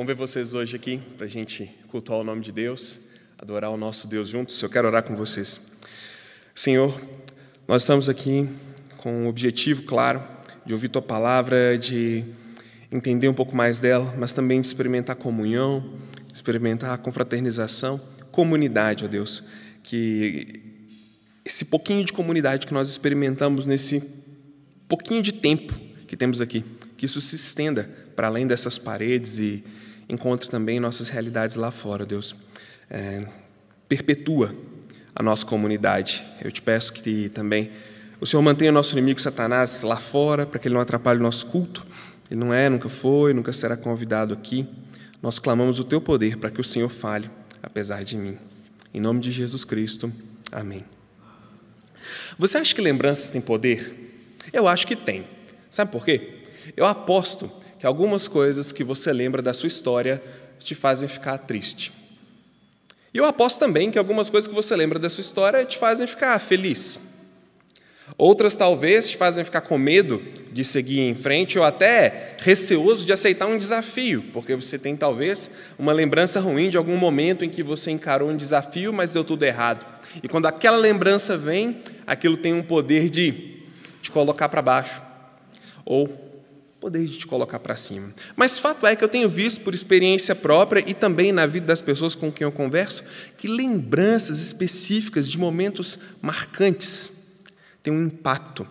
Bom 0.00 0.06
ver 0.06 0.14
vocês 0.14 0.54
hoje 0.54 0.74
aqui 0.74 0.98
para 1.18 1.26
a 1.26 1.28
gente 1.28 1.70
cultuar 1.88 2.20
o 2.20 2.24
nome 2.24 2.40
de 2.40 2.50
Deus, 2.50 2.98
adorar 3.38 3.70
o 3.70 3.76
nosso 3.76 4.08
Deus 4.08 4.30
juntos. 4.30 4.62
Eu 4.62 4.70
quero 4.70 4.88
orar 4.88 5.02
com 5.02 5.14
vocês. 5.14 5.60
Senhor, 6.54 6.98
nós 7.68 7.82
estamos 7.82 8.08
aqui 8.08 8.48
com 8.96 9.24
um 9.24 9.28
objetivo 9.28 9.82
claro 9.82 10.26
de 10.64 10.72
ouvir 10.72 10.88
Tua 10.88 11.02
palavra, 11.02 11.76
de 11.76 12.24
entender 12.90 13.28
um 13.28 13.34
pouco 13.34 13.54
mais 13.54 13.78
dela, 13.78 14.14
mas 14.16 14.32
também 14.32 14.62
de 14.62 14.68
experimentar 14.68 15.16
comunhão, 15.16 15.92
experimentar 16.32 16.96
confraternização, 16.96 18.00
comunidade, 18.30 19.04
ó 19.04 19.06
Deus. 19.06 19.44
Que 19.82 20.62
esse 21.44 21.62
pouquinho 21.62 22.06
de 22.06 22.14
comunidade 22.14 22.66
que 22.66 22.72
nós 22.72 22.88
experimentamos 22.88 23.66
nesse 23.66 24.02
pouquinho 24.88 25.22
de 25.22 25.32
tempo 25.32 25.78
que 26.06 26.16
temos 26.16 26.40
aqui, 26.40 26.64
que 26.96 27.04
isso 27.04 27.20
se 27.20 27.36
estenda 27.36 27.90
para 28.16 28.28
além 28.28 28.46
dessas 28.46 28.78
paredes 28.78 29.38
e 29.38 29.62
encontre 30.10 30.50
também 30.50 30.80
nossas 30.80 31.08
realidades 31.08 31.56
lá 31.56 31.70
fora, 31.70 32.04
Deus. 32.04 32.34
É, 32.90 33.24
perpetua 33.88 34.54
a 35.14 35.22
nossa 35.22 35.46
comunidade. 35.46 36.24
Eu 36.42 36.50
te 36.50 36.60
peço 36.60 36.92
que 36.92 37.28
também 37.28 37.70
o 38.20 38.26
Senhor 38.26 38.42
mantenha 38.42 38.70
o 38.70 38.74
nosso 38.74 38.92
inimigo 38.92 39.20
Satanás 39.20 39.82
lá 39.82 39.96
fora, 39.96 40.44
para 40.44 40.58
que 40.58 40.68
ele 40.68 40.74
não 40.74 40.80
atrapalhe 40.80 41.20
o 41.20 41.22
nosso 41.22 41.46
culto. 41.46 41.86
Ele 42.30 42.40
não 42.40 42.52
é, 42.52 42.68
nunca 42.68 42.88
foi, 42.88 43.32
nunca 43.32 43.52
será 43.52 43.76
convidado 43.76 44.34
aqui. 44.34 44.66
Nós 45.22 45.38
clamamos 45.38 45.78
o 45.78 45.84
teu 45.84 46.00
poder 46.00 46.36
para 46.36 46.50
que 46.50 46.60
o 46.60 46.64
Senhor 46.64 46.88
fale, 46.88 47.30
apesar 47.62 48.04
de 48.04 48.16
mim. 48.16 48.36
Em 48.92 49.00
nome 49.00 49.20
de 49.20 49.30
Jesus 49.30 49.64
Cristo. 49.64 50.12
Amém. 50.50 50.84
Você 52.38 52.58
acha 52.58 52.74
que 52.74 52.80
lembranças 52.80 53.30
têm 53.30 53.40
poder? 53.40 54.36
Eu 54.52 54.66
acho 54.66 54.86
que 54.86 54.96
tem. 54.96 55.26
Sabe 55.68 55.92
por 55.92 56.04
quê? 56.04 56.42
Eu 56.76 56.86
aposto 56.86 57.50
que 57.80 57.86
algumas 57.86 58.28
coisas 58.28 58.70
que 58.72 58.84
você 58.84 59.10
lembra 59.10 59.40
da 59.40 59.54
sua 59.54 59.66
história 59.66 60.22
te 60.58 60.74
fazem 60.74 61.08
ficar 61.08 61.38
triste. 61.38 61.90
E 63.12 63.16
eu 63.16 63.24
aposto 63.24 63.58
também 63.58 63.90
que 63.90 63.98
algumas 63.98 64.28
coisas 64.28 64.46
que 64.46 64.54
você 64.54 64.76
lembra 64.76 64.98
da 64.98 65.08
sua 65.08 65.22
história 65.22 65.64
te 65.64 65.78
fazem 65.78 66.06
ficar 66.06 66.38
feliz. 66.38 67.00
Outras 68.18 68.54
talvez 68.54 69.08
te 69.08 69.16
fazem 69.16 69.44
ficar 69.44 69.62
com 69.62 69.78
medo 69.78 70.22
de 70.52 70.62
seguir 70.62 71.00
em 71.00 71.14
frente 71.14 71.58
ou 71.58 71.64
até 71.64 72.36
receoso 72.40 73.06
de 73.06 73.14
aceitar 73.14 73.46
um 73.46 73.56
desafio, 73.56 74.24
porque 74.30 74.54
você 74.54 74.78
tem 74.78 74.94
talvez 74.94 75.50
uma 75.78 75.92
lembrança 75.92 76.38
ruim 76.38 76.68
de 76.68 76.76
algum 76.76 76.98
momento 76.98 77.46
em 77.46 77.48
que 77.48 77.62
você 77.62 77.90
encarou 77.90 78.28
um 78.28 78.36
desafio, 78.36 78.92
mas 78.92 79.14
deu 79.14 79.24
tudo 79.24 79.42
errado. 79.42 79.86
E 80.22 80.28
quando 80.28 80.44
aquela 80.44 80.76
lembrança 80.76 81.34
vem, 81.34 81.80
aquilo 82.06 82.36
tem 82.36 82.52
um 82.52 82.62
poder 82.62 83.08
de 83.08 83.62
te 84.02 84.10
colocar 84.10 84.50
para 84.50 84.60
baixo 84.60 85.00
ou 85.84 86.29
poder 86.80 87.04
de 87.04 87.18
te 87.18 87.26
colocar 87.26 87.58
para 87.58 87.76
cima. 87.76 88.12
Mas 88.34 88.58
fato 88.58 88.86
é 88.86 88.96
que 88.96 89.04
eu 89.04 89.08
tenho 89.08 89.28
visto 89.28 89.60
por 89.60 89.74
experiência 89.74 90.34
própria 90.34 90.82
e 90.86 90.94
também 90.94 91.30
na 91.30 91.44
vida 91.44 91.66
das 91.66 91.82
pessoas 91.82 92.14
com 92.14 92.32
quem 92.32 92.46
eu 92.46 92.50
converso 92.50 93.04
que 93.36 93.46
lembranças 93.46 94.40
específicas 94.40 95.28
de 95.28 95.36
momentos 95.36 95.98
marcantes 96.22 97.12
têm 97.82 97.92
um 97.92 98.06
impacto 98.06 98.66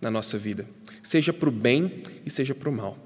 na 0.00 0.10
nossa 0.10 0.36
vida, 0.36 0.66
seja 1.04 1.32
para 1.32 1.48
o 1.48 1.52
bem 1.52 2.02
e 2.26 2.30
seja 2.30 2.52
para 2.52 2.68
o 2.68 2.72
mal. 2.72 2.98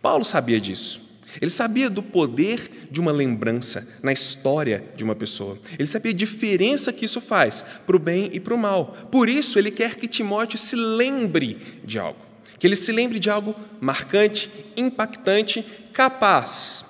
Paulo 0.00 0.24
sabia 0.24 0.58
disso. 0.58 1.08
Ele 1.40 1.50
sabia 1.50 1.88
do 1.88 2.02
poder 2.02 2.88
de 2.90 2.98
uma 2.98 3.12
lembrança 3.12 3.86
na 4.02 4.12
história 4.12 4.82
de 4.96 5.04
uma 5.04 5.14
pessoa. 5.14 5.58
Ele 5.78 5.86
sabia 5.86 6.10
a 6.10 6.14
diferença 6.14 6.92
que 6.92 7.04
isso 7.04 7.20
faz 7.20 7.64
para 7.86 7.94
o 7.94 8.00
bem 8.00 8.30
e 8.32 8.40
para 8.40 8.54
o 8.54 8.58
mal. 8.58 8.96
Por 9.12 9.28
isso, 9.28 9.56
ele 9.56 9.70
quer 9.70 9.94
que 9.94 10.08
Timóteo 10.08 10.58
se 10.58 10.74
lembre 10.74 11.80
de 11.84 12.00
algo 12.00 12.29
que 12.60 12.66
ele 12.66 12.76
se 12.76 12.92
lembre 12.92 13.18
de 13.18 13.30
algo 13.30 13.56
marcante, 13.80 14.50
impactante, 14.76 15.64
capaz, 15.94 16.84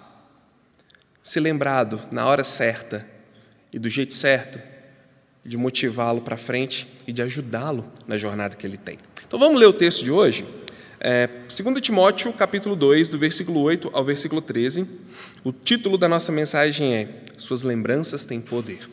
se 1.22 1.38
lembrado 1.38 2.00
na 2.10 2.26
hora 2.26 2.42
certa 2.42 3.06
e 3.72 3.78
do 3.78 3.88
jeito 3.88 4.12
certo, 4.12 4.60
de 5.44 5.56
motivá-lo 5.56 6.22
para 6.22 6.36
frente 6.36 6.88
e 7.06 7.12
de 7.12 7.22
ajudá-lo 7.22 7.88
na 8.04 8.18
jornada 8.18 8.56
que 8.56 8.66
ele 8.66 8.76
tem. 8.76 8.98
Então 9.24 9.38
vamos 9.38 9.60
ler 9.60 9.66
o 9.66 9.72
texto 9.72 10.02
de 10.02 10.10
hoje? 10.10 10.44
É, 10.98 11.28
2 11.28 11.80
Timóteo, 11.80 12.32
capítulo 12.32 12.74
2, 12.74 13.08
do 13.08 13.16
versículo 13.16 13.60
8 13.60 13.90
ao 13.92 14.04
versículo 14.04 14.42
13. 14.42 14.84
O 15.44 15.52
título 15.52 15.96
da 15.96 16.08
nossa 16.08 16.32
mensagem 16.32 16.94
é 16.94 17.08
Suas 17.38 17.62
lembranças 17.62 18.26
têm 18.26 18.40
poder. 18.40 18.90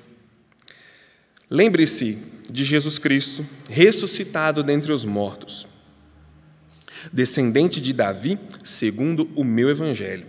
Lembre-se 1.50 2.20
de 2.48 2.64
Jesus 2.64 3.00
Cristo, 3.00 3.44
ressuscitado 3.68 4.62
dentre 4.62 4.92
os 4.92 5.04
mortos 5.04 5.68
descendente 7.12 7.80
de 7.80 7.94
Davi, 7.94 8.40
segundo 8.64 9.30
o 9.36 9.44
meu 9.44 9.70
evangelho. 9.70 10.26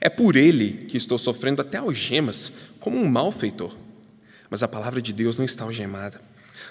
É 0.00 0.08
por 0.08 0.36
ele 0.36 0.84
que 0.88 0.96
estou 0.96 1.18
sofrendo 1.18 1.62
até 1.62 1.78
algemas, 1.78 2.52
como 2.78 2.98
um 2.98 3.08
malfeitor. 3.08 3.76
Mas 4.50 4.62
a 4.62 4.68
palavra 4.68 5.00
de 5.00 5.12
Deus 5.12 5.38
não 5.38 5.44
está 5.44 5.64
algemada. 5.64 6.20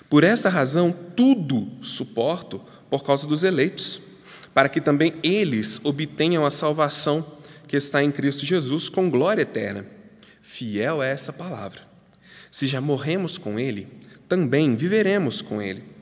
Por 0.10 0.24
esta 0.24 0.50
razão, 0.50 0.92
tudo 1.16 1.68
suporto 1.82 2.62
por 2.90 3.04
causa 3.04 3.28
dos 3.28 3.44
eleitos, 3.44 4.00
para 4.54 4.70
que 4.70 4.80
também 4.80 5.14
eles 5.24 5.82
obtenham 5.84 6.46
a 6.46 6.52
salvação 6.52 7.26
que 7.68 7.76
está 7.76 8.04
em 8.04 8.12
Cristo 8.12 8.46
Jesus 8.46 8.88
com 8.88 9.10
glória 9.10 9.42
eterna. 9.42 9.86
Fiel 10.40 11.02
é 11.02 11.12
essa 11.12 11.34
palavra. 11.34 11.82
Se 12.52 12.68
já 12.68 12.80
morremos 12.80 13.38
com 13.38 13.60
ele, 13.60 13.88
também 14.30 14.76
viveremos 14.76 15.42
com 15.42 15.62
ele. 15.62 15.93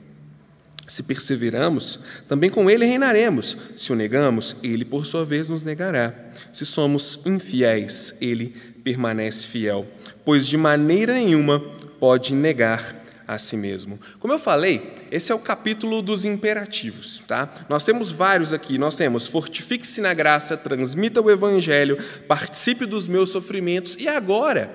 Se 0.92 1.02
perseveramos, 1.02 1.98
também 2.28 2.50
com 2.50 2.68
ele 2.68 2.84
reinaremos. 2.84 3.56
Se 3.78 3.90
o 3.90 3.94
negamos, 3.94 4.54
ele 4.62 4.84
por 4.84 5.06
sua 5.06 5.24
vez 5.24 5.48
nos 5.48 5.62
negará. 5.62 6.14
Se 6.52 6.66
somos 6.66 7.18
infiéis, 7.24 8.14
ele 8.20 8.54
permanece 8.84 9.46
fiel, 9.46 9.86
pois 10.22 10.46
de 10.46 10.58
maneira 10.58 11.14
nenhuma 11.14 11.60
pode 11.98 12.34
negar 12.34 13.02
a 13.26 13.38
si 13.38 13.56
mesmo. 13.56 13.98
Como 14.20 14.34
eu 14.34 14.38
falei, 14.38 14.92
esse 15.10 15.32
é 15.32 15.34
o 15.34 15.38
capítulo 15.38 16.02
dos 16.02 16.26
imperativos, 16.26 17.22
tá? 17.26 17.50
Nós 17.70 17.86
temos 17.86 18.10
vários 18.10 18.52
aqui. 18.52 18.76
Nós 18.76 18.94
temos 18.94 19.26
fortifique-se 19.26 20.02
na 20.02 20.12
graça, 20.12 20.58
transmita 20.58 21.22
o 21.22 21.30
evangelho, 21.30 21.96
participe 22.28 22.84
dos 22.84 23.08
meus 23.08 23.30
sofrimentos 23.30 23.96
e 23.98 24.08
agora 24.08 24.70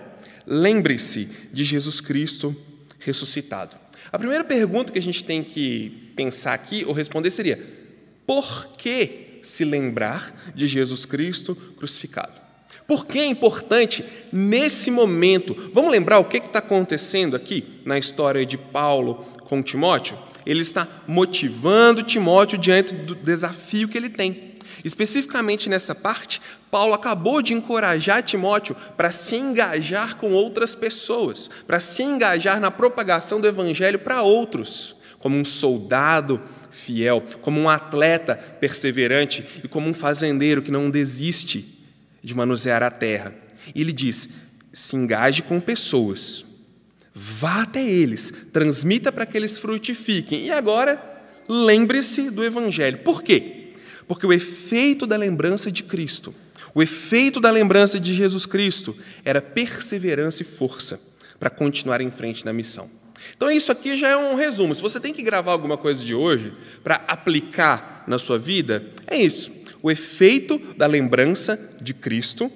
lembre-se 0.48 1.30
de 1.54 1.64
Jesus 1.64 2.02
Cristo 2.02 2.56
ressuscitado. 2.98 3.76
A 4.12 4.18
primeira 4.18 4.44
pergunta 4.44 4.92
que 4.92 5.00
a 5.00 5.02
gente 5.02 5.24
tem 5.24 5.44
que 5.44 6.07
pensar 6.18 6.54
aqui 6.54 6.84
ou 6.86 6.92
responder 6.92 7.32
seria: 7.32 7.64
por 8.26 8.76
que 8.78 9.40
se 9.44 9.64
lembrar 9.64 10.52
de 10.54 10.68
Jesus 10.68 11.06
Cristo 11.06 11.56
crucificado? 11.78 12.42
Por 12.88 13.06
que 13.06 13.20
é 13.20 13.26
importante 13.26 14.04
nesse 14.32 14.90
momento? 14.90 15.56
Vamos 15.74 15.92
lembrar 15.92 16.20
o 16.20 16.26
que 16.26 16.38
está 16.38 16.60
acontecendo 16.60 17.36
aqui 17.36 17.82
na 17.86 18.00
história 18.00 18.46
de 18.46 18.58
Paulo 18.58 19.26
com 19.44 19.62
Timóteo? 19.62 20.18
Ele 20.46 20.62
está 20.62 20.88
motivando 21.06 22.02
Timóteo 22.02 22.58
diante 22.58 22.94
do 22.94 23.14
desafio 23.14 23.90
que 23.90 23.98
ele 23.98 24.10
tem. 24.10 24.56
Especificamente 24.84 25.70
nessa 25.70 25.94
parte, 25.94 26.42
Paulo 26.72 26.94
acabou 26.94 27.42
de 27.42 27.54
encorajar 27.54 28.24
Timóteo 28.24 28.76
para 28.96 29.12
se 29.12 29.36
engajar 29.36 30.16
com 30.16 30.32
outras 30.32 30.76
pessoas, 30.76 31.50
para 31.66 31.80
se 31.80 32.04
engajar 32.04 32.60
na 32.60 32.72
propagação 32.72 33.42
do 33.42 33.48
evangelho 33.48 34.00
para 34.00 34.22
outros, 34.22 34.96
como 35.20 35.38
um 35.38 35.46
soldado 35.46 36.42
fiel, 36.72 37.24
como 37.42 37.60
um 37.60 37.70
atleta 37.70 38.36
perseverante 38.36 39.44
e 39.64 39.68
como 39.68 39.90
um 39.90 39.94
fazendeiro 39.94 40.62
que 40.62 40.72
não 40.72 40.90
desiste 40.90 41.66
de 42.24 42.36
manusear 42.36 42.84
a 42.84 42.92
terra. 42.92 43.34
E 43.74 43.82
ele 43.82 43.92
diz: 43.92 44.30
se 44.72 44.96
engaje 44.96 45.42
com 45.42 45.60
pessoas, 45.60 46.46
vá 47.14 47.64
até 47.64 47.84
eles, 47.84 48.32
transmita 48.54 49.12
para 49.12 49.26
que 49.26 49.38
eles 49.38 49.58
frutifiquem. 49.58 50.46
E 50.46 50.52
agora, 50.52 51.02
lembre-se 51.50 52.30
do 52.30 52.44
evangelho. 52.44 53.00
Por 53.00 53.24
quê? 53.24 53.74
Porque 54.08 54.26
o 54.26 54.32
efeito 54.32 55.06
da 55.06 55.18
lembrança 55.18 55.72
de 55.72 55.84
Cristo, 55.84 56.34
o 56.74 56.82
efeito 56.82 57.40
da 57.40 57.50
lembrança 57.50 58.00
de 58.00 58.14
Jesus 58.14 58.46
Cristo 58.46 58.96
era 59.26 59.42
perseverança 59.42 60.44
e 60.44 60.46
força 60.46 61.00
para 61.40 61.50
continuar 61.50 62.02
em 62.02 62.12
frente 62.12 62.46
na 62.46 62.54
missão. 62.54 62.90
Então, 63.36 63.50
isso 63.52 63.72
aqui 63.72 63.98
já 63.98 64.10
é 64.10 64.18
um 64.18 64.36
resumo. 64.36 64.74
Se 64.74 64.82
você 64.82 65.00
tem 65.00 65.14
que 65.14 65.24
gravar 65.24 65.52
alguma 65.52 65.78
coisa 65.78 66.04
de 66.04 66.14
hoje 66.14 66.54
para 66.84 66.96
aplicar 67.08 68.04
na 68.08 68.18
sua 68.18 68.38
vida, 68.38 68.86
é 69.06 69.18
isso. 69.18 69.52
O 69.82 69.92
efeito 69.92 70.60
da 70.76 70.88
lembrança 70.88 71.60
de 71.82 71.94
Cristo 71.94 72.52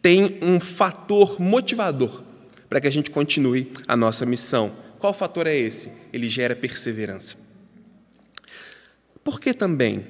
tem 0.00 0.38
um 0.42 0.60
fator 0.60 1.40
motivador 1.40 2.22
para 2.68 2.80
que 2.80 2.86
a 2.86 2.90
gente 2.90 3.10
continue 3.10 3.72
a 3.86 3.96
nossa 3.96 4.24
missão. 4.26 4.76
Qual 4.98 5.12
fator 5.12 5.46
é 5.46 5.56
esse? 5.56 5.90
Ele 6.12 6.28
gera 6.28 6.54
perseverança. 6.54 7.36
Por 9.22 9.40
que 9.40 9.54
também 9.54 10.04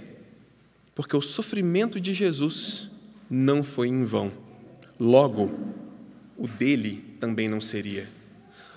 porque 0.95 1.17
o 1.17 1.23
sofrimento 1.23 2.01
de 2.01 2.15
Jesus 2.15 2.89
não 3.29 3.63
foi 3.63 3.89
em 3.89 4.05
vão. 4.05 4.31
Logo, 4.99 5.53
o 6.37 6.47
dele 6.47 7.17
também 7.19 7.49
não 7.49 7.61
seria. 7.61 8.09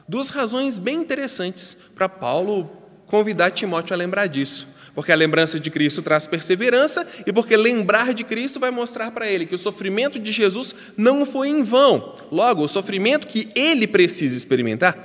Duas 0.08 0.30
razões 0.30 0.80
bem 0.80 1.00
interessantes 1.00 1.78
para 1.94 2.08
Paulo 2.08 2.70
convidar 3.08 3.52
Timóteo 3.52 3.94
a 3.94 3.98
lembrar 3.98 4.28
disso. 4.28 4.68
Porque 4.96 5.12
a 5.12 5.16
lembrança 5.16 5.60
de 5.60 5.70
Cristo 5.70 6.02
traz 6.02 6.26
perseverança 6.26 7.08
e 7.26 7.32
porque 7.32 7.56
lembrar 7.56 8.14
de 8.14 8.24
Cristo 8.24 8.60
vai 8.60 8.72
mostrar 8.72 9.12
para 9.12 9.28
ele 9.28 9.46
que 9.46 9.54
o 9.54 9.60
sofrimento 9.60 10.18
de 10.18 10.32
Jesus 10.32 10.74
não 10.98 11.26
foi 11.26 11.50
em 11.50 11.62
vão. 11.62 12.16
Logo, 12.32 12.64
o 12.64 12.68
sofrimento 12.68 13.28
que 13.28 13.50
ele 13.54 13.86
precisa 13.86 14.36
experimentar 14.36 14.98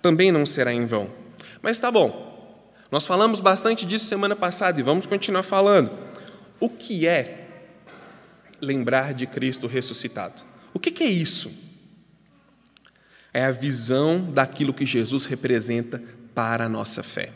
também 0.00 0.30
não 0.30 0.46
será 0.46 0.72
em 0.72 0.86
vão. 0.86 1.10
Mas 1.60 1.80
tá 1.80 1.90
bom. 1.90 2.24
Nós 2.92 3.06
falamos 3.06 3.40
bastante 3.40 3.84
disso 3.84 4.04
semana 4.04 4.36
passada 4.36 4.78
e 4.78 4.84
vamos 4.84 5.04
continuar 5.04 5.42
falando. 5.42 5.90
O 6.60 6.68
que 6.68 7.08
é 7.08 7.48
lembrar 8.60 9.14
de 9.14 9.26
Cristo 9.26 9.66
ressuscitado? 9.66 10.42
O 10.72 10.78
que 10.78 11.02
é 11.02 11.08
isso? 11.08 11.50
É 13.34 13.44
a 13.44 13.50
visão 13.50 14.30
daquilo 14.32 14.72
que 14.72 14.86
Jesus 14.86 15.26
representa 15.26 16.02
para 16.34 16.64
a 16.64 16.68
nossa 16.68 17.02
fé. 17.02 17.32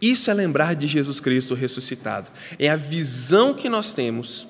Isso 0.00 0.30
é 0.30 0.34
lembrar 0.34 0.74
de 0.74 0.88
Jesus 0.88 1.20
Cristo 1.20 1.54
ressuscitado. 1.54 2.30
É 2.58 2.68
a 2.70 2.76
visão 2.76 3.52
que 3.52 3.68
nós 3.68 3.92
temos 3.92 4.46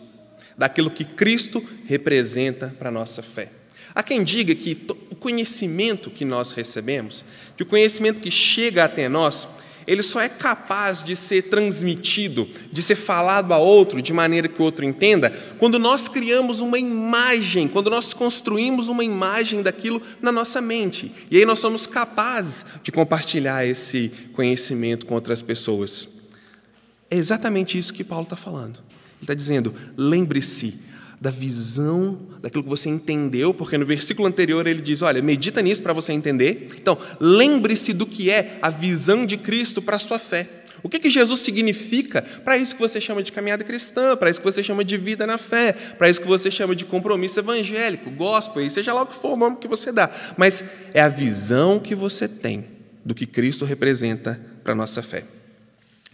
daquilo 0.56 0.90
que 0.90 1.04
Cristo 1.04 1.62
representa 1.84 2.74
para 2.78 2.88
a 2.88 2.92
nossa 2.92 3.22
fé. 3.22 3.50
Há 3.94 4.02
quem 4.02 4.24
diga 4.24 4.54
que 4.54 4.86
o 5.10 5.14
conhecimento 5.14 6.10
que 6.10 6.24
nós 6.24 6.52
recebemos, 6.52 7.24
que 7.56 7.62
o 7.62 7.66
conhecimento 7.66 8.20
que 8.20 8.30
chega 8.30 8.84
até 8.84 9.08
nós, 9.08 9.46
ele 9.86 10.02
só 10.02 10.20
é 10.20 10.28
capaz 10.28 11.02
de 11.02 11.16
ser 11.16 11.42
transmitido, 11.42 12.48
de 12.70 12.82
ser 12.82 12.96
falado 12.96 13.52
a 13.52 13.58
outro 13.58 14.00
de 14.00 14.12
maneira 14.12 14.48
que 14.48 14.60
o 14.60 14.64
outro 14.64 14.84
entenda, 14.84 15.30
quando 15.58 15.78
nós 15.78 16.08
criamos 16.08 16.60
uma 16.60 16.78
imagem, 16.78 17.68
quando 17.68 17.90
nós 17.90 18.12
construímos 18.12 18.88
uma 18.88 19.04
imagem 19.04 19.62
daquilo 19.62 20.02
na 20.20 20.32
nossa 20.32 20.60
mente. 20.60 21.12
E 21.30 21.36
aí 21.38 21.44
nós 21.44 21.58
somos 21.58 21.86
capazes 21.86 22.64
de 22.82 22.92
compartilhar 22.92 23.66
esse 23.66 24.12
conhecimento 24.32 25.06
com 25.06 25.14
outras 25.14 25.42
pessoas. 25.42 26.08
É 27.10 27.16
exatamente 27.16 27.76
isso 27.76 27.92
que 27.92 28.04
Paulo 28.04 28.24
está 28.24 28.36
falando. 28.36 28.76
Ele 28.76 29.22
está 29.22 29.34
dizendo: 29.34 29.74
lembre-se, 29.96 30.78
da 31.22 31.30
visão, 31.30 32.18
daquilo 32.40 32.64
que 32.64 32.68
você 32.68 32.88
entendeu, 32.88 33.54
porque 33.54 33.78
no 33.78 33.86
versículo 33.86 34.26
anterior 34.26 34.66
ele 34.66 34.82
diz: 34.82 35.02
olha, 35.02 35.22
medita 35.22 35.62
nisso 35.62 35.80
para 35.80 35.92
você 35.92 36.12
entender. 36.12 36.70
Então, 36.76 36.98
lembre-se 37.20 37.92
do 37.92 38.04
que 38.04 38.28
é 38.28 38.58
a 38.60 38.68
visão 38.68 39.24
de 39.24 39.36
Cristo 39.36 39.80
para 39.80 39.94
a 39.94 40.00
sua 40.00 40.18
fé. 40.18 40.48
O 40.82 40.88
que, 40.88 40.98
que 40.98 41.08
Jesus 41.08 41.38
significa 41.38 42.22
para 42.44 42.58
isso 42.58 42.74
que 42.74 42.80
você 42.80 43.00
chama 43.00 43.22
de 43.22 43.30
caminhada 43.30 43.62
cristã, 43.62 44.16
para 44.16 44.30
isso 44.30 44.40
que 44.40 44.44
você 44.44 44.64
chama 44.64 44.84
de 44.84 44.96
vida 44.96 45.24
na 45.24 45.38
fé, 45.38 45.72
para 45.96 46.10
isso 46.10 46.20
que 46.20 46.26
você 46.26 46.50
chama 46.50 46.74
de 46.74 46.84
compromisso 46.84 47.38
evangélico, 47.38 48.10
gospel, 48.10 48.68
seja 48.68 48.92
lá 48.92 49.02
o 49.02 49.06
que 49.06 49.14
for 49.14 49.34
o 49.34 49.36
nome 49.36 49.58
que 49.58 49.68
você 49.68 49.92
dá. 49.92 50.10
Mas 50.36 50.64
é 50.92 51.00
a 51.00 51.08
visão 51.08 51.78
que 51.78 51.94
você 51.94 52.26
tem 52.26 52.64
do 53.04 53.14
que 53.14 53.26
Cristo 53.26 53.64
representa 53.64 54.40
para 54.64 54.72
a 54.72 54.76
nossa 54.76 55.04
fé. 55.04 55.22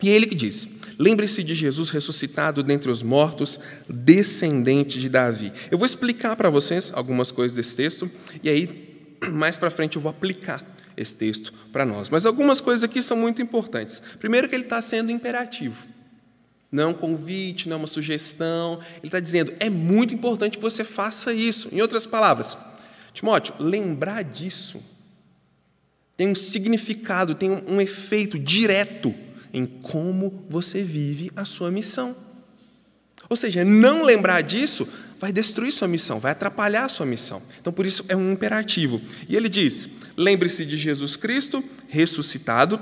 E 0.03 0.11
é 0.11 0.13
ele 0.13 0.27
que 0.27 0.35
diz: 0.35 0.69
lembre-se 0.99 1.43
de 1.43 1.55
Jesus 1.55 1.91
ressuscitado 1.91 2.63
dentre 2.63 2.91
os 2.91 3.03
mortos, 3.03 3.61
descendente 3.89 5.01
de 5.01 5.09
Davi. 5.09 5.53
Eu 5.71 5.79
vou 5.79 5.87
explicar 5.87 6.37
para 6.37 6.51
vocês 6.51 6.93
algumas 6.95 7.31
coisas 7.31 7.57
desse 7.57 7.77
texto, 7.77 8.11
e 8.43 8.49
aí, 8.49 9.07
mais 9.33 9.57
para 9.57 9.71
frente, 9.71 9.97
eu 9.97 10.03
vou 10.03 10.11
aplicar 10.11 10.65
esse 10.97 11.15
texto 11.15 11.53
para 11.73 11.87
nós. 11.87 12.11
Mas 12.11 12.27
algumas 12.27 12.61
coisas 12.61 12.83
aqui 12.83 13.01
são 13.01 13.17
muito 13.17 13.41
importantes. 13.41 14.03
Primeiro, 14.19 14.49
que 14.49 14.55
ele 14.55 14.65
está 14.65 14.83
sendo 14.83 15.13
imperativo. 15.13 15.87
Não 16.71 16.83
é 16.83 16.87
um 16.87 16.95
convite, 16.95 17.69
não 17.69 17.77
é 17.77 17.79
uma 17.79 17.87
sugestão. 17.87 18.81
Ele 18.97 19.07
está 19.07 19.21
dizendo: 19.21 19.55
é 19.59 19.71
muito 19.71 20.13
importante 20.13 20.59
que 20.59 20.63
você 20.63 20.85
faça 20.85 21.33
isso. 21.33 21.69
Em 21.73 21.81
outras 21.81 22.05
palavras, 22.05 22.59
Timóteo, 23.15 23.55
lembrar 23.59 24.23
disso 24.23 24.83
tem 26.19 26.27
um 26.27 26.35
significado, 26.35 27.33
tem 27.37 27.49
um 27.49 27.81
efeito 27.81 28.37
direto 28.41 29.15
em 29.53 29.67
como 29.67 30.45
você 30.49 30.83
vive 30.83 31.31
a 31.35 31.45
sua 31.45 31.71
missão. 31.71 32.17
Ou 33.29 33.37
seja, 33.37 33.65
não 33.65 34.05
lembrar 34.05 34.43
disso 34.43 34.89
vai 35.19 35.33
destruir 35.33 35.73
sua 35.73 35.89
missão, 35.89 36.19
vai 36.19 36.33
atrapalhar 36.33 36.89
sua 36.89 37.05
missão. 37.05 37.43
Então, 37.61 37.73
por 37.73 37.85
isso, 37.85 38.05
é 38.09 38.17
um 38.17 38.33
imperativo. 38.33 39.01
E 39.29 39.37
ele 39.37 39.49
diz: 39.49 39.89
lembre-se 40.17 40.65
de 40.65 40.77
Jesus 40.77 41.17
Cristo, 41.17 41.63
ressuscitado 41.89 42.81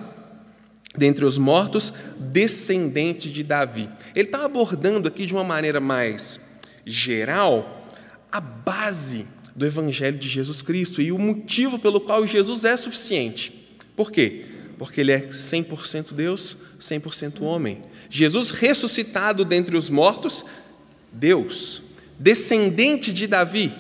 dentre 0.96 1.24
os 1.24 1.36
mortos, 1.36 1.92
descendente 2.18 3.30
de 3.30 3.42
Davi. 3.42 3.88
Ele 4.14 4.28
está 4.28 4.44
abordando 4.44 5.08
aqui 5.08 5.26
de 5.26 5.34
uma 5.34 5.44
maneira 5.44 5.80
mais 5.80 6.40
geral 6.84 7.86
a 8.32 8.40
base 8.40 9.26
do 9.54 9.66
Evangelho 9.66 10.18
de 10.18 10.28
Jesus 10.28 10.62
Cristo 10.62 11.02
e 11.02 11.12
o 11.12 11.18
motivo 11.18 11.78
pelo 11.78 12.00
qual 12.00 12.26
Jesus 12.26 12.64
é 12.64 12.76
suficiente. 12.76 13.52
Por 13.94 14.10
quê? 14.10 14.46
Porque 14.78 15.00
ele 15.00 15.12
é 15.12 15.20
100% 15.20 16.12
Deus, 16.12 16.56
100% 16.80 17.42
homem. 17.42 17.82
Jesus 18.10 18.50
ressuscitado 18.50 19.44
dentre 19.44 19.76
os 19.76 19.88
mortos, 19.88 20.44
Deus. 21.12 21.82
Descendente 22.18 23.12
de 23.12 23.26
Davi, 23.26 23.72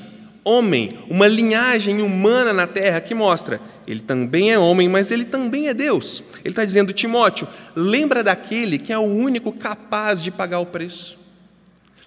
homem, 0.44 0.98
uma 1.08 1.26
linhagem 1.26 2.00
humana 2.02 2.52
na 2.52 2.66
terra 2.66 3.00
que 3.00 3.14
mostra, 3.14 3.60
ele 3.86 4.00
também 4.00 4.52
é 4.52 4.58
homem, 4.58 4.88
mas 4.88 5.10
ele 5.10 5.24
também 5.24 5.68
é 5.68 5.74
Deus. 5.74 6.22
Ele 6.40 6.50
está 6.50 6.64
dizendo, 6.64 6.92
Timóteo, 6.92 7.46
lembra 7.74 8.22
daquele 8.22 8.78
que 8.78 8.92
é 8.92 8.98
o 8.98 9.02
único 9.02 9.52
capaz 9.52 10.22
de 10.22 10.30
pagar 10.30 10.60
o 10.60 10.66
preço. 10.66 11.18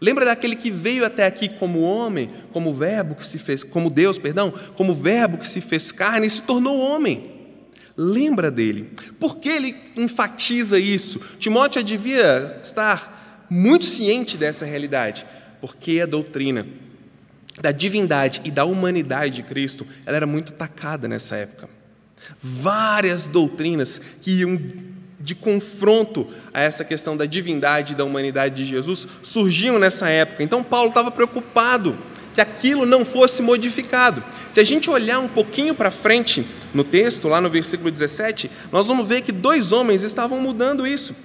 Lembra 0.01 0.25
daquele 0.25 0.55
que 0.55 0.71
veio 0.71 1.05
até 1.05 1.25
aqui 1.25 1.49
como 1.49 1.81
homem, 1.81 2.29
como 2.51 2.73
verbo 2.73 3.15
que 3.15 3.25
se 3.25 3.37
fez, 3.37 3.63
como 3.63 3.89
Deus, 3.89 4.17
perdão, 4.17 4.53
como 4.75 4.93
verbo 4.93 5.37
que 5.37 5.47
se 5.47 5.61
fez 5.61 5.91
carne 5.91 6.27
e 6.27 6.29
se 6.29 6.41
tornou 6.41 6.79
homem 6.79 7.38
lembra 8.01 8.49
dele. 8.49 8.91
Por 9.19 9.37
que 9.37 9.49
ele 9.49 9.75
enfatiza 9.97 10.79
isso? 10.79 11.19
Timóteo 11.37 11.83
devia 11.83 12.57
estar 12.63 13.45
muito 13.49 13.83
ciente 13.83 14.37
dessa 14.37 14.65
realidade, 14.65 15.25
porque 15.59 15.99
a 15.99 16.05
doutrina 16.05 16.65
da 17.59 17.73
divindade 17.73 18.39
e 18.45 18.51
da 18.51 18.63
humanidade 18.63 19.35
de 19.35 19.43
Cristo 19.43 19.85
ela 20.05 20.15
era 20.15 20.25
muito 20.25 20.53
tacada 20.53 21.09
nessa 21.09 21.35
época. 21.35 21.69
Várias 22.41 23.27
doutrinas 23.27 23.99
que 24.21 24.31
iam 24.31 24.57
de 25.19 25.35
confronto 25.35 26.25
a 26.53 26.61
essa 26.61 26.85
questão 26.85 27.17
da 27.17 27.25
divindade 27.25 27.91
e 27.91 27.95
da 27.95 28.05
humanidade 28.05 28.63
de 28.63 28.65
Jesus 28.65 29.05
surgiam 29.21 29.77
nessa 29.77 30.07
época. 30.07 30.41
Então 30.41 30.63
Paulo 30.63 30.89
estava 30.89 31.11
preocupado 31.11 31.97
que 32.33 32.41
aquilo 32.41 32.85
não 32.85 33.03
fosse 33.03 33.41
modificado. 33.41 34.23
Se 34.51 34.59
a 34.59 34.63
gente 34.63 34.89
olhar 34.89 35.19
um 35.19 35.27
pouquinho 35.27 35.73
para 35.73 35.91
frente 35.91 36.47
no 36.73 36.83
texto, 36.83 37.27
lá 37.27 37.41
no 37.41 37.49
versículo 37.49 37.91
17, 37.91 38.49
nós 38.71 38.87
vamos 38.87 39.07
ver 39.07 39.21
que 39.21 39.31
dois 39.31 39.71
homens 39.71 40.03
estavam 40.03 40.39
mudando 40.39 40.85
isso. 40.85 41.15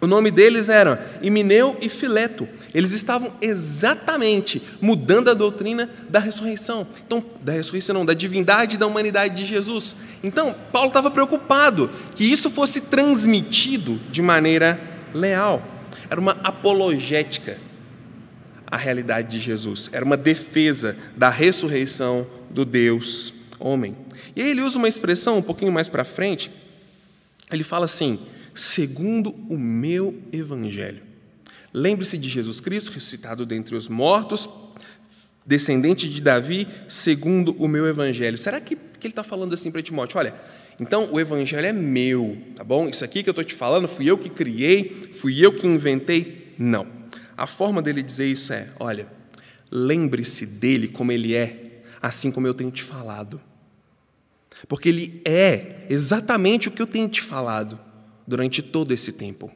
O 0.00 0.06
nome 0.06 0.30
deles 0.30 0.70
era 0.70 1.18
Imineu 1.20 1.76
e 1.80 1.88
Fileto. 1.88 2.48
Eles 2.74 2.92
estavam 2.92 3.32
exatamente 3.42 4.62
mudando 4.80 5.28
a 5.28 5.34
doutrina 5.34 5.90
da 6.08 6.18
ressurreição. 6.18 6.86
Então, 7.06 7.22
da 7.42 7.52
ressurreição 7.52 7.94
não, 7.94 8.06
da 8.06 8.14
divindade 8.14 8.76
e 8.76 8.78
da 8.78 8.86
humanidade 8.86 9.36
de 9.36 9.44
Jesus. 9.44 9.94
Então, 10.24 10.54
Paulo 10.72 10.88
estava 10.88 11.10
preocupado 11.10 11.90
que 12.14 12.24
isso 12.24 12.48
fosse 12.48 12.80
transmitido 12.80 14.00
de 14.10 14.22
maneira 14.22 14.80
leal. 15.12 15.62
Era 16.08 16.18
uma 16.18 16.32
apologética 16.42 17.58
a 18.70 18.76
realidade 18.76 19.28
de 19.28 19.40
Jesus, 19.40 19.90
era 19.92 20.04
uma 20.04 20.16
defesa 20.16 20.96
da 21.16 21.28
ressurreição 21.28 22.26
do 22.48 22.64
Deus 22.64 23.34
homem. 23.58 23.96
E 24.34 24.42
aí 24.42 24.50
ele 24.50 24.62
usa 24.62 24.78
uma 24.78 24.88
expressão 24.88 25.38
um 25.38 25.42
pouquinho 25.42 25.72
mais 25.72 25.88
para 25.88 26.04
frente, 26.04 26.50
ele 27.52 27.64
fala 27.64 27.84
assim: 27.84 28.18
segundo 28.54 29.30
o 29.48 29.58
meu 29.58 30.20
evangelho. 30.32 31.02
Lembre-se 31.72 32.18
de 32.18 32.28
Jesus 32.28 32.60
Cristo, 32.60 32.90
ressuscitado 32.90 33.46
dentre 33.46 33.76
os 33.76 33.88
mortos, 33.88 34.48
descendente 35.46 36.08
de 36.08 36.20
Davi, 36.20 36.66
segundo 36.88 37.52
o 37.52 37.68
meu 37.68 37.86
evangelho. 37.86 38.36
Será 38.36 38.60
que, 38.60 38.74
que 38.74 39.06
ele 39.06 39.12
está 39.12 39.22
falando 39.22 39.52
assim 39.52 39.70
para 39.70 39.82
Timóteo? 39.82 40.18
Olha, 40.18 40.34
então 40.80 41.08
o 41.12 41.20
evangelho 41.20 41.66
é 41.66 41.72
meu, 41.72 42.36
tá 42.56 42.64
bom? 42.64 42.88
Isso 42.88 43.04
aqui 43.04 43.22
que 43.22 43.28
eu 43.28 43.32
estou 43.32 43.44
te 43.44 43.54
falando, 43.54 43.86
fui 43.86 44.10
eu 44.10 44.18
que 44.18 44.28
criei, 44.28 45.10
fui 45.12 45.44
eu 45.44 45.52
que 45.52 45.66
inventei? 45.66 46.54
Não. 46.58 46.99
A 47.40 47.46
forma 47.46 47.80
dele 47.80 48.02
dizer 48.02 48.26
isso 48.26 48.52
é: 48.52 48.68
olha, 48.78 49.08
lembre-se 49.72 50.44
dele 50.44 50.86
como 50.88 51.10
ele 51.10 51.34
é, 51.34 51.80
assim 52.02 52.30
como 52.30 52.46
eu 52.46 52.52
tenho 52.52 52.70
te 52.70 52.82
falado. 52.82 53.40
Porque 54.68 54.90
ele 54.90 55.22
é 55.24 55.86
exatamente 55.88 56.68
o 56.68 56.70
que 56.70 56.82
eu 56.82 56.86
tenho 56.86 57.08
te 57.08 57.22
falado 57.22 57.80
durante 58.26 58.60
todo 58.60 58.92
esse 58.92 59.10
tempo. 59.10 59.50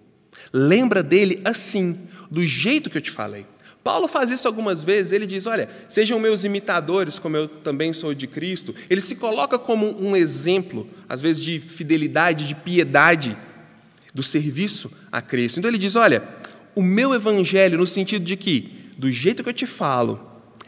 Lembra 0.51 1.03
dele 1.03 1.43
assim, 1.45 2.09
do 2.31 2.41
jeito 2.41 2.89
que 2.89 2.97
eu 2.97 3.03
te 3.03 3.11
falei. 3.11 3.45
Paulo 3.83 4.09
faz 4.09 4.31
isso 4.31 4.49
algumas 4.49 4.83
vezes, 4.83 5.13
ele 5.13 5.27
diz: 5.27 5.45
Olha, 5.45 5.69
sejam 5.87 6.19
meus 6.19 6.43
imitadores, 6.43 7.19
como 7.19 7.37
eu 7.37 7.49
também 7.49 7.93
sou 7.93 8.15
de 8.15 8.27
Cristo. 8.27 8.75
Ele 8.89 9.03
se 9.03 9.15
coloca 9.15 9.59
como 9.59 9.95
um 10.03 10.17
exemplo, 10.17 10.89
às 11.07 11.21
vezes, 11.21 11.43
de 11.43 11.61
fidelidade, 11.61 12.49
de 12.49 12.55
piedade, 12.55 13.37
do 14.15 14.23
serviço 14.23 14.91
a 15.13 15.21
Cristo. 15.21 15.59
Então 15.59 15.71
ele 15.71 15.77
diz: 15.77 15.97
Olha, 15.97 16.27
o 16.75 16.83
meu 16.83 17.15
evangelho 17.15 17.79
no 17.79 17.87
sentido 17.87 18.25
de 18.25 18.37
que, 18.37 18.91
do 18.97 19.11
jeito 19.11 19.43
que 19.43 19.49
eu 19.49 19.55
te 19.55 19.67
falo, 19.67 20.21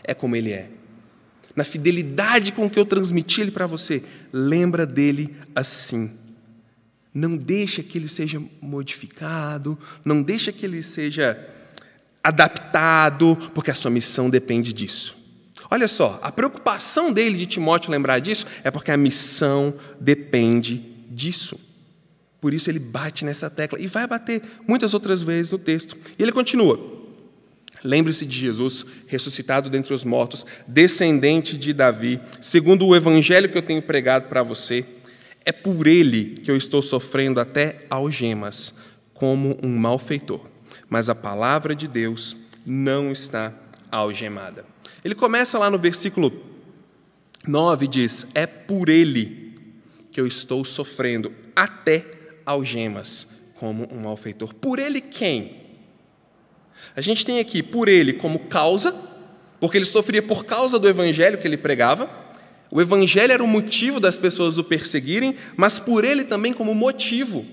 é 0.02 0.14
como 0.14 0.36
ele 0.36 0.52
é. 0.52 0.70
Na 1.54 1.64
fidelidade 1.64 2.52
com 2.52 2.68
que 2.68 2.78
eu 2.78 2.84
transmiti 2.84 3.40
ele 3.40 3.50
para 3.50 3.66
você, 3.66 4.04
lembra 4.32 4.84
dele 4.84 5.34
assim. 5.54 6.10
Não 7.12 7.36
deixa 7.36 7.82
que 7.82 7.96
ele 7.96 8.08
seja 8.08 8.42
modificado, 8.60 9.78
não 10.04 10.22
deixa 10.22 10.52
que 10.52 10.66
ele 10.66 10.82
seja 10.82 11.38
adaptado, 12.22 13.36
porque 13.54 13.70
a 13.70 13.74
sua 13.74 13.90
missão 13.90 14.28
depende 14.28 14.72
disso. 14.72 15.16
Olha 15.70 15.88
só, 15.88 16.20
a 16.22 16.30
preocupação 16.30 17.12
dele 17.12 17.38
de 17.38 17.46
Timóteo 17.46 17.90
lembrar 17.90 18.18
disso 18.18 18.46
é 18.62 18.70
porque 18.70 18.90
a 18.90 18.96
missão 18.96 19.74
depende 20.00 20.84
disso. 21.10 21.58
Por 22.40 22.52
isso 22.52 22.70
ele 22.70 22.78
bate 22.78 23.24
nessa 23.24 23.48
tecla 23.48 23.80
e 23.80 23.86
vai 23.86 24.06
bater 24.06 24.42
muitas 24.66 24.94
outras 24.94 25.22
vezes 25.22 25.52
no 25.52 25.58
texto. 25.58 25.96
E 26.18 26.22
ele 26.22 26.32
continua: 26.32 26.96
Lembre-se 27.82 28.26
de 28.26 28.36
Jesus, 28.36 28.84
ressuscitado 29.06 29.70
dentre 29.70 29.94
os 29.94 30.04
mortos, 30.04 30.44
descendente 30.66 31.56
de 31.56 31.72
Davi, 31.72 32.20
segundo 32.40 32.86
o 32.86 32.96
evangelho 32.96 33.48
que 33.48 33.56
eu 33.56 33.62
tenho 33.62 33.82
pregado 33.82 34.28
para 34.28 34.42
você. 34.42 34.84
É 35.44 35.52
por 35.52 35.86
ele 35.86 36.40
que 36.42 36.50
eu 36.50 36.56
estou 36.56 36.82
sofrendo 36.82 37.38
até 37.38 37.86
algemas, 37.88 38.74
como 39.14 39.56
um 39.62 39.76
malfeitor. 39.76 40.40
Mas 40.88 41.08
a 41.08 41.14
palavra 41.14 41.74
de 41.74 41.86
Deus 41.86 42.36
não 42.66 43.12
está 43.12 43.54
algemada. 43.90 44.64
Ele 45.04 45.14
começa 45.14 45.56
lá 45.56 45.70
no 45.70 45.78
versículo 45.78 46.32
9 47.46 47.84
e 47.84 47.88
diz: 47.88 48.26
É 48.34 48.46
por 48.46 48.88
ele 48.88 49.54
que 50.10 50.20
eu 50.20 50.26
estou 50.26 50.64
sofrendo 50.64 51.32
até 51.54 52.15
algemas, 52.46 53.26
como 53.56 53.86
um 53.92 54.02
malfeitor. 54.02 54.54
Por 54.54 54.78
ele 54.78 55.00
quem? 55.00 55.66
A 56.94 57.00
gente 57.00 57.26
tem 57.26 57.40
aqui 57.40 57.62
por 57.62 57.88
ele 57.88 58.12
como 58.12 58.38
causa, 58.38 58.94
porque 59.60 59.76
ele 59.76 59.84
sofria 59.84 60.22
por 60.22 60.44
causa 60.44 60.78
do 60.78 60.88
evangelho 60.88 61.38
que 61.38 61.46
ele 61.46 61.58
pregava. 61.58 62.08
O 62.70 62.80
evangelho 62.80 63.32
era 63.32 63.44
o 63.44 63.48
motivo 63.48 64.00
das 64.00 64.16
pessoas 64.16 64.56
o 64.56 64.64
perseguirem, 64.64 65.34
mas 65.56 65.78
por 65.78 66.04
ele 66.04 66.24
também 66.24 66.52
como 66.52 66.74
motivo 66.74 67.44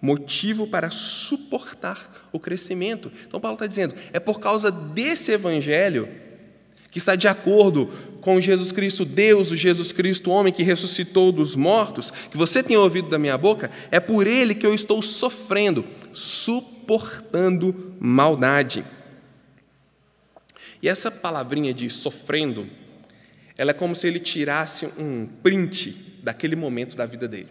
motivo 0.00 0.66
para 0.66 0.90
suportar 0.90 2.28
o 2.32 2.38
crescimento. 2.38 3.10
Então, 3.26 3.40
Paulo 3.40 3.56
está 3.56 3.66
dizendo: 3.66 3.94
é 4.12 4.20
por 4.20 4.38
causa 4.38 4.70
desse 4.70 5.32
evangelho 5.32 6.08
que 6.96 7.00
está 7.00 7.14
de 7.14 7.28
acordo 7.28 7.90
com 8.22 8.40
Jesus 8.40 8.72
Cristo, 8.72 9.04
Deus, 9.04 9.50
o 9.50 9.54
Jesus 9.54 9.92
Cristo, 9.92 10.30
homem 10.30 10.50
que 10.50 10.62
ressuscitou 10.62 11.30
dos 11.30 11.54
mortos, 11.54 12.10
que 12.30 12.38
você 12.38 12.62
tem 12.62 12.74
ouvido 12.74 13.10
da 13.10 13.18
minha 13.18 13.36
boca, 13.36 13.70
é 13.90 14.00
por 14.00 14.26
ele 14.26 14.54
que 14.54 14.64
eu 14.64 14.72
estou 14.72 15.02
sofrendo, 15.02 15.84
suportando 16.10 17.94
maldade. 18.00 18.82
E 20.82 20.88
essa 20.88 21.10
palavrinha 21.10 21.74
de 21.74 21.90
sofrendo, 21.90 22.66
ela 23.58 23.72
é 23.72 23.74
como 23.74 23.94
se 23.94 24.06
ele 24.06 24.18
tirasse 24.18 24.88
um 24.98 25.28
print 25.42 26.18
daquele 26.22 26.56
momento 26.56 26.96
da 26.96 27.04
vida 27.04 27.28
dele. 27.28 27.50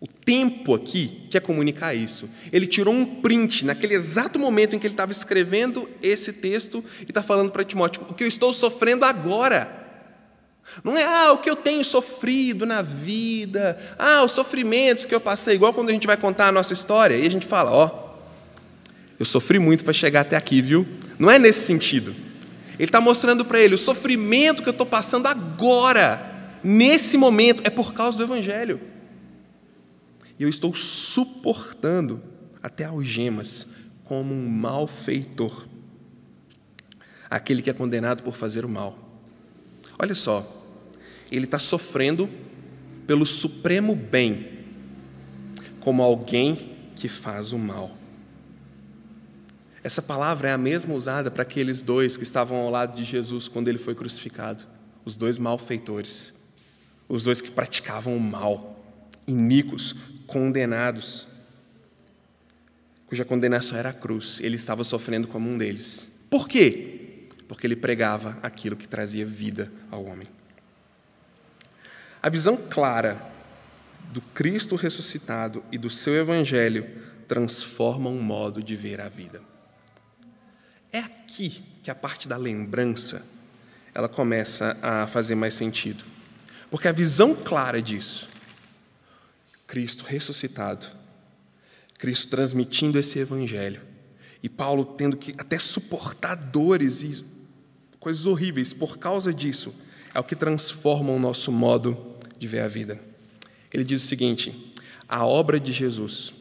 O 0.00 0.06
tempo 0.06 0.74
aqui 0.74 1.26
quer 1.28 1.40
comunicar 1.40 1.94
isso. 1.94 2.28
Ele 2.50 2.66
tirou 2.66 2.94
um 2.94 3.04
print 3.04 3.66
naquele 3.66 3.92
exato 3.92 4.38
momento 4.38 4.74
em 4.74 4.78
que 4.78 4.86
ele 4.86 4.94
estava 4.94 5.12
escrevendo 5.12 5.90
esse 6.02 6.32
texto 6.32 6.82
e 7.00 7.10
está 7.10 7.22
falando 7.22 7.52
para 7.52 7.62
Timóteo: 7.62 8.06
o 8.08 8.14
que 8.14 8.24
eu 8.24 8.28
estou 8.28 8.54
sofrendo 8.54 9.04
agora. 9.04 9.78
Não 10.82 10.96
é 10.96 11.04
ah, 11.04 11.32
o 11.32 11.38
que 11.38 11.50
eu 11.50 11.56
tenho 11.56 11.84
sofrido 11.84 12.64
na 12.64 12.80
vida, 12.80 13.76
ah, 13.98 14.22
os 14.22 14.32
sofrimentos 14.32 15.04
que 15.04 15.14
eu 15.14 15.20
passei, 15.20 15.56
igual 15.56 15.74
quando 15.74 15.90
a 15.90 15.92
gente 15.92 16.06
vai 16.06 16.16
contar 16.16 16.46
a 16.46 16.52
nossa 16.52 16.72
história 16.72 17.16
e 17.16 17.26
a 17.26 17.30
gente 17.30 17.46
fala: 17.46 17.70
ó, 17.70 18.14
eu 19.18 19.26
sofri 19.26 19.58
muito 19.58 19.84
para 19.84 19.92
chegar 19.92 20.22
até 20.22 20.36
aqui, 20.36 20.62
viu? 20.62 20.86
Não 21.18 21.30
é 21.30 21.38
nesse 21.38 21.66
sentido. 21.66 22.14
Ele 22.78 22.88
está 22.88 23.02
mostrando 23.02 23.44
para 23.44 23.60
ele: 23.60 23.74
o 23.74 23.78
sofrimento 23.78 24.62
que 24.62 24.68
eu 24.68 24.72
estou 24.72 24.86
passando 24.86 25.26
agora, 25.26 26.54
nesse 26.64 27.18
momento, 27.18 27.60
é 27.66 27.68
por 27.68 27.92
causa 27.92 28.16
do 28.16 28.22
Evangelho. 28.22 28.80
E 30.40 30.42
eu 30.42 30.48
estou 30.48 30.72
suportando 30.72 32.22
até 32.62 32.86
algemas 32.86 33.66
como 34.04 34.32
um 34.32 34.48
malfeitor, 34.48 35.68
aquele 37.28 37.60
que 37.60 37.68
é 37.68 37.74
condenado 37.74 38.22
por 38.22 38.34
fazer 38.34 38.64
o 38.64 38.68
mal. 38.68 38.98
Olha 39.98 40.14
só, 40.14 40.50
ele 41.30 41.44
está 41.44 41.58
sofrendo 41.58 42.26
pelo 43.06 43.26
supremo 43.26 43.94
bem, 43.94 44.64
como 45.78 46.02
alguém 46.02 46.74
que 46.96 47.06
faz 47.06 47.52
o 47.52 47.58
mal. 47.58 47.94
Essa 49.84 50.00
palavra 50.00 50.48
é 50.48 50.52
a 50.52 50.58
mesma 50.58 50.94
usada 50.94 51.30
para 51.30 51.42
aqueles 51.42 51.82
dois 51.82 52.16
que 52.16 52.22
estavam 52.22 52.56
ao 52.56 52.70
lado 52.70 52.96
de 52.96 53.04
Jesus 53.04 53.46
quando 53.46 53.68
ele 53.68 53.76
foi 53.78 53.94
crucificado, 53.94 54.64
os 55.04 55.14
dois 55.14 55.38
malfeitores, 55.38 56.32
os 57.06 57.22
dois 57.24 57.42
que 57.42 57.50
praticavam 57.50 58.16
o 58.16 58.20
mal, 58.20 58.82
iníquos, 59.26 59.94
condenados, 60.30 61.26
cuja 63.06 63.24
condenação 63.24 63.76
era 63.76 63.90
a 63.90 63.92
cruz. 63.92 64.38
Ele 64.40 64.56
estava 64.56 64.84
sofrendo 64.84 65.28
como 65.28 65.50
um 65.50 65.58
deles. 65.58 66.10
Por 66.30 66.48
quê? 66.48 67.26
Porque 67.48 67.66
ele 67.66 67.76
pregava 67.76 68.38
aquilo 68.42 68.76
que 68.76 68.86
trazia 68.86 69.26
vida 69.26 69.70
ao 69.90 70.04
homem. 70.04 70.28
A 72.22 72.28
visão 72.28 72.56
clara 72.56 73.30
do 74.12 74.20
Cristo 74.20 74.76
ressuscitado 74.76 75.64
e 75.72 75.78
do 75.78 75.90
seu 75.90 76.14
evangelho 76.14 76.88
transforma 77.26 78.08
um 78.08 78.20
modo 78.20 78.62
de 78.62 78.76
ver 78.76 79.00
a 79.00 79.08
vida. 79.08 79.42
É 80.92 80.98
aqui 80.98 81.64
que 81.82 81.90
a 81.90 81.94
parte 81.94 82.28
da 82.28 82.36
lembrança 82.36 83.24
ela 83.94 84.08
começa 84.08 84.76
a 84.82 85.06
fazer 85.06 85.34
mais 85.34 85.54
sentido. 85.54 86.04
Porque 86.70 86.88
a 86.88 86.92
visão 86.92 87.34
clara 87.34 87.82
disso 87.82 88.28
Cristo 89.70 90.02
ressuscitado, 90.04 90.84
Cristo 91.96 92.26
transmitindo 92.26 92.98
esse 92.98 93.20
evangelho, 93.20 93.80
e 94.42 94.48
Paulo 94.48 94.84
tendo 94.84 95.16
que 95.16 95.32
até 95.38 95.60
suportar 95.60 96.34
dores 96.34 97.02
e 97.02 97.24
coisas 98.00 98.26
horríveis 98.26 98.74
por 98.74 98.98
causa 98.98 99.32
disso, 99.32 99.72
é 100.12 100.18
o 100.18 100.24
que 100.24 100.34
transforma 100.34 101.12
o 101.12 101.20
nosso 101.20 101.52
modo 101.52 102.16
de 102.36 102.48
ver 102.48 102.62
a 102.62 102.66
vida. 102.66 102.98
Ele 103.72 103.84
diz 103.84 104.02
o 104.02 104.08
seguinte: 104.08 104.74
a 105.08 105.24
obra 105.24 105.60
de 105.60 105.72
Jesus, 105.72 106.34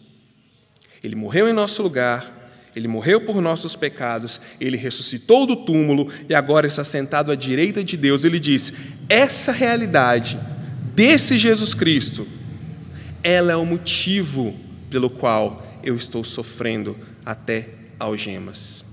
ele 1.04 1.14
morreu 1.14 1.48
em 1.48 1.54
nosso 1.54 1.84
lugar, 1.84 2.52
ele 2.76 2.88
morreu 2.88 3.22
por 3.22 3.40
nossos 3.40 3.76
pecados, 3.76 4.42
ele 4.60 4.76
ressuscitou 4.76 5.46
do 5.46 5.56
túmulo 5.56 6.12
e 6.28 6.34
agora 6.34 6.66
está 6.66 6.84
sentado 6.84 7.32
à 7.32 7.36
direita 7.36 7.84
de 7.84 7.96
Deus. 7.96 8.24
Ele 8.24 8.40
diz: 8.40 8.74
essa 9.08 9.52
realidade 9.52 10.40
desse 10.96 11.38
Jesus 11.38 11.76
Cristo 11.76 12.39
ela 13.24 13.52
é 13.52 13.56
o 13.56 13.66
motivo 13.66 14.56
pelo 14.90 15.10
qual 15.10 15.64
eu 15.84 15.96
estou 15.96 16.24
sofrendo 16.24 16.98
até 17.26 17.70
algemas. 18.00 18.84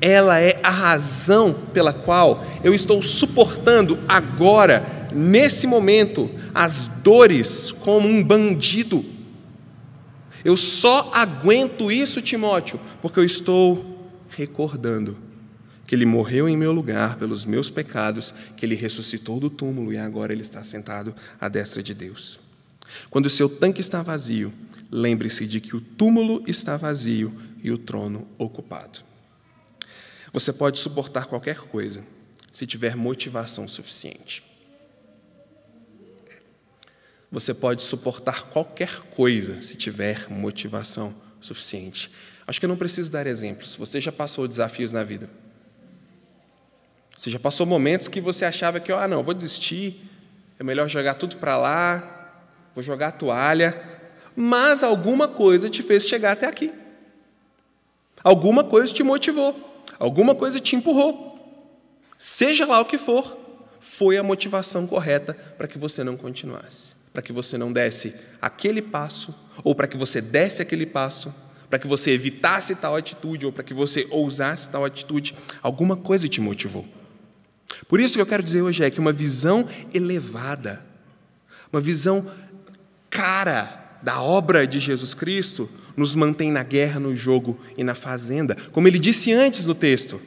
Ela 0.00 0.40
é 0.40 0.60
a 0.62 0.70
razão 0.70 1.54
pela 1.72 1.92
qual 1.92 2.44
eu 2.62 2.74
estou 2.74 3.02
suportando 3.02 3.98
agora, 4.08 5.08
nesse 5.12 5.66
momento, 5.66 6.30
as 6.54 6.88
dores 7.02 7.72
como 7.72 8.06
um 8.06 8.22
bandido. 8.22 9.04
Eu 10.44 10.56
só 10.56 11.10
aguento 11.14 11.90
isso, 11.90 12.20
Timóteo, 12.20 12.78
porque 13.00 13.18
eu 13.18 13.24
estou 13.24 14.10
recordando 14.28 15.16
que 15.86 15.94
ele 15.94 16.04
morreu 16.04 16.48
em 16.48 16.56
meu 16.56 16.72
lugar 16.72 17.16
pelos 17.16 17.44
meus 17.44 17.70
pecados, 17.70 18.34
que 18.56 18.66
ele 18.66 18.74
ressuscitou 18.74 19.38
do 19.38 19.48
túmulo 19.48 19.92
e 19.92 19.98
agora 19.98 20.32
ele 20.32 20.42
está 20.42 20.62
sentado 20.62 21.14
à 21.40 21.48
destra 21.48 21.82
de 21.82 21.94
Deus. 21.94 22.45
Quando 23.10 23.26
o 23.26 23.30
seu 23.30 23.48
tanque 23.48 23.80
está 23.80 24.02
vazio, 24.02 24.52
lembre-se 24.90 25.46
de 25.46 25.60
que 25.60 25.74
o 25.76 25.80
túmulo 25.80 26.42
está 26.46 26.76
vazio 26.76 27.34
e 27.62 27.70
o 27.70 27.78
trono 27.78 28.28
ocupado. 28.38 29.00
Você 30.32 30.52
pode 30.52 30.78
suportar 30.78 31.26
qualquer 31.26 31.58
coisa 31.58 32.04
se 32.52 32.66
tiver 32.66 32.96
motivação 32.96 33.66
suficiente. 33.66 34.42
Você 37.30 37.52
pode 37.52 37.82
suportar 37.82 38.44
qualquer 38.44 39.00
coisa 39.10 39.60
se 39.60 39.76
tiver 39.76 40.30
motivação 40.30 41.14
suficiente. 41.40 42.10
Acho 42.46 42.60
que 42.60 42.66
eu 42.66 42.68
não 42.68 42.76
preciso 42.76 43.10
dar 43.10 43.26
exemplos. 43.26 43.74
Você 43.76 44.00
já 44.00 44.12
passou 44.12 44.46
desafios 44.46 44.92
na 44.92 45.02
vida. 45.02 45.28
Você 47.16 47.30
já 47.30 47.38
passou 47.38 47.66
momentos 47.66 48.08
que 48.08 48.20
você 48.20 48.44
achava 48.44 48.78
que, 48.78 48.92
ah, 48.92 49.08
não, 49.08 49.22
vou 49.22 49.34
desistir, 49.34 50.08
é 50.58 50.62
melhor 50.62 50.88
jogar 50.88 51.14
tudo 51.14 51.36
para 51.38 51.56
lá, 51.56 52.15
vou 52.76 52.84
jogar 52.84 53.08
a 53.08 53.12
toalha, 53.12 53.82
mas 54.36 54.84
alguma 54.84 55.26
coisa 55.26 55.70
te 55.70 55.82
fez 55.82 56.06
chegar 56.06 56.32
até 56.32 56.46
aqui. 56.46 56.70
Alguma 58.22 58.62
coisa 58.62 58.92
te 58.92 59.02
motivou, 59.02 59.82
alguma 59.98 60.34
coisa 60.34 60.60
te 60.60 60.76
empurrou. 60.76 61.24
Seja 62.18 62.66
lá 62.66 62.78
o 62.78 62.84
que 62.84 62.98
for, 62.98 63.38
foi 63.80 64.18
a 64.18 64.22
motivação 64.22 64.86
correta 64.86 65.32
para 65.56 65.66
que 65.66 65.78
você 65.78 66.04
não 66.04 66.18
continuasse, 66.18 66.94
para 67.14 67.22
que 67.22 67.32
você 67.32 67.56
não 67.56 67.72
desse 67.72 68.14
aquele 68.42 68.82
passo, 68.82 69.34
ou 69.64 69.74
para 69.74 69.86
que 69.86 69.96
você 69.96 70.20
desse 70.20 70.60
aquele 70.60 70.84
passo, 70.84 71.34
para 71.70 71.78
que 71.78 71.86
você 71.86 72.10
evitasse 72.10 72.74
tal 72.74 72.94
atitude, 72.94 73.46
ou 73.46 73.52
para 73.52 73.64
que 73.64 73.72
você 73.72 74.06
ousasse 74.10 74.68
tal 74.68 74.84
atitude. 74.84 75.34
Alguma 75.62 75.96
coisa 75.96 76.28
te 76.28 76.42
motivou. 76.42 76.86
Por 77.88 78.00
isso 78.00 78.14
que 78.14 78.20
eu 78.20 78.26
quero 78.26 78.42
dizer 78.42 78.60
hoje 78.60 78.84
é 78.84 78.90
que 78.90 79.00
uma 79.00 79.12
visão 79.12 79.66
elevada, 79.94 80.84
uma 81.72 81.80
visão 81.80 82.26
cara 83.10 83.98
da 84.02 84.20
obra 84.20 84.66
de 84.66 84.78
Jesus 84.78 85.14
Cristo 85.14 85.68
nos 85.96 86.14
mantém 86.14 86.52
na 86.52 86.62
guerra, 86.62 87.00
no 87.00 87.16
jogo 87.16 87.58
e 87.76 87.82
na 87.82 87.94
fazenda, 87.94 88.56
como 88.70 88.86
ele 88.86 88.98
disse 88.98 89.32
antes 89.32 89.64
no 89.64 89.74
texto. 89.74 90.20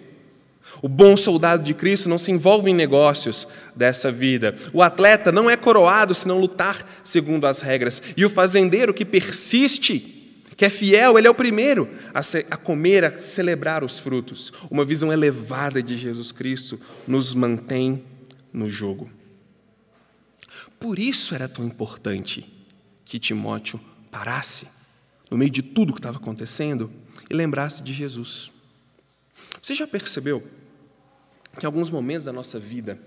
O 0.81 0.87
bom 0.87 1.17
soldado 1.17 1.63
de 1.63 1.73
Cristo 1.73 2.07
não 2.07 2.17
se 2.17 2.31
envolve 2.31 2.69
em 2.69 2.73
negócios 2.73 3.47
dessa 3.75 4.11
vida. 4.11 4.55
O 4.73 4.81
atleta 4.81 5.31
não 5.31 5.49
é 5.49 5.57
coroado 5.57 6.13
se 6.13 6.27
não 6.27 6.39
lutar 6.39 7.01
segundo 7.03 7.45
as 7.47 7.61
regras. 7.61 8.01
E 8.15 8.23
o 8.23 8.29
fazendeiro 8.29 8.93
que 8.93 9.03
persiste, 9.03 10.43
que 10.55 10.65
é 10.65 10.69
fiel, 10.69 11.17
ele 11.17 11.27
é 11.27 11.29
o 11.29 11.35
primeiro 11.35 11.89
a, 12.13 12.19
a 12.51 12.57
comer, 12.57 13.03
a 13.03 13.19
celebrar 13.19 13.83
os 13.83 13.99
frutos. 13.99 14.53
Uma 14.69 14.85
visão 14.85 15.11
elevada 15.11 15.81
de 15.81 15.97
Jesus 15.97 16.31
Cristo 16.31 16.79
nos 17.07 17.33
mantém 17.33 18.03
no 18.53 18.69
jogo. 18.69 19.09
Por 20.79 20.97
isso 20.97 21.35
era 21.35 21.47
tão 21.47 21.65
importante 21.65 22.58
que 23.09 23.17
Timóteo 23.17 23.81
parasse, 24.11 24.67
no 25.31 25.37
meio 25.37 25.49
de 25.49 25.63
tudo 25.63 25.93
que 25.93 25.99
estava 25.99 26.17
acontecendo, 26.17 26.91
e 27.27 27.33
lembrasse 27.33 27.81
de 27.81 27.91
Jesus. 27.91 28.51
Você 29.59 29.73
já 29.73 29.87
percebeu 29.87 30.43
que 31.57 31.65
em 31.65 31.65
alguns 31.65 31.89
momentos 31.89 32.25
da 32.25 32.31
nossa 32.31 32.59
vida, 32.59 32.99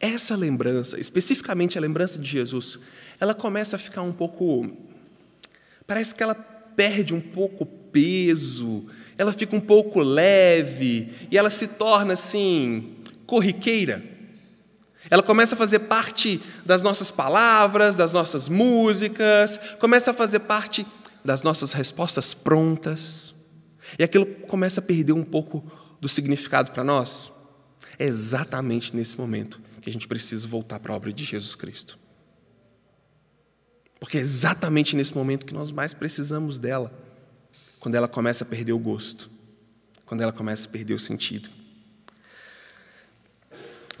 essa 0.00 0.34
lembrança, 0.34 0.98
especificamente 0.98 1.76
a 1.76 1.80
lembrança 1.80 2.18
de 2.18 2.26
Jesus, 2.26 2.78
ela 3.20 3.34
começa 3.34 3.76
a 3.76 3.78
ficar 3.78 4.00
um 4.00 4.12
pouco. 4.12 4.66
Parece 5.86 6.14
que 6.14 6.22
ela 6.22 6.34
perde 6.34 7.14
um 7.14 7.20
pouco 7.20 7.66
peso, 7.66 8.86
ela 9.18 9.34
fica 9.34 9.54
um 9.54 9.60
pouco 9.60 10.00
leve 10.00 11.12
e 11.30 11.36
ela 11.36 11.50
se 11.50 11.68
torna 11.68 12.14
assim, 12.14 12.96
corriqueira. 13.26 14.02
Ela 15.10 15.22
começa 15.22 15.54
a 15.54 15.58
fazer 15.58 15.80
parte 15.80 16.40
das 16.64 16.82
nossas 16.82 17.10
palavras, 17.10 17.96
das 17.96 18.12
nossas 18.12 18.48
músicas, 18.48 19.58
começa 19.78 20.10
a 20.10 20.14
fazer 20.14 20.40
parte 20.40 20.86
das 21.24 21.42
nossas 21.42 21.72
respostas 21.72 22.34
prontas. 22.34 23.34
E 23.98 24.02
aquilo 24.02 24.26
começa 24.46 24.80
a 24.80 24.82
perder 24.82 25.12
um 25.12 25.24
pouco 25.24 25.64
do 26.00 26.08
significado 26.08 26.72
para 26.72 26.84
nós. 26.84 27.30
É 27.98 28.04
exatamente 28.04 28.94
nesse 28.94 29.18
momento 29.18 29.60
que 29.80 29.88
a 29.88 29.92
gente 29.92 30.06
precisa 30.06 30.46
voltar 30.46 30.78
para 30.78 30.92
a 30.92 30.96
obra 30.96 31.12
de 31.12 31.24
Jesus 31.24 31.54
Cristo. 31.54 31.98
Porque 33.98 34.18
é 34.18 34.20
exatamente 34.20 34.94
nesse 34.94 35.16
momento 35.16 35.44
que 35.44 35.54
nós 35.54 35.70
mais 35.70 35.94
precisamos 35.94 36.58
dela. 36.58 36.92
Quando 37.80 37.94
ela 37.94 38.06
começa 38.06 38.44
a 38.44 38.46
perder 38.46 38.72
o 38.72 38.78
gosto. 38.78 39.30
Quando 40.06 40.20
ela 40.20 40.32
começa 40.32 40.68
a 40.68 40.70
perder 40.70 40.94
o 40.94 41.00
sentido. 41.00 41.48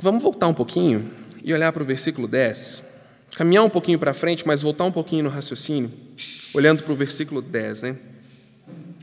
Vamos 0.00 0.22
voltar 0.22 0.46
um 0.46 0.54
pouquinho 0.54 1.10
e 1.42 1.52
olhar 1.52 1.72
para 1.72 1.82
o 1.82 1.86
versículo 1.86 2.28
10. 2.28 2.84
Caminhar 3.36 3.64
um 3.64 3.70
pouquinho 3.70 3.98
para 3.98 4.14
frente, 4.14 4.46
mas 4.46 4.62
voltar 4.62 4.84
um 4.84 4.92
pouquinho 4.92 5.24
no 5.24 5.28
raciocínio, 5.28 5.90
olhando 6.54 6.84
para 6.84 6.92
o 6.92 6.96
versículo 6.96 7.42
10. 7.42 7.82
Né? 7.82 7.96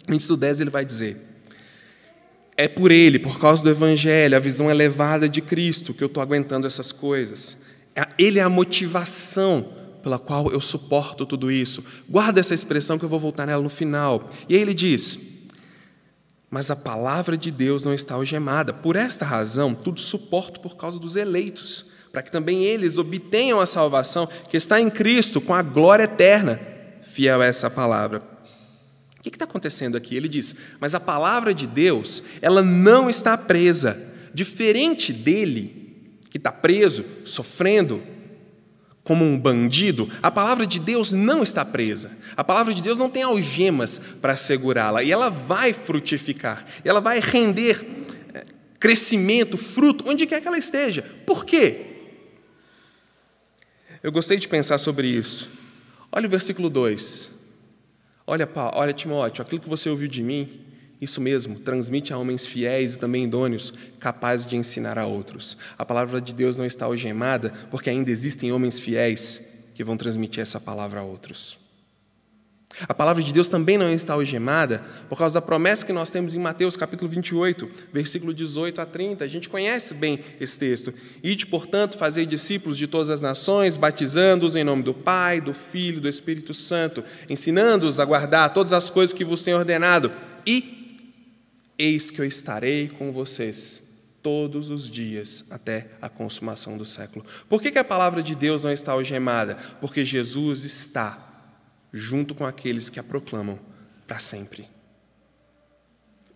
Antes 0.08 0.26
do 0.26 0.38
10, 0.38 0.62
ele 0.62 0.70
vai 0.70 0.86
dizer: 0.86 1.18
É 2.56 2.70
por 2.70 2.92
ele, 2.92 3.20
por 3.20 3.38
causa 3.38 3.62
do 3.62 3.70
Evangelho, 3.70 4.38
a 4.38 4.40
visão 4.40 4.72
elevada 4.72 5.28
de 5.28 5.42
Cristo, 5.42 5.94
que 5.94 6.02
eu 6.02 6.08
estou 6.08 6.24
aguentando 6.24 6.66
essas 6.66 6.94
coisas. 6.94 7.58
É, 7.94 8.08
ele 8.18 8.40
é 8.40 8.42
a 8.42 8.50
motivação 8.50 9.68
pela 10.02 10.18
qual 10.18 10.50
eu 10.50 10.62
suporto 10.62 11.26
tudo 11.26 11.52
isso. 11.52 11.84
Guarda 12.10 12.40
essa 12.40 12.54
expressão 12.54 12.98
que 12.98 13.04
eu 13.04 13.10
vou 13.10 13.20
voltar 13.20 13.46
nela 13.46 13.62
no 13.62 13.70
final. 13.70 14.30
E 14.48 14.56
aí 14.56 14.62
ele 14.62 14.74
diz: 14.74 15.20
mas 16.56 16.72
a 16.72 16.76
palavra 16.78 17.36
de 17.36 17.52
Deus 17.52 17.84
não 17.84 17.94
está 17.94 18.16
algemada. 18.16 18.72
Por 18.72 18.96
esta 18.96 19.26
razão, 19.26 19.76
tudo 19.76 20.00
suporto 20.00 20.62
por 20.62 20.78
causa 20.78 20.98
dos 20.98 21.18
eleitos, 21.18 21.86
para 22.14 22.22
que 22.22 22.32
também 22.32 22.64
eles 22.64 22.98
obtenham 22.98 23.60
a 23.60 23.66
salvação 23.66 24.26
que 24.50 24.56
está 24.56 24.80
em 24.80 24.90
Cristo 24.90 25.42
com 25.42 25.54
a 25.54 25.62
glória 25.62 26.06
eterna. 26.06 26.58
Fiel 27.02 27.42
a 27.42 27.46
essa 27.46 27.70
palavra. 27.70 28.24
O 29.20 29.22
que 29.22 29.28
está 29.28 29.44
acontecendo 29.44 29.98
aqui? 29.98 30.16
Ele 30.16 30.30
diz: 30.30 30.56
Mas 30.80 30.96
a 30.96 31.00
palavra 31.02 31.54
de 31.54 31.68
Deus, 31.68 32.24
ela 32.42 32.64
não 32.64 33.10
está 33.10 33.38
presa. 33.38 34.02
Diferente 34.34 35.12
dele, 35.12 36.08
que 36.30 36.38
está 36.38 36.54
preso, 36.54 37.04
sofrendo, 37.26 38.02
como 39.06 39.24
um 39.24 39.40
bandido, 39.40 40.10
a 40.22 40.32
palavra 40.32 40.66
de 40.66 40.80
Deus 40.80 41.12
não 41.12 41.44
está 41.44 41.64
presa. 41.64 42.12
A 42.36 42.44
palavra 42.44 42.74
de 42.74 42.82
Deus 42.82 42.98
não 42.98 43.08
tem 43.08 43.22
algemas 43.22 44.02
para 44.20 44.36
segurá-la 44.36 45.04
e 45.04 45.12
ela 45.12 45.30
vai 45.30 45.74
frutificar, 45.74 46.66
ela 46.84 47.00
vai 47.00 47.20
render 47.20 47.86
eh, 48.34 48.44
crescimento, 48.80 49.58
fruto, 49.60 50.04
onde 50.08 50.26
quer 50.26 50.42
que 50.42 50.48
ela 50.48 50.58
esteja. 50.58 51.04
Por 51.24 51.46
quê? 51.46 51.86
Eu 54.02 54.12
gostei 54.12 54.38
de 54.38 54.48
pensar 54.48 54.80
sobre 54.80 55.08
isso. 55.08 55.52
Olha 56.12 56.26
o 56.26 56.30
versículo 56.30 56.68
2. 56.68 57.30
Olha, 58.26 58.50
olha 58.74 58.92
Timóteo, 58.92 59.44
aquilo 59.44 59.62
que 59.62 59.70
você 59.70 59.88
ouviu 59.88 60.08
de 60.08 60.24
mim, 60.24 60.65
isso 61.02 61.20
mesmo, 61.20 61.60
transmite 61.60 62.14
a 62.14 62.18
homens 62.18 62.46
fiéis 62.46 62.94
e 62.94 62.98
também 62.98 63.26
idôneos, 63.26 63.74
capazes 64.00 64.46
de 64.46 64.56
ensinar 64.56 64.98
a 64.98 65.06
outros. 65.06 65.58
A 65.78 65.86
palavra 65.86 66.22
de 66.22 66.34
Deus 66.34 66.58
não 66.58 66.66
está 66.66 66.86
algemada, 66.86 67.52
porque 67.70 67.90
ainda 67.90 68.12
existem 68.12 68.52
homens 68.52 68.80
fiéis 68.80 69.42
que 69.74 69.84
vão 69.84 69.98
transmitir 69.98 70.42
essa 70.42 70.60
palavra 70.60 71.02
a 71.02 71.04
outros. 71.04 71.60
A 72.90 72.94
palavra 72.94 73.24
de 73.24 73.32
Deus 73.32 73.48
também 73.48 73.78
não 73.78 73.90
está 73.90 74.14
algemada 74.14 74.84
por 75.08 75.18
causa 75.18 75.36
da 75.36 75.42
promessa 75.42 75.86
que 75.86 75.94
nós 75.94 76.10
temos 76.10 76.36
em 76.36 76.40
Mateus 76.40 76.76
capítulo 76.76 77.10
28, 77.10 77.70
versículo 77.94 78.34
18 78.34 78.82
a 78.82 78.86
30. 78.86 79.24
A 79.24 79.28
gente 79.28 79.48
conhece 79.48 79.94
bem 79.94 80.20
esse 80.42 80.60
texto. 80.60 80.94
Ide, 81.24 81.46
portanto, 81.46 81.98
fazer 81.98 82.26
discípulos 82.26 82.78
de 82.78 82.86
todas 82.86 83.10
as 83.10 83.22
nações, 83.22 83.78
batizando-os 83.78 84.58
em 84.58 84.64
nome 84.64 84.84
do 84.84 84.94
Pai, 84.94 85.40
do 85.40 85.54
Filho 85.54 86.02
do 86.02 86.10
Espírito 86.10 86.54
Santo, 86.54 87.02
ensinando-os 87.30 87.98
a 87.98 88.04
guardar 88.04 88.54
todas 88.54 88.74
as 88.74 88.90
coisas 88.90 89.14
que 89.14 89.24
vos 89.24 89.42
tenho 89.42 89.58
ordenado. 89.58 90.12
E 90.46 90.75
Eis 91.78 92.10
que 92.10 92.22
eu 92.22 92.26
estarei 92.26 92.88
com 92.88 93.12
vocês 93.12 93.82
todos 94.22 94.70
os 94.70 94.90
dias 94.90 95.46
até 95.50 95.92
a 96.02 96.10
consumação 96.10 96.78
do 96.78 96.86
século. 96.86 97.26
Por 97.48 97.62
que, 97.62 97.72
que 97.72 97.78
a 97.78 97.84
palavra 97.84 98.24
de 98.24 98.34
Deus 98.34 98.64
não 98.64 98.72
está 98.72 98.94
algemada? 98.94 99.56
Porque 99.80 100.06
Jesus 100.06 100.64
está 100.64 101.26
junto 101.94 102.34
com 102.34 102.46
aqueles 102.46 102.90
que 102.90 103.00
a 103.00 103.04
proclamam 103.04 103.60
para 104.08 104.20
sempre. 104.20 104.68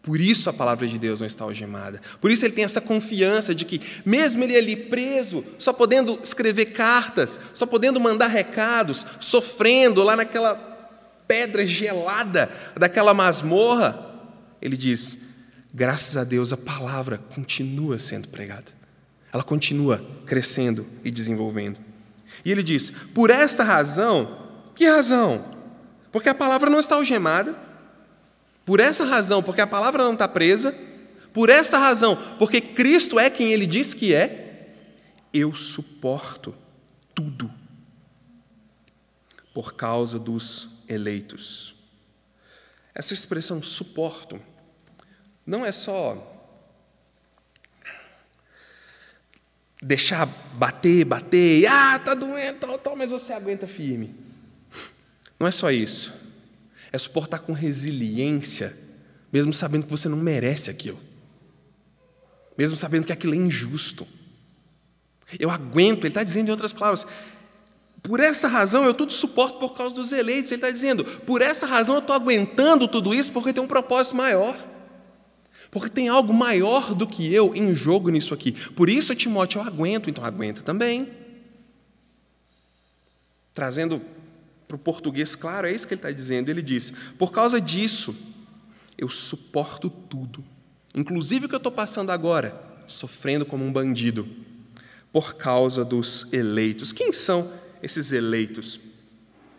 Por 0.01 0.21
isso 0.21 0.49
a 0.49 0.53
palavra 0.53 0.87
de 0.87 0.97
Deus 0.97 1.19
não 1.19 1.27
está 1.27 1.43
algemada. 1.43 2.01
Por 2.21 2.31
isso 2.31 2.45
ele 2.45 2.53
tem 2.53 2.63
essa 2.63 2.79
confiança 2.79 3.53
de 3.53 3.65
que, 3.65 3.81
mesmo 4.05 4.43
ele 4.43 4.55
ali 4.55 4.75
preso, 4.75 5.43
só 5.57 5.73
podendo 5.73 6.19
escrever 6.23 6.67
cartas, 6.67 7.39
só 7.53 7.65
podendo 7.65 7.99
mandar 7.99 8.27
recados, 8.27 9.05
sofrendo 9.19 10.03
lá 10.03 10.15
naquela 10.15 10.55
pedra 11.27 11.65
gelada 11.65 12.49
daquela 12.77 13.13
masmorra, 13.13 14.09
ele 14.61 14.77
diz: 14.77 15.17
graças 15.73 16.17
a 16.17 16.23
Deus, 16.23 16.51
a 16.53 16.57
palavra 16.57 17.17
continua 17.17 17.99
sendo 17.99 18.27
pregada. 18.27 18.71
Ela 19.31 19.43
continua 19.43 20.03
crescendo 20.25 20.87
e 21.03 21.11
desenvolvendo. 21.11 21.79
E 22.43 22.51
ele 22.51 22.63
diz: 22.63 22.91
por 23.13 23.29
esta 23.29 23.63
razão, 23.63 24.47
que 24.75 24.85
razão? 24.85 25.45
Porque 26.11 26.29
a 26.29 26.35
palavra 26.35 26.69
não 26.69 26.79
está 26.79 26.95
algemada. 26.95 27.55
Por 28.65 28.79
essa 28.79 29.05
razão, 29.05 29.41
porque 29.41 29.61
a 29.61 29.67
palavra 29.67 30.03
não 30.03 30.13
está 30.13 30.27
presa. 30.27 30.75
Por 31.33 31.49
esta 31.49 31.77
razão, 31.77 32.17
porque 32.39 32.59
Cristo 32.59 33.19
é 33.19 33.29
quem 33.29 33.51
ele 33.53 33.65
diz 33.65 33.93
que 33.93 34.13
é, 34.13 34.73
eu 35.31 35.53
suporto 35.53 36.55
tudo 37.13 37.51
por 39.53 39.73
causa 39.73 40.17
dos 40.17 40.69
eleitos. 40.87 41.75
Essa 42.95 43.13
expressão 43.13 43.61
suporto 43.61 44.41
não 45.49 45.65
é 45.65 45.71
só 45.71 46.15
deixar 49.81 50.25
bater, 50.25 51.03
bater, 51.03 51.65
ah, 51.65 51.97
tá 51.97 52.13
doendo, 52.13 52.59
tal, 52.59 52.77
tal, 52.77 52.95
mas 52.95 53.09
você 53.09 53.33
aguenta 53.33 53.65
firme. 53.65 54.13
Não 55.39 55.47
é 55.47 55.51
só 55.51 55.71
isso. 55.71 56.13
É 56.91 56.97
suportar 56.97 57.39
com 57.39 57.53
resiliência, 57.53 58.77
mesmo 59.31 59.51
sabendo 59.51 59.85
que 59.85 59.89
você 59.89 60.07
não 60.07 60.17
merece 60.17 60.69
aquilo. 60.69 60.99
Mesmo 62.55 62.75
sabendo 62.75 63.07
que 63.07 63.13
aquilo 63.13 63.33
é 63.33 63.37
injusto. 63.37 64.07
Eu 65.39 65.49
aguento, 65.49 65.99
ele 65.99 66.09
está 66.09 66.23
dizendo 66.23 66.49
em 66.49 66.51
outras 66.51 66.73
palavras, 66.73 67.07
por 68.03 68.19
essa 68.19 68.47
razão 68.47 68.85
eu 68.85 68.93
tudo 68.93 69.13
suporto 69.13 69.57
por 69.59 69.73
causa 69.73 69.95
dos 69.95 70.11
eleitos. 70.11 70.51
Ele 70.51 70.59
está 70.59 70.69
dizendo, 70.69 71.03
por 71.03 71.41
essa 71.41 71.65
razão 71.65 71.95
eu 71.95 72.01
estou 72.01 72.15
aguentando 72.15 72.87
tudo 72.87 73.15
isso 73.15 73.31
porque 73.31 73.51
tem 73.51 73.63
um 73.63 73.67
propósito 73.67 74.15
maior. 74.15 74.55
Porque 75.71 75.89
tem 75.89 76.07
algo 76.07 76.33
maior 76.33 76.95
do 76.95 77.05
que 77.05 77.33
eu 77.33 77.53
em 77.53 77.75
jogo 77.75 78.09
nisso 78.09 78.33
aqui. 78.33 78.53
Por 78.71 78.89
isso, 78.89 79.13
Timóteo, 79.13 79.61
eu 79.61 79.65
aguento, 79.65 80.09
então 80.09 80.25
aguenta 80.25 80.61
também. 80.61 81.09
Trazendo 83.53 84.01
para 84.67 84.75
o 84.75 84.79
português 84.79 85.35
claro, 85.35 85.67
é 85.67 85.71
isso 85.71 85.87
que 85.87 85.93
ele 85.93 85.99
está 85.99 86.11
dizendo. 86.11 86.49
Ele 86.49 86.61
diz: 86.61 86.91
por 87.17 87.31
causa 87.31 87.61
disso, 87.61 88.15
eu 88.97 89.09
suporto 89.09 89.89
tudo, 89.89 90.43
inclusive 90.95 91.45
o 91.45 91.49
que 91.49 91.55
eu 91.55 91.57
estou 91.57 91.71
passando 91.71 92.11
agora, 92.11 92.59
sofrendo 92.87 93.45
como 93.45 93.63
um 93.63 93.71
bandido, 93.71 94.27
por 95.11 95.35
causa 95.35 95.85
dos 95.85 96.25
eleitos. 96.33 96.91
Quem 96.91 97.13
são 97.13 97.51
esses 97.81 98.11
eleitos? 98.11 98.79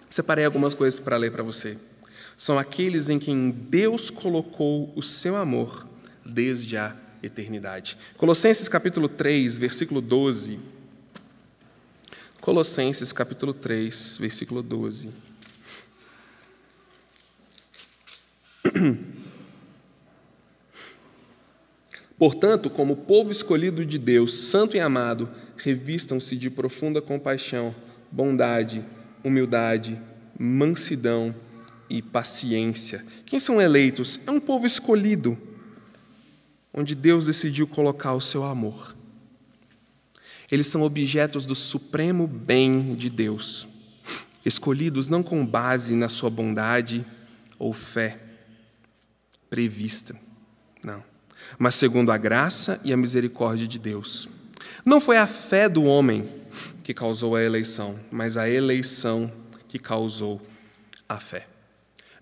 Separei 0.09 0.44
algumas 0.44 0.75
coisas 0.75 0.99
para 0.99 1.16
ler 1.16 1.31
para 1.31 1.42
você. 1.42 1.79
São 2.37 2.59
aqueles 2.59 3.09
em 3.09 3.18
quem 3.18 3.51
Deus 3.51 4.11
colocou 4.11 4.92
o 4.96 5.03
seu 5.03 5.37
amor 5.37 5.87
desde 6.24 6.76
a 6.76 6.96
eternidade. 7.22 7.96
Colossenses 8.16 8.68
capítulo 8.68 9.09
3, 9.09 9.59
versículo 9.59 10.00
12. 10.00 10.59
Colossenses 12.40 13.12
capítulo 13.12 13.52
3, 13.52 14.18
versículo 14.18 14.62
12. 14.62 15.11
Portanto, 22.18 22.68
como 22.68 22.96
povo 22.96 23.33
escolhido 23.33 23.85
de 23.85 23.98
Deus, 23.98 24.35
santo 24.50 24.76
e 24.76 24.80
amado, 24.80 25.30
revistam-se 25.56 26.37
de 26.37 26.50
profunda 26.50 27.00
compaixão, 27.00 27.74
bondade, 28.11 28.85
humildade, 29.24 30.00
mansidão 30.38 31.35
e 31.88 32.00
paciência. 32.02 33.04
Quem 33.26 33.40
são 33.40 33.61
eleitos? 33.61 34.20
É 34.26 34.30
um 34.30 34.40
povo 34.40 34.66
escolhido, 34.66 35.37
onde 36.72 36.94
Deus 36.94 37.26
decidiu 37.26 37.66
colocar 37.66 38.14
o 38.14 38.20
seu 38.20 38.44
amor. 38.44 38.96
Eles 40.50 40.66
são 40.66 40.83
objetos 40.83 41.44
do 41.44 41.54
supremo 41.54 42.26
bem 42.26 42.94
de 42.94 43.09
Deus, 43.09 43.68
escolhidos 44.44 45.09
não 45.09 45.22
com 45.22 45.46
base 45.46 45.94
na 45.94 46.09
sua 46.09 46.30
bondade 46.30 47.06
ou 47.59 47.72
fé 47.72 48.20
prevista, 49.48 50.14
não 50.83 51.11
mas 51.59 51.74
segundo 51.74 52.12
a 52.12 52.16
graça 52.16 52.80
e 52.85 52.92
a 52.92 52.96
misericórdia 52.96 53.66
de 53.66 53.78
Deus. 53.78 54.28
Não 54.85 55.00
foi 55.00 55.16
a 55.16 55.26
fé 55.26 55.68
do 55.68 55.85
homem 55.85 56.28
que 56.83 56.94
causou 56.94 57.37
a 57.37 57.42
eleição, 57.42 57.98
mas 58.11 58.37
a 58.37 58.48
eleição 58.48 59.30
que 59.68 59.78
causou 59.78 60.40
a 61.09 61.18
fé. 61.18 61.46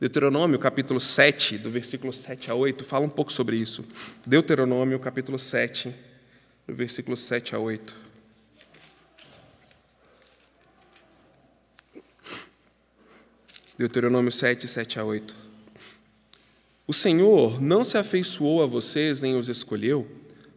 Deuteronômio, 0.01 0.61
capítulo 0.61 1.01
7, 1.01 1.59
do 1.59 1.73
versículo 1.73 2.13
7 2.13 2.53
a 2.53 2.55
8, 2.55 2.85
fala 2.85 3.05
um 3.05 3.09
pouco 3.09 3.33
sobre 3.33 3.57
isso. 3.57 3.85
Deuteronômio, 4.25 4.97
capítulo 5.01 5.41
7, 5.41 5.93
do 6.69 6.73
versículo 6.73 7.17
7 7.17 7.57
a 7.57 7.59
8. 7.59 7.97
Deuteronômio 13.77 14.31
7, 14.31 14.69
7 14.69 15.01
a 15.01 15.05
8. 15.05 15.35
O 16.87 16.95
Senhor 16.95 17.61
não 17.61 17.83
se 17.83 17.99
afeiçoou 17.99 18.63
a 18.63 18.67
vocês 18.69 19.21
nem 19.21 19.37
os 19.37 19.49
escolheu 19.49 20.07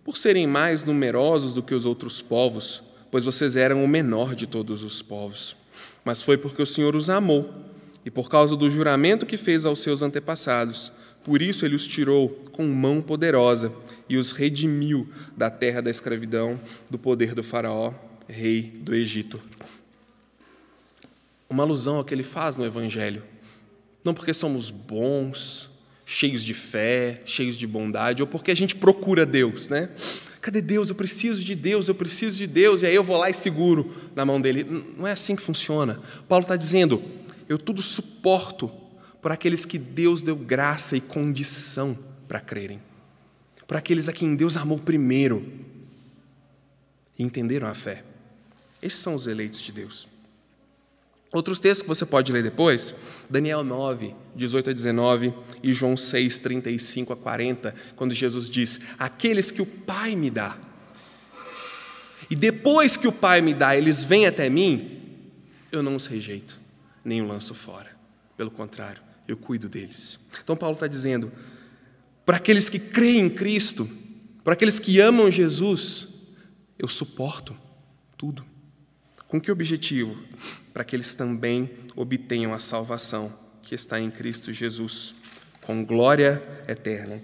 por 0.03 0.17
serem 0.17 0.45
mais 0.45 0.83
numerosos 0.83 1.51
do 1.51 1.63
que 1.63 1.73
os 1.73 1.83
outros 1.83 2.21
povos, 2.21 2.83
pois 3.09 3.25
vocês 3.25 3.55
eram 3.55 3.83
o 3.83 3.87
menor 3.87 4.35
de 4.35 4.45
todos 4.45 4.83
os 4.83 5.01
povos. 5.01 5.55
Mas 6.05 6.21
foi 6.21 6.37
porque 6.37 6.61
o 6.61 6.67
Senhor 6.67 6.95
os 6.95 7.09
amou 7.09 7.70
e 8.05 8.11
por 8.11 8.29
causa 8.29 8.55
do 8.55 8.69
juramento 8.69 9.25
que 9.25 9.37
fez 9.37 9.65
aos 9.65 9.79
seus 9.79 10.01
antepassados. 10.01 10.91
Por 11.23 11.41
isso 11.41 11.65
ele 11.65 11.75
os 11.75 11.85
tirou 11.85 12.29
com 12.51 12.67
mão 12.67 13.01
poderosa 13.01 13.71
e 14.09 14.17
os 14.17 14.31
redimiu 14.31 15.07
da 15.37 15.49
terra 15.49 15.81
da 15.81 15.91
escravidão, 15.91 16.59
do 16.89 16.97
poder 16.97 17.35
do 17.35 17.43
Faraó, 17.43 17.93
rei 18.27 18.63
do 18.81 18.93
Egito. 18.93 19.39
Uma 21.49 21.63
alusão 21.63 21.97
ao 21.97 22.03
que 22.03 22.13
ele 22.13 22.23
faz 22.23 22.57
no 22.57 22.65
Evangelho. 22.65 23.23
Não 24.03 24.13
porque 24.13 24.33
somos 24.33 24.71
bons, 24.71 25.69
cheios 26.05 26.43
de 26.43 26.53
fé, 26.53 27.21
cheios 27.25 27.55
de 27.55 27.67
bondade, 27.67 28.21
ou 28.21 28.27
porque 28.27 28.51
a 28.51 28.55
gente 28.55 28.75
procura 28.75 29.25
Deus, 29.25 29.69
né? 29.69 29.89
Cadê 30.41 30.59
Deus? 30.59 30.89
Eu 30.89 30.95
preciso 30.95 31.43
de 31.43 31.53
Deus, 31.53 31.87
eu 31.87 31.93
preciso 31.93 32.35
de 32.35 32.47
Deus, 32.47 32.81
e 32.81 32.87
aí 32.87 32.95
eu 32.95 33.03
vou 33.03 33.15
lá 33.15 33.29
e 33.29 33.33
seguro 33.33 33.93
na 34.15 34.25
mão 34.25 34.41
dele. 34.41 34.65
Não 34.97 35.05
é 35.05 35.11
assim 35.11 35.35
que 35.35 35.41
funciona. 35.41 36.01
Paulo 36.27 36.41
está 36.41 36.55
dizendo: 36.55 37.01
eu 37.51 37.59
tudo 37.59 37.81
suporto 37.81 38.71
por 39.21 39.29
aqueles 39.29 39.65
que 39.65 39.77
Deus 39.77 40.21
deu 40.21 40.37
graça 40.37 40.95
e 40.95 41.01
condição 41.01 41.97
para 42.25 42.39
crerem, 42.39 42.81
por 43.67 43.75
aqueles 43.75 44.07
a 44.07 44.13
quem 44.13 44.35
Deus 44.35 44.55
amou 44.55 44.79
primeiro 44.79 45.45
e 47.19 47.23
entenderam 47.23 47.67
a 47.67 47.73
fé. 47.73 48.05
Esses 48.81 48.99
são 48.99 49.15
os 49.15 49.27
eleitos 49.27 49.59
de 49.59 49.73
Deus. 49.73 50.07
Outros 51.33 51.59
textos 51.59 51.81
que 51.81 51.89
você 51.89 52.05
pode 52.05 52.31
ler 52.31 52.41
depois, 52.41 52.95
Daniel 53.29 53.65
9, 53.65 54.15
18 54.33 54.69
a 54.69 54.73
19 54.73 55.33
e 55.61 55.73
João 55.73 55.97
6, 55.97 56.39
35 56.39 57.11
a 57.11 57.17
40, 57.17 57.75
quando 57.97 58.15
Jesus 58.15 58.49
diz: 58.49 58.79
Aqueles 58.97 59.51
que 59.51 59.61
o 59.61 59.65
Pai 59.65 60.15
me 60.15 60.29
dá, 60.29 60.57
e 62.29 62.35
depois 62.35 62.95
que 62.95 63.09
o 63.09 63.11
Pai 63.11 63.41
me 63.41 63.53
dá, 63.53 63.75
eles 63.75 64.03
vêm 64.03 64.25
até 64.25 64.49
mim, 64.49 64.99
eu 65.69 65.83
não 65.83 65.97
os 65.97 66.05
rejeito, 66.05 66.60
nem 67.03 67.21
os 67.21 67.27
lanço 67.27 67.53
fora. 67.53 67.95
Pelo 68.37 68.51
contrário, 68.51 69.01
eu 69.27 69.37
cuido 69.37 69.69
deles. 69.69 70.19
Então, 70.43 70.55
Paulo 70.55 70.75
está 70.75 70.87
dizendo: 70.87 71.31
para 72.25 72.37
aqueles 72.37 72.69
que 72.69 72.79
creem 72.79 73.25
em 73.25 73.29
Cristo, 73.29 73.89
para 74.43 74.53
aqueles 74.53 74.79
que 74.79 74.99
amam 74.99 75.29
Jesus, 75.29 76.07
eu 76.77 76.87
suporto 76.87 77.55
tudo. 78.17 78.45
Com 79.27 79.39
que 79.39 79.51
objetivo? 79.51 80.21
Para 80.73 80.83
que 80.83 80.95
eles 80.95 81.13
também 81.13 81.69
obtenham 81.95 82.53
a 82.53 82.59
salvação 82.59 83.33
que 83.61 83.75
está 83.75 83.99
em 83.99 84.11
Cristo 84.11 84.51
Jesus, 84.51 85.15
com 85.61 85.85
glória 85.85 86.43
eterna. 86.67 87.21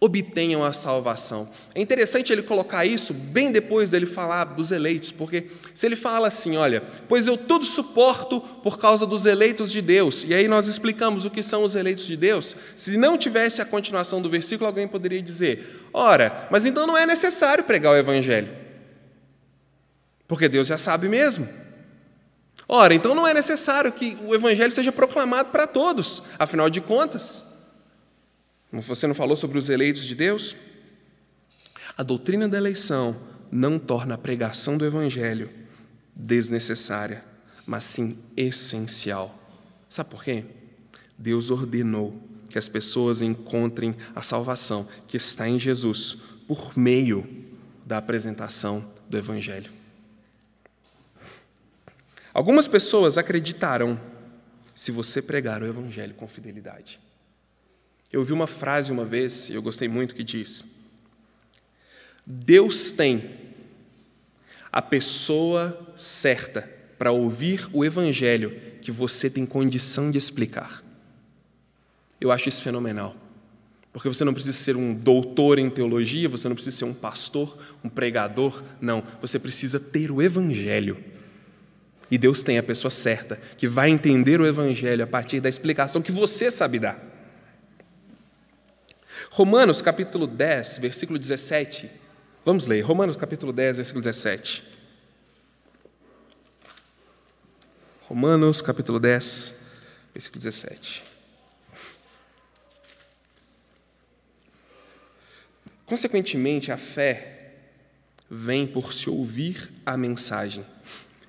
Obtenham 0.00 0.64
a 0.64 0.72
salvação. 0.72 1.48
É 1.74 1.80
interessante 1.80 2.32
ele 2.32 2.42
colocar 2.42 2.86
isso 2.86 3.12
bem 3.12 3.52
depois 3.52 3.90
dele 3.90 4.06
falar 4.06 4.44
dos 4.44 4.70
eleitos, 4.70 5.12
porque 5.12 5.48
se 5.74 5.86
ele 5.86 5.94
fala 5.94 6.28
assim, 6.28 6.56
olha, 6.56 6.82
pois 7.06 7.26
eu 7.26 7.36
tudo 7.36 7.66
suporto 7.66 8.40
por 8.40 8.78
causa 8.78 9.04
dos 9.06 9.26
eleitos 9.26 9.70
de 9.70 9.82
Deus, 9.82 10.24
e 10.26 10.32
aí 10.34 10.48
nós 10.48 10.68
explicamos 10.68 11.26
o 11.26 11.30
que 11.30 11.42
são 11.42 11.64
os 11.64 11.74
eleitos 11.74 12.06
de 12.06 12.16
Deus, 12.16 12.56
se 12.76 12.96
não 12.96 13.18
tivesse 13.18 13.60
a 13.60 13.66
continuação 13.66 14.22
do 14.22 14.30
versículo, 14.30 14.66
alguém 14.66 14.88
poderia 14.88 15.20
dizer, 15.20 15.86
ora, 15.92 16.48
mas 16.50 16.64
então 16.64 16.86
não 16.86 16.96
é 16.96 17.04
necessário 17.04 17.64
pregar 17.64 17.92
o 17.92 17.96
evangelho. 17.96 18.48
Porque 20.26 20.48
Deus 20.48 20.68
já 20.68 20.78
sabe 20.78 21.08
mesmo. 21.08 21.46
Ora, 22.72 22.94
então 22.94 23.16
não 23.16 23.26
é 23.26 23.34
necessário 23.34 23.90
que 23.90 24.16
o 24.24 24.32
Evangelho 24.32 24.70
seja 24.70 24.92
proclamado 24.92 25.50
para 25.50 25.66
todos, 25.66 26.22
afinal 26.38 26.70
de 26.70 26.80
contas. 26.80 27.44
Você 28.72 29.06
não 29.06 29.14
falou 29.14 29.36
sobre 29.36 29.58
os 29.58 29.68
eleitos 29.68 30.04
de 30.04 30.14
Deus? 30.14 30.56
A 31.96 32.02
doutrina 32.02 32.48
da 32.48 32.56
eleição 32.56 33.20
não 33.50 33.78
torna 33.78 34.14
a 34.14 34.18
pregação 34.18 34.78
do 34.78 34.86
Evangelho 34.86 35.50
desnecessária, 36.14 37.24
mas 37.66 37.84
sim 37.84 38.18
essencial. 38.36 39.36
Sabe 39.88 40.10
por 40.10 40.22
quê? 40.22 40.44
Deus 41.18 41.50
ordenou 41.50 42.16
que 42.48 42.58
as 42.58 42.68
pessoas 42.68 43.22
encontrem 43.22 43.96
a 44.14 44.22
salvação 44.22 44.86
que 45.08 45.16
está 45.16 45.48
em 45.48 45.58
Jesus 45.58 46.16
por 46.46 46.76
meio 46.76 47.28
da 47.84 47.98
apresentação 47.98 48.88
do 49.08 49.18
Evangelho. 49.18 49.70
Algumas 52.32 52.68
pessoas 52.68 53.18
acreditarão 53.18 54.00
se 54.74 54.92
você 54.92 55.20
pregar 55.20 55.62
o 55.62 55.66
Evangelho 55.66 56.14
com 56.14 56.28
fidelidade. 56.28 57.00
Eu 58.12 58.20
ouvi 58.20 58.32
uma 58.32 58.46
frase 58.46 58.90
uma 58.90 59.04
vez, 59.04 59.48
e 59.48 59.54
eu 59.54 59.62
gostei 59.62 59.88
muito, 59.88 60.14
que 60.14 60.24
diz: 60.24 60.64
Deus 62.26 62.90
tem 62.90 63.30
a 64.72 64.82
pessoa 64.82 65.94
certa 65.96 66.68
para 66.98 67.12
ouvir 67.12 67.68
o 67.72 67.84
Evangelho 67.84 68.58
que 68.82 68.90
você 68.90 69.30
tem 69.30 69.46
condição 69.46 70.10
de 70.10 70.18
explicar. 70.18 70.84
Eu 72.20 72.30
acho 72.30 72.48
isso 72.48 72.62
fenomenal. 72.62 73.16
Porque 73.92 74.08
você 74.08 74.24
não 74.24 74.32
precisa 74.32 74.56
ser 74.56 74.76
um 74.76 74.94
doutor 74.94 75.58
em 75.58 75.68
teologia, 75.68 76.28
você 76.28 76.48
não 76.48 76.54
precisa 76.54 76.76
ser 76.76 76.84
um 76.84 76.94
pastor, 76.94 77.58
um 77.82 77.88
pregador, 77.88 78.62
não. 78.80 79.02
Você 79.20 79.38
precisa 79.38 79.80
ter 79.80 80.12
o 80.12 80.22
Evangelho 80.22 80.96
e 82.10 82.18
Deus 82.18 82.42
tem 82.42 82.58
a 82.58 82.62
pessoa 82.62 82.90
certa, 82.90 83.40
que 83.56 83.68
vai 83.68 83.88
entender 83.88 84.40
o 84.40 84.46
Evangelho 84.46 85.04
a 85.04 85.06
partir 85.06 85.40
da 85.40 85.48
explicação 85.48 86.02
que 86.02 86.10
você 86.10 86.50
sabe 86.50 86.78
dar. 86.78 87.09
Romanos 89.32 89.80
capítulo 89.80 90.26
10, 90.26 90.78
versículo 90.78 91.16
17. 91.16 91.88
Vamos 92.44 92.66
ler. 92.66 92.80
Romanos 92.80 93.16
capítulo 93.16 93.52
10, 93.52 93.76
versículo 93.76 94.02
17. 94.02 94.64
Romanos 98.08 98.60
capítulo 98.60 98.98
10, 98.98 99.54
versículo 100.12 100.42
17. 100.42 101.04
Consequentemente, 105.86 106.72
a 106.72 106.76
fé 106.76 107.52
vem 108.28 108.66
por 108.66 108.92
se 108.92 109.08
ouvir 109.08 109.70
a 109.86 109.96
mensagem 109.96 110.66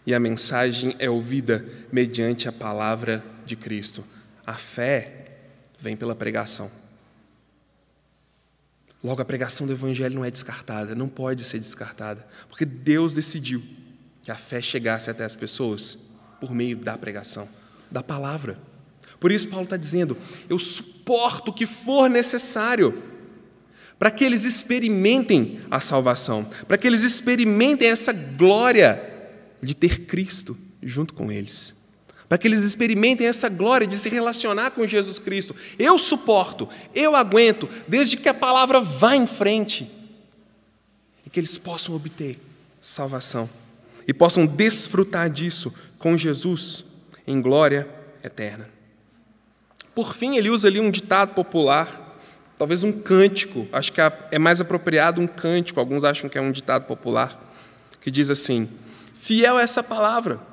e 0.08 0.16
a 0.16 0.20
mensagem 0.20 0.96
é 0.98 1.08
ouvida 1.08 1.64
mediante 1.92 2.50
a 2.50 2.52
palavra 2.52 3.24
de 3.46 3.56
Cristo. 3.56 4.04
A 4.44 4.56
fé 4.56 5.26
vem 5.78 5.96
pela 5.96 6.16
pregação. 6.16 6.81
Logo, 9.04 9.22
a 9.22 9.26
pregação 9.26 9.66
do 9.66 9.74
Evangelho 9.74 10.16
não 10.16 10.26
é 10.26 10.30
descartada, 10.30 10.94
não 10.94 11.10
pode 11.10 11.44
ser 11.44 11.60
descartada, 11.60 12.26
porque 12.48 12.66
Deus 12.66 13.14
decidiu 13.14 13.64
que 14.22 14.32
a 14.32 14.36
fé 14.36 14.62
chegasse 14.62 15.10
até 15.10 15.24
as 15.24 15.36
pessoas 15.36 15.98
por 16.40 16.54
meio 16.54 16.78
da 16.78 16.98
pregação, 16.98 17.50
da 17.90 18.04
palavra. 18.04 18.60
Por 19.20 19.32
isso, 19.32 19.48
Paulo 19.48 19.64
está 19.64 19.78
dizendo: 19.78 20.18
eu 20.48 20.60
suporto 20.60 21.50
o 21.50 21.54
que 21.54 21.66
for 21.66 22.10
necessário 22.10 23.02
para 23.98 24.10
que 24.10 24.24
eles 24.24 24.46
experimentem 24.46 25.60
a 25.70 25.80
salvação, 25.80 26.44
para 26.68 26.78
que 26.78 26.88
eles 26.88 27.04
experimentem 27.04 27.88
essa 27.88 28.12
glória 28.12 29.00
de 29.62 29.76
ter 29.76 30.06
Cristo 30.06 30.58
junto 30.82 31.14
com 31.14 31.32
eles, 31.32 31.76
para 32.32 32.38
que 32.38 32.48
eles 32.48 32.64
experimentem 32.64 33.28
essa 33.28 33.50
glória 33.50 33.86
de 33.86 33.98
se 33.98 34.08
relacionar 34.08 34.72
com 34.72 34.88
Jesus 34.88 35.20
Cristo. 35.20 35.54
Eu 35.78 36.00
suporto, 36.00 36.70
eu 36.96 37.14
aguento, 37.14 37.68
desde 37.90 38.16
que 38.16 38.30
a 38.30 38.34
palavra 38.34 38.80
vá 38.80 39.18
em 39.18 39.28
frente 39.28 39.92
e 41.26 41.30
que 41.30 41.42
eles 41.42 41.58
possam 41.58 41.94
obter 41.94 42.40
salvação 42.80 43.50
e 44.08 44.14
possam 44.14 44.46
desfrutar 44.46 45.30
disso 45.30 45.74
com 46.00 46.18
Jesus 46.18 46.86
em 47.28 47.42
glória 47.42 47.86
eterna. 48.24 48.70
Por 49.94 50.16
fim, 50.16 50.38
ele 50.38 50.50
usa 50.50 50.70
ali 50.70 50.80
um 50.80 50.90
ditado 50.90 51.34
popular, 51.34 52.18
talvez 52.58 52.82
um 52.82 52.94
cântico, 52.94 53.68
acho 53.74 53.92
que 53.92 54.00
é 54.00 54.40
mais 54.40 54.62
apropriado 54.62 55.20
um 55.20 55.28
cântico, 55.28 55.82
alguns 55.82 56.06
acham 56.06 56.30
que 56.30 56.38
é 56.38 56.42
um 56.42 56.54
ditado 56.54 56.86
popular, 56.86 57.54
que 58.00 58.10
diz 58.10 58.30
assim: 58.30 58.70
Fiel 59.16 59.60
é 59.60 59.64
essa 59.64 59.84
palavra. 59.84 60.50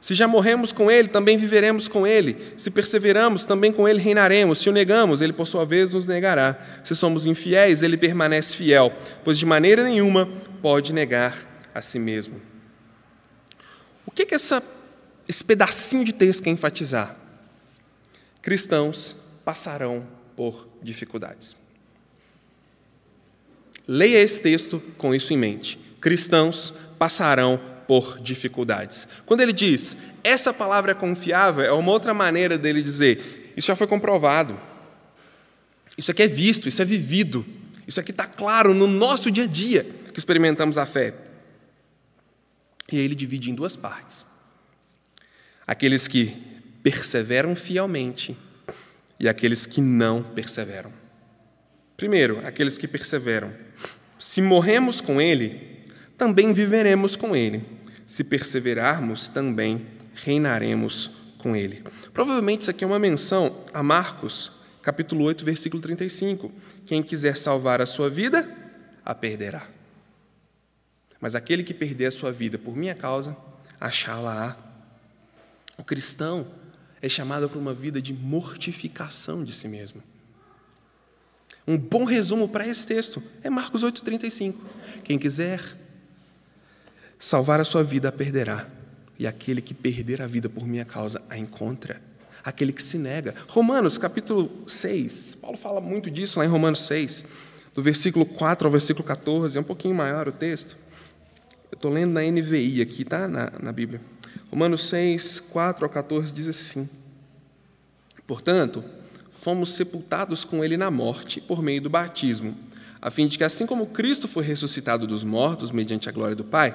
Se 0.00 0.14
já 0.14 0.28
morremos 0.28 0.72
com 0.72 0.90
Ele, 0.90 1.08
também 1.08 1.36
viveremos 1.36 1.88
com 1.88 2.06
Ele. 2.06 2.54
Se 2.56 2.70
perseveramos, 2.70 3.44
também 3.44 3.72
com 3.72 3.88
Ele 3.88 4.00
reinaremos. 4.00 4.58
Se 4.58 4.68
o 4.68 4.72
negamos, 4.72 5.20
Ele, 5.20 5.32
por 5.32 5.48
sua 5.48 5.64
vez, 5.64 5.92
nos 5.92 6.06
negará. 6.06 6.56
Se 6.84 6.94
somos 6.94 7.26
infiéis, 7.26 7.82
Ele 7.82 7.96
permanece 7.96 8.56
fiel, 8.56 8.92
pois 9.24 9.38
de 9.38 9.46
maneira 9.46 9.82
nenhuma 9.82 10.28
pode 10.62 10.92
negar 10.92 11.68
a 11.74 11.82
si 11.82 11.98
mesmo. 11.98 12.40
O 14.06 14.10
que, 14.10 14.24
que 14.24 14.34
essa, 14.34 14.62
esse 15.28 15.42
pedacinho 15.42 16.04
de 16.04 16.12
texto 16.12 16.42
quer 16.42 16.50
enfatizar? 16.50 17.16
cristãos 18.46 19.16
passarão 19.44 20.06
por 20.36 20.68
dificuldades. 20.80 21.56
Leia 23.88 24.18
esse 24.18 24.40
texto 24.40 24.80
com 24.96 25.12
isso 25.12 25.32
em 25.32 25.36
mente. 25.36 25.76
Cristãos 26.00 26.72
passarão 26.96 27.60
por 27.86 28.18
dificuldades. 28.20 29.06
Quando 29.24 29.40
ele 29.40 29.52
diz, 29.52 29.96
essa 30.24 30.52
palavra 30.52 30.92
é 30.92 30.94
confiável, 30.94 31.64
é 31.64 31.72
uma 31.72 31.92
outra 31.92 32.12
maneira 32.12 32.58
dele 32.58 32.82
dizer, 32.82 33.52
isso 33.56 33.68
já 33.68 33.76
foi 33.76 33.86
comprovado. 33.86 34.58
Isso 35.96 36.10
aqui 36.10 36.22
é 36.22 36.26
visto, 36.26 36.68
isso 36.68 36.82
é 36.82 36.84
vivido. 36.84 37.44
Isso 37.86 38.00
aqui 38.00 38.10
está 38.10 38.26
claro 38.26 38.74
no 38.74 38.86
nosso 38.86 39.30
dia 39.30 39.44
a 39.44 39.46
dia 39.46 39.84
que 40.12 40.18
experimentamos 40.18 40.76
a 40.76 40.84
fé. 40.84 41.14
E 42.90 42.98
aí 42.98 43.04
ele 43.04 43.14
divide 43.14 43.50
em 43.50 43.54
duas 43.54 43.76
partes. 43.76 44.26
Aqueles 45.66 46.06
que 46.06 46.36
perseveram 46.82 47.56
fielmente 47.56 48.36
e 49.18 49.28
aqueles 49.28 49.66
que 49.66 49.80
não 49.80 50.22
perseveram. 50.22 50.92
Primeiro, 51.96 52.46
aqueles 52.46 52.76
que 52.76 52.86
perseveram. 52.86 53.52
Se 54.18 54.42
morremos 54.42 55.00
com 55.00 55.20
Ele, 55.20 55.84
também 56.16 56.52
viveremos 56.52 57.16
com 57.16 57.34
Ele. 57.34 57.64
Se 58.06 58.22
perseverarmos, 58.22 59.28
também 59.28 59.86
reinaremos 60.14 61.10
com 61.38 61.54
Ele. 61.54 61.82
Provavelmente 62.12 62.62
isso 62.62 62.70
aqui 62.70 62.84
é 62.84 62.86
uma 62.86 62.98
menção 62.98 63.64
a 63.72 63.82
Marcos, 63.82 64.50
capítulo 64.82 65.24
8, 65.24 65.44
versículo 65.44 65.82
35. 65.82 66.52
Quem 66.86 67.02
quiser 67.02 67.36
salvar 67.36 67.80
a 67.80 67.86
sua 67.86 68.08
vida, 68.08 68.48
a 69.04 69.14
perderá. 69.14 69.68
Mas 71.20 71.34
aquele 71.34 71.64
que 71.64 71.74
perder 71.74 72.06
a 72.06 72.10
sua 72.10 72.30
vida 72.30 72.58
por 72.58 72.76
minha 72.76 72.94
causa, 72.94 73.36
achá-la-á. 73.80 74.56
O 75.78 75.84
cristão 75.84 76.46
é 77.02 77.08
chamado 77.08 77.48
para 77.48 77.58
uma 77.58 77.74
vida 77.74 78.00
de 78.00 78.12
mortificação 78.12 79.44
de 79.44 79.52
si 79.52 79.68
mesmo. 79.68 80.02
Um 81.66 81.76
bom 81.76 82.04
resumo 82.04 82.48
para 82.48 82.66
esse 82.66 82.86
texto 82.86 83.22
é 83.42 83.50
Marcos 83.50 83.82
8,35. 83.82 84.54
Quem 85.02 85.18
quiser 85.18 85.60
salvar 87.18 87.60
a 87.60 87.64
sua 87.64 87.82
vida 87.82 88.08
a 88.08 88.12
perderá, 88.12 88.68
e 89.18 89.26
aquele 89.26 89.60
que 89.60 89.74
perder 89.74 90.20
a 90.20 90.26
vida 90.26 90.48
por 90.48 90.66
minha 90.66 90.84
causa 90.84 91.22
a 91.30 91.38
encontra. 91.38 92.00
Aquele 92.44 92.72
que 92.72 92.82
se 92.82 92.98
nega. 92.98 93.34
Romanos 93.48 93.98
capítulo 93.98 94.50
6, 94.66 95.38
Paulo 95.40 95.56
fala 95.56 95.80
muito 95.80 96.10
disso 96.10 96.38
lá 96.38 96.44
em 96.44 96.48
Romanos 96.48 96.86
6, 96.86 97.24
do 97.74 97.82
versículo 97.82 98.24
4 98.24 98.66
ao 98.66 98.72
versículo 98.72 99.04
14, 99.04 99.56
é 99.56 99.60
um 99.60 99.64
pouquinho 99.64 99.94
maior 99.94 100.28
o 100.28 100.32
texto. 100.32 100.76
Eu 101.70 101.76
estou 101.76 101.90
lendo 101.90 102.12
na 102.12 102.22
NVI 102.22 102.80
aqui, 102.80 103.04
tá? 103.04 103.26
Na, 103.26 103.52
na 103.60 103.72
Bíblia. 103.72 104.00
Romanos 104.50 104.84
6, 104.88 105.40
4 105.40 105.84
ao 105.84 105.90
14 105.90 106.32
diz 106.32 106.48
assim: 106.48 106.88
Portanto, 108.26 108.84
fomos 109.32 109.70
sepultados 109.70 110.44
com 110.44 110.64
ele 110.64 110.76
na 110.76 110.90
morte 110.90 111.40
por 111.40 111.62
meio 111.62 111.82
do 111.82 111.90
batismo, 111.90 112.56
a 113.00 113.10
fim 113.10 113.26
de 113.26 113.36
que, 113.36 113.44
assim 113.44 113.66
como 113.66 113.86
Cristo 113.86 114.26
foi 114.26 114.44
ressuscitado 114.44 115.06
dos 115.06 115.22
mortos 115.22 115.70
mediante 115.70 116.08
a 116.08 116.12
glória 116.12 116.34
do 116.34 116.44
Pai, 116.44 116.74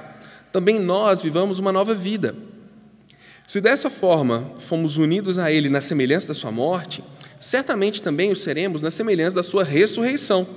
também 0.52 0.80
nós 0.80 1.22
vivamos 1.22 1.60
uma 1.60 1.72
nova 1.72 1.94
vida. 1.94 2.36
Se 3.48 3.60
dessa 3.60 3.90
forma 3.90 4.52
fomos 4.60 4.98
unidos 4.98 5.38
a 5.38 5.52
Ele 5.52 5.70
na 5.70 5.82
semelhança 5.82 6.30
da 6.30 6.34
Sua 6.34 6.52
morte, 6.52 7.04
certamente 7.40 8.02
também 8.02 8.32
o 8.32 8.36
seremos 8.36 8.84
na 8.84 8.92
semelhança 8.92 9.36
da 9.36 9.44
Sua 9.44 9.64
ressurreição. 9.64 10.48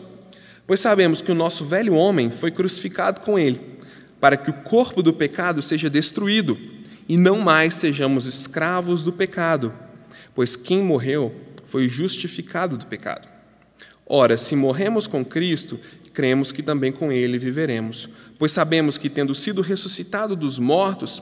Pois 0.66 0.80
sabemos 0.80 1.20
que 1.20 1.32
o 1.32 1.34
nosso 1.34 1.64
velho 1.64 1.94
homem 1.94 2.30
foi 2.30 2.50
crucificado 2.50 3.20
com 3.20 3.38
Ele, 3.38 3.60
para 4.20 4.36
que 4.36 4.50
o 4.50 4.54
corpo 4.62 5.02
do 5.02 5.12
pecado 5.12 5.60
seja 5.60 5.90
destruído 5.90 6.58
e 7.08 7.16
não 7.16 7.40
mais 7.40 7.74
sejamos 7.74 8.26
escravos 8.26 9.02
do 9.02 9.12
pecado, 9.12 9.74
pois 10.34 10.56
quem 10.56 10.82
morreu 10.82 11.34
foi 11.64 11.88
justificado 11.88 12.78
do 12.78 12.86
pecado. 12.86 13.28
Ora, 14.06 14.36
se 14.36 14.54
morremos 14.54 15.06
com 15.06 15.24
Cristo, 15.24 15.80
cremos 16.14 16.52
que 16.52 16.62
também 16.62 16.92
com 16.92 17.12
Ele 17.12 17.38
viveremos, 17.38 18.08
pois 18.38 18.52
sabemos 18.52 18.96
que, 18.96 19.10
tendo 19.10 19.34
sido 19.34 19.60
ressuscitado 19.60 20.36
dos 20.36 20.58
mortos, 20.58 21.20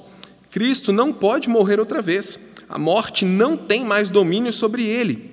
Cristo 0.53 0.93
não 0.93 1.13
pode 1.13 1.49
morrer 1.49 1.81
outra 1.81 2.03
vez. 2.03 2.39
A 2.69 2.79
morte 2.79 3.25
não 3.25 3.57
tem 3.57 3.85
mais 3.85 4.11
domínio 4.11 4.53
sobre 4.53 4.85
ele, 4.85 5.31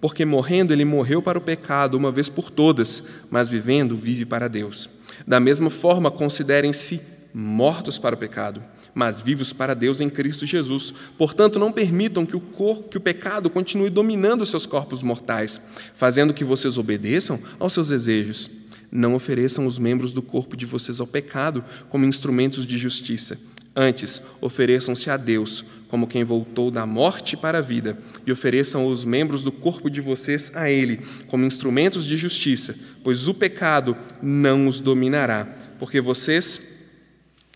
porque 0.00 0.24
morrendo 0.24 0.72
ele 0.72 0.84
morreu 0.84 1.20
para 1.22 1.38
o 1.38 1.42
pecado 1.42 1.94
uma 1.94 2.10
vez 2.10 2.28
por 2.28 2.50
todas, 2.50 3.04
mas 3.30 3.48
vivendo 3.48 3.96
vive 3.96 4.24
para 4.24 4.48
Deus. 4.48 4.88
Da 5.26 5.38
mesma 5.38 5.68
forma, 5.70 6.10
considerem-se 6.10 7.00
mortos 7.34 7.98
para 7.98 8.14
o 8.14 8.18
pecado, 8.18 8.62
mas 8.94 9.22
vivos 9.22 9.52
para 9.52 9.74
Deus 9.74 10.00
em 10.00 10.08
Cristo 10.08 10.46
Jesus. 10.46 10.92
Portanto, 11.16 11.58
não 11.58 11.70
permitam 11.70 12.26
que 12.26 12.36
o, 12.36 12.40
corpo, 12.40 12.88
que 12.88 12.98
o 12.98 13.00
pecado 13.00 13.50
continue 13.50 13.90
dominando 13.90 14.44
seus 14.44 14.66
corpos 14.66 15.02
mortais, 15.02 15.60
fazendo 15.94 16.34
que 16.34 16.44
vocês 16.44 16.78
obedeçam 16.78 17.38
aos 17.58 17.72
seus 17.72 17.88
desejos. 17.88 18.50
Não 18.92 19.14
ofereçam 19.14 19.66
os 19.66 19.78
membros 19.78 20.12
do 20.12 20.20
corpo 20.20 20.54
de 20.54 20.66
vocês 20.66 21.00
ao 21.00 21.06
pecado 21.06 21.64
como 21.88 22.04
instrumentos 22.04 22.66
de 22.66 22.76
justiça. 22.76 23.38
Antes, 23.74 24.20
ofereçam-se 24.40 25.08
a 25.08 25.16
Deus 25.16 25.64
como 25.88 26.06
quem 26.06 26.24
voltou 26.24 26.70
da 26.70 26.86
morte 26.86 27.36
para 27.36 27.58
a 27.58 27.62
vida, 27.62 27.98
e 28.26 28.32
ofereçam 28.32 28.86
os 28.86 29.04
membros 29.04 29.42
do 29.42 29.52
corpo 29.52 29.90
de 29.90 30.00
vocês 30.00 30.50
a 30.54 30.70
Ele 30.70 31.00
como 31.26 31.44
instrumentos 31.44 32.06
de 32.06 32.16
justiça, 32.16 32.74
pois 33.04 33.28
o 33.28 33.34
pecado 33.34 33.94
não 34.22 34.66
os 34.66 34.80
dominará, 34.80 35.46
porque 35.78 36.00
vocês 36.00 36.62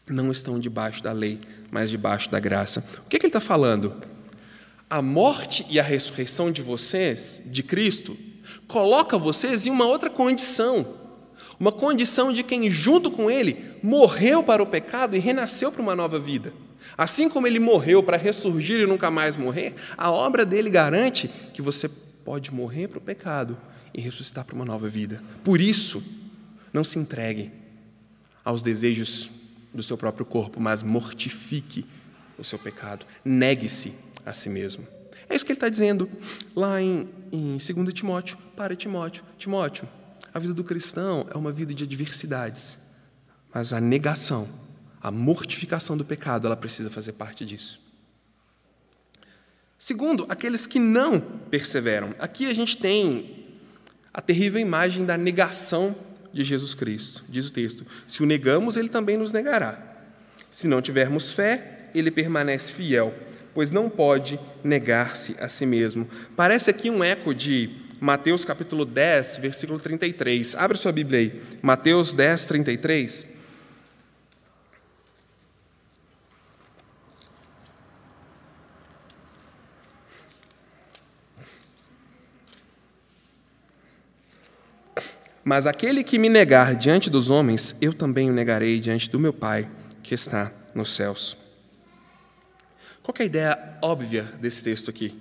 não 0.07 0.31
estão 0.31 0.61
debaixo 0.61 1.03
da 1.03 1.13
lei, 1.13 1.39
mas 1.71 1.89
debaixo 1.89 2.31
da 2.31 2.39
graça. 2.39 2.85
O 3.05 3.09
que, 3.09 3.17
é 3.17 3.19
que 3.19 3.27
ele 3.27 3.31
está 3.31 3.41
falando? 3.41 3.95
A 4.89 5.01
morte 5.01 5.67
e 5.69 5.81
a 5.81 5.83
ressurreição 5.83 6.53
de 6.53 6.61
vocês, 6.63 7.43
de 7.47 7.63
Cristo, 7.63 8.17
coloca 8.69 9.19
vocês 9.19 9.67
em 9.67 9.71
uma 9.71 9.87
outra 9.87 10.11
condição. 10.11 10.96
Uma 11.59 11.73
condição 11.73 12.33
de 12.33 12.43
quem, 12.43 12.71
junto 12.71 13.11
com 13.11 13.31
Ele, 13.31 13.73
morreu 13.83 14.43
para 14.43 14.63
o 14.63 14.67
pecado 14.67 15.17
e 15.17 15.19
renasceu 15.19 15.73
para 15.73 15.83
uma 15.83 15.97
nova 15.97 16.19
vida. 16.19 16.53
Assim 16.97 17.29
como 17.29 17.47
Ele 17.47 17.59
morreu 17.59 18.03
para 18.03 18.17
ressurgir 18.17 18.81
e 18.81 18.87
nunca 18.87 19.11
mais 19.11 19.37
morrer, 19.37 19.75
a 19.97 20.11
obra 20.11 20.45
dele 20.45 20.71
garante 20.71 21.29
que 21.53 21.63
você 21.63 21.89
pode 22.25 22.53
morrer 22.53 22.89
para 22.89 22.99
o 22.99 23.03
pecado 23.03 23.59
e 23.95 24.01
ressuscitar 24.01 24.45
para 24.45 24.55
uma 24.55 24.65
nova 24.65 24.89
vida. 24.89 25.23
Por 25.43 25.61
isso, 25.61 26.03
não 26.73 26.85
se 26.85 26.99
entregue 26.99 27.51
aos 28.45 28.63
desejos 28.63 29.31
do 29.73 29.83
seu 29.83 29.97
próprio 29.97 30.27
corpo, 30.27 30.61
mas 30.61 30.83
mortifique 30.83 31.87
o 32.39 32.45
seu 32.45 32.59
pecado, 32.59 33.07
negue-se 33.25 33.95
a 34.25 34.33
si 34.33 34.49
mesmo. 34.49 34.87
É 35.29 35.35
isso 35.35 35.45
que 35.45 35.53
ele 35.53 35.57
está 35.57 35.69
dizendo 35.69 36.09
lá 36.55 36.81
em, 36.81 37.09
em 37.33 37.57
2 37.57 37.93
Timóteo, 37.93 38.39
para 38.55 38.77
Timóteo. 38.77 39.25
Timóteo, 39.39 39.89
a 40.37 40.39
vida 40.39 40.53
do 40.53 40.63
cristão 40.63 41.27
é 41.33 41.39
uma 41.39 41.51
vida 41.51 41.73
de 41.73 41.83
adversidades, 41.85 42.77
mas 43.55 43.73
a 43.73 43.81
negação, 43.81 44.47
a 45.01 45.11
mortificação 45.11 45.97
do 45.97 46.05
pecado, 46.05 46.47
ela 46.47 46.55
precisa 46.55 46.91
fazer 46.91 47.13
parte 47.13 47.43
disso. 47.47 47.81
Segundo, 49.79 50.27
aqueles 50.29 50.67
que 50.67 50.79
não 50.79 51.19
perseveram. 51.21 52.15
Aqui 52.19 52.51
a 52.51 52.55
gente 52.55 52.77
tem 52.77 53.47
a 54.13 54.21
terrível 54.21 54.61
imagem 54.61 55.07
da 55.07 55.17
negação 55.17 55.97
de 56.35 56.45
Jesus 56.45 56.75
Cristo. 56.75 57.25
Diz 57.31 57.49
o 57.49 57.53
texto: 57.53 57.87
se 58.07 58.23
o 58.23 58.27
negamos, 58.27 58.77
ele 58.77 58.91
também 58.91 59.17
nos 59.17 59.33
negará. 59.33 59.81
Se 60.51 60.69
não 60.69 60.83
tivermos 60.83 61.33
fé, 61.33 61.89
ele 61.95 62.11
permanece 62.11 62.73
fiel, 62.73 63.15
pois 63.55 63.71
não 63.71 63.89
pode 63.89 64.39
negar-se 64.63 65.35
a 65.41 65.49
si 65.49 65.65
mesmo. 65.65 66.07
Parece 66.37 66.69
aqui 66.69 66.91
um 66.91 67.03
eco 67.03 67.35
de 67.35 67.86
Mateus 68.01 68.45
capítulo 68.45 68.85
10, 68.85 69.39
versículo 69.39 69.79
33. 69.79 70.55
Abre 70.55 70.77
sua 70.77 70.93
Bíblia 70.93 71.21
aí. 71.21 71.43
Mateus 71.63 72.13
10, 72.13 72.45
33. 72.45 73.27
Mas 85.43 85.65
aquele 85.65 86.03
que 86.03 86.19
me 86.19 86.29
negar 86.29 86.75
diante 86.75 87.09
dos 87.09 87.31
homens, 87.31 87.77
eu 87.81 87.95
também 87.95 88.29
o 88.29 88.33
negarei 88.33 88.81
diante 88.81 89.09
do 89.09 89.19
meu 89.19 89.33
Pai 89.33 89.69
que 90.03 90.13
está 90.13 90.53
nos 90.75 90.93
céus. 90.95 91.37
Qual 93.03 93.15
é 93.21 93.23
a 93.23 93.27
ideia 93.27 93.79
óbvia 93.81 94.25
desse 94.41 94.65
texto 94.65 94.91
aqui? 94.91 95.17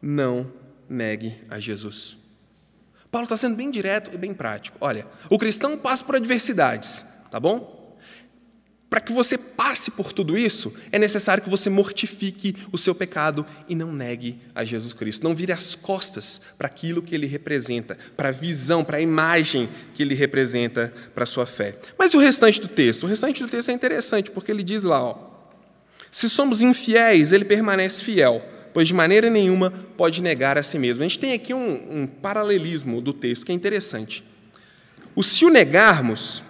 Não 0.00 0.46
negue 0.88 1.34
a 1.48 1.58
Jesus. 1.58 2.16
Paulo 3.10 3.24
está 3.24 3.36
sendo 3.36 3.56
bem 3.56 3.70
direto 3.70 4.10
e 4.12 4.18
bem 4.18 4.34
prático. 4.34 4.76
Olha, 4.80 5.06
o 5.30 5.38
cristão 5.38 5.78
passa 5.78 6.04
por 6.04 6.16
adversidades, 6.16 7.04
tá 7.30 7.40
bom? 7.40 7.76
Para 8.88 9.00
que 9.00 9.12
você 9.12 9.36
passe 9.36 9.90
por 9.90 10.12
tudo 10.12 10.38
isso, 10.38 10.72
é 10.92 10.98
necessário 10.98 11.42
que 11.42 11.50
você 11.50 11.68
mortifique 11.68 12.54
o 12.70 12.78
seu 12.78 12.94
pecado 12.94 13.44
e 13.68 13.74
não 13.74 13.92
negue 13.92 14.38
a 14.54 14.64
Jesus 14.64 14.92
Cristo. 14.92 15.24
Não 15.24 15.34
vire 15.34 15.52
as 15.52 15.74
costas 15.74 16.40
para 16.56 16.68
aquilo 16.68 17.02
que 17.02 17.14
ele 17.14 17.26
representa, 17.26 17.98
para 18.16 18.28
a 18.28 18.32
visão, 18.32 18.84
para 18.84 18.98
a 18.98 19.00
imagem 19.00 19.68
que 19.94 20.02
ele 20.02 20.14
representa 20.14 20.94
para 21.14 21.24
a 21.24 21.26
sua 21.26 21.46
fé. 21.46 21.76
Mas 21.98 22.14
o 22.14 22.18
restante 22.18 22.60
do 22.60 22.68
texto? 22.68 23.04
O 23.04 23.06
restante 23.06 23.42
do 23.42 23.48
texto 23.48 23.70
é 23.70 23.74
interessante, 23.74 24.30
porque 24.30 24.52
ele 24.52 24.62
diz 24.62 24.84
lá: 24.84 25.02
ó, 25.02 25.30
se 26.12 26.30
somos 26.30 26.62
infiéis, 26.62 27.32
ele 27.32 27.44
permanece 27.44 28.04
fiel, 28.04 28.40
pois 28.76 28.86
de 28.88 28.92
maneira 28.92 29.30
nenhuma 29.30 29.72
pode 29.96 30.22
negar 30.22 30.58
a 30.58 30.62
si 30.62 30.78
mesmo. 30.78 31.02
A 31.02 31.08
gente 31.08 31.18
tem 31.18 31.32
aqui 31.32 31.54
um, 31.54 32.02
um 32.02 32.06
paralelismo 32.06 33.00
do 33.00 33.10
texto 33.10 33.46
que 33.46 33.50
é 33.50 33.54
interessante. 33.54 34.22
O 35.14 35.22
se 35.22 35.46
o 35.46 35.48
negarmos 35.48 36.44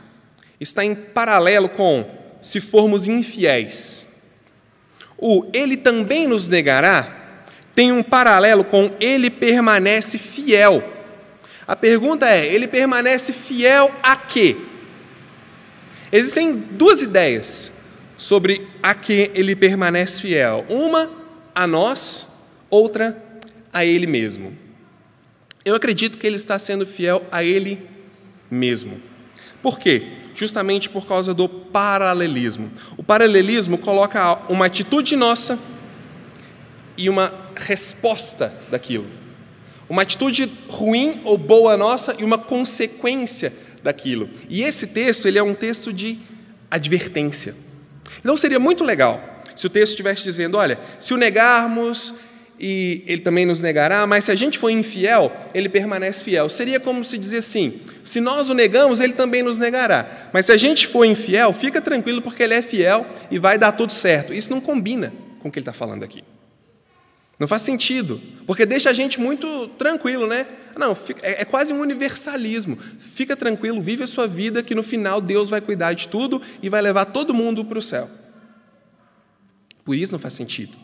está 0.58 0.84
em 0.84 0.92
paralelo 0.92 1.68
com 1.68 2.04
se 2.42 2.60
formos 2.60 3.06
infiéis. 3.06 4.04
O 5.16 5.48
ele 5.54 5.76
também 5.76 6.26
nos 6.26 6.48
negará 6.48 7.44
tem 7.76 7.92
um 7.92 8.02
paralelo 8.02 8.64
com 8.64 8.90
ele 8.98 9.30
permanece 9.30 10.18
fiel. 10.18 10.82
A 11.64 11.76
pergunta 11.76 12.28
é: 12.28 12.44
ele 12.44 12.66
permanece 12.66 13.32
fiel 13.32 13.94
a 14.02 14.16
quê? 14.16 14.56
Existem 16.10 16.56
duas 16.56 17.02
ideias 17.02 17.70
sobre 18.18 18.66
a 18.82 18.94
que 18.96 19.30
ele 19.32 19.54
permanece 19.54 20.22
fiel. 20.22 20.66
Uma 20.68 21.24
a 21.56 21.66
nós, 21.66 22.28
outra 22.70 23.20
a 23.72 23.84
ele 23.84 24.06
mesmo. 24.06 24.56
Eu 25.64 25.74
acredito 25.74 26.18
que 26.18 26.26
ele 26.26 26.36
está 26.36 26.56
sendo 26.56 26.86
fiel 26.86 27.26
a 27.32 27.42
ele 27.42 27.84
mesmo. 28.48 29.00
Por 29.60 29.80
quê? 29.80 30.16
justamente 30.36 30.90
por 30.90 31.06
causa 31.06 31.32
do 31.32 31.48
paralelismo. 31.48 32.70
O 32.96 33.02
paralelismo 33.02 33.78
coloca 33.78 34.38
uma 34.48 34.66
atitude 34.66 35.16
nossa 35.16 35.58
e 36.96 37.08
uma 37.08 37.32
resposta 37.56 38.54
daquilo. 38.70 39.06
Uma 39.88 40.02
atitude 40.02 40.52
ruim 40.68 41.22
ou 41.24 41.38
boa 41.38 41.76
nossa 41.76 42.14
e 42.18 42.24
uma 42.24 42.36
consequência 42.36 43.52
daquilo. 43.82 44.28
E 44.48 44.62
esse 44.62 44.86
texto, 44.86 45.26
ele 45.26 45.38
é 45.38 45.42
um 45.42 45.54
texto 45.54 45.92
de 45.92 46.20
advertência. 46.70 47.56
Então 48.18 48.36
seria 48.36 48.60
muito 48.60 48.84
legal 48.84 49.35
se 49.56 49.66
o 49.66 49.70
texto 49.70 49.92
estivesse 49.92 50.22
dizendo, 50.22 50.56
olha, 50.56 50.78
se 51.00 51.14
o 51.14 51.16
negarmos 51.16 52.14
e 52.58 53.02
ele 53.06 53.20
também 53.20 53.44
nos 53.44 53.60
negará, 53.60 54.06
mas 54.06 54.24
se 54.24 54.30
a 54.30 54.34
gente 54.34 54.58
for 54.58 54.70
infiel, 54.70 55.32
ele 55.52 55.68
permanece 55.68 56.22
fiel. 56.22 56.48
Seria 56.48 56.80
como 56.80 57.04
se 57.04 57.18
dizer 57.18 57.38
assim: 57.38 57.80
se 58.04 58.20
nós 58.20 58.48
o 58.48 58.54
negamos, 58.54 59.00
ele 59.00 59.12
também 59.12 59.42
nos 59.42 59.58
negará. 59.58 60.28
Mas 60.32 60.46
se 60.46 60.52
a 60.52 60.56
gente 60.56 60.86
for 60.86 61.04
infiel, 61.04 61.52
fica 61.52 61.80
tranquilo 61.80 62.22
porque 62.22 62.42
ele 62.42 62.54
é 62.54 62.62
fiel 62.62 63.06
e 63.30 63.38
vai 63.38 63.58
dar 63.58 63.72
tudo 63.72 63.92
certo. 63.92 64.32
Isso 64.32 64.50
não 64.50 64.60
combina 64.60 65.12
com 65.40 65.48
o 65.48 65.52
que 65.52 65.58
ele 65.58 65.62
está 65.62 65.72
falando 65.72 66.02
aqui. 66.02 66.22
Não 67.38 67.46
faz 67.46 67.60
sentido, 67.62 68.20
porque 68.46 68.64
deixa 68.64 68.88
a 68.88 68.94
gente 68.94 69.20
muito 69.20 69.68
tranquilo, 69.76 70.26
né? 70.26 70.46
Não, 70.74 70.96
é, 71.22 71.42
é 71.42 71.44
quase 71.44 71.72
um 71.72 71.80
universalismo. 71.80 72.78
Fica 72.98 73.36
tranquilo, 73.36 73.82
vive 73.82 74.04
a 74.04 74.06
sua 74.06 74.26
vida, 74.26 74.62
que 74.62 74.74
no 74.74 74.82
final 74.82 75.20
Deus 75.20 75.50
vai 75.50 75.60
cuidar 75.60 75.92
de 75.92 76.08
tudo 76.08 76.40
e 76.62 76.70
vai 76.70 76.80
levar 76.80 77.04
todo 77.06 77.34
mundo 77.34 77.62
para 77.64 77.78
o 77.78 77.82
céu. 77.82 78.08
Por 79.86 79.96
isso 79.96 80.12
não 80.12 80.18
faz 80.18 80.34
sentido. 80.34 80.76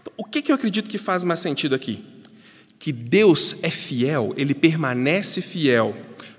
Então, 0.00 0.12
o 0.16 0.24
que, 0.24 0.40
que 0.40 0.50
eu 0.50 0.56
acredito 0.56 0.88
que 0.88 0.96
faz 0.96 1.22
mais 1.22 1.40
sentido 1.40 1.74
aqui? 1.74 2.02
Que 2.78 2.90
Deus 2.90 3.54
é 3.62 3.70
fiel, 3.70 4.32
ele 4.34 4.54
permanece 4.54 5.42
fiel 5.42 5.94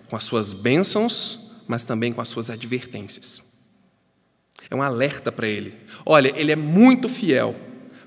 com 0.09 0.15
as 0.15 0.23
suas 0.23 0.51
bênçãos, 0.51 1.39
mas 1.67 1.85
também 1.85 2.11
com 2.11 2.19
as 2.19 2.27
suas 2.27 2.49
advertências. 2.49 3.43
É 4.67 4.75
um 4.75 4.81
alerta 4.81 5.31
para 5.31 5.47
ele. 5.47 5.75
Olha, 6.03 6.33
ele 6.35 6.51
é 6.51 6.55
muito 6.55 7.07
fiel 7.07 7.55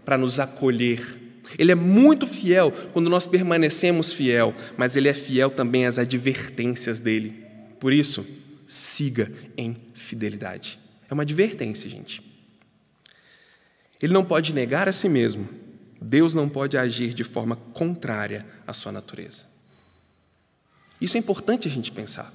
para 0.05 0.19
nos 0.19 0.41
acolher. 0.41 1.21
Ele 1.57 1.71
é 1.71 1.77
muito 1.77 2.27
fiel 2.27 2.73
quando 2.93 3.09
nós 3.09 3.29
permanecemos 3.29 4.13
fiel, 4.13 4.53
mas 4.77 4.97
ele 4.97 5.09
é 5.09 5.15
fiel 5.15 5.51
também 5.51 5.87
às 5.87 6.01
advertências 6.01 6.99
dele. 6.99 7.45
Por 7.79 7.93
isso, 7.93 8.27
siga 8.67 9.31
em 9.57 9.77
fidelidade. 9.95 10.81
É 11.09 11.15
uma 11.15 11.23
advertência, 11.23 11.89
gente. 11.89 12.34
Ele 14.05 14.13
não 14.13 14.23
pode 14.23 14.53
negar 14.53 14.87
a 14.87 14.93
si 14.93 15.09
mesmo. 15.09 15.49
Deus 15.99 16.35
não 16.35 16.47
pode 16.47 16.77
agir 16.77 17.15
de 17.15 17.25
forma 17.25 17.57
contrária 17.57 18.45
à 18.67 18.75
sua 18.75 18.93
natureza. 18.93 19.47
Isso 21.01 21.17
é 21.17 21.21
importante 21.21 21.67
a 21.69 21.71
gente 21.71 21.91
pensar. 21.91 22.31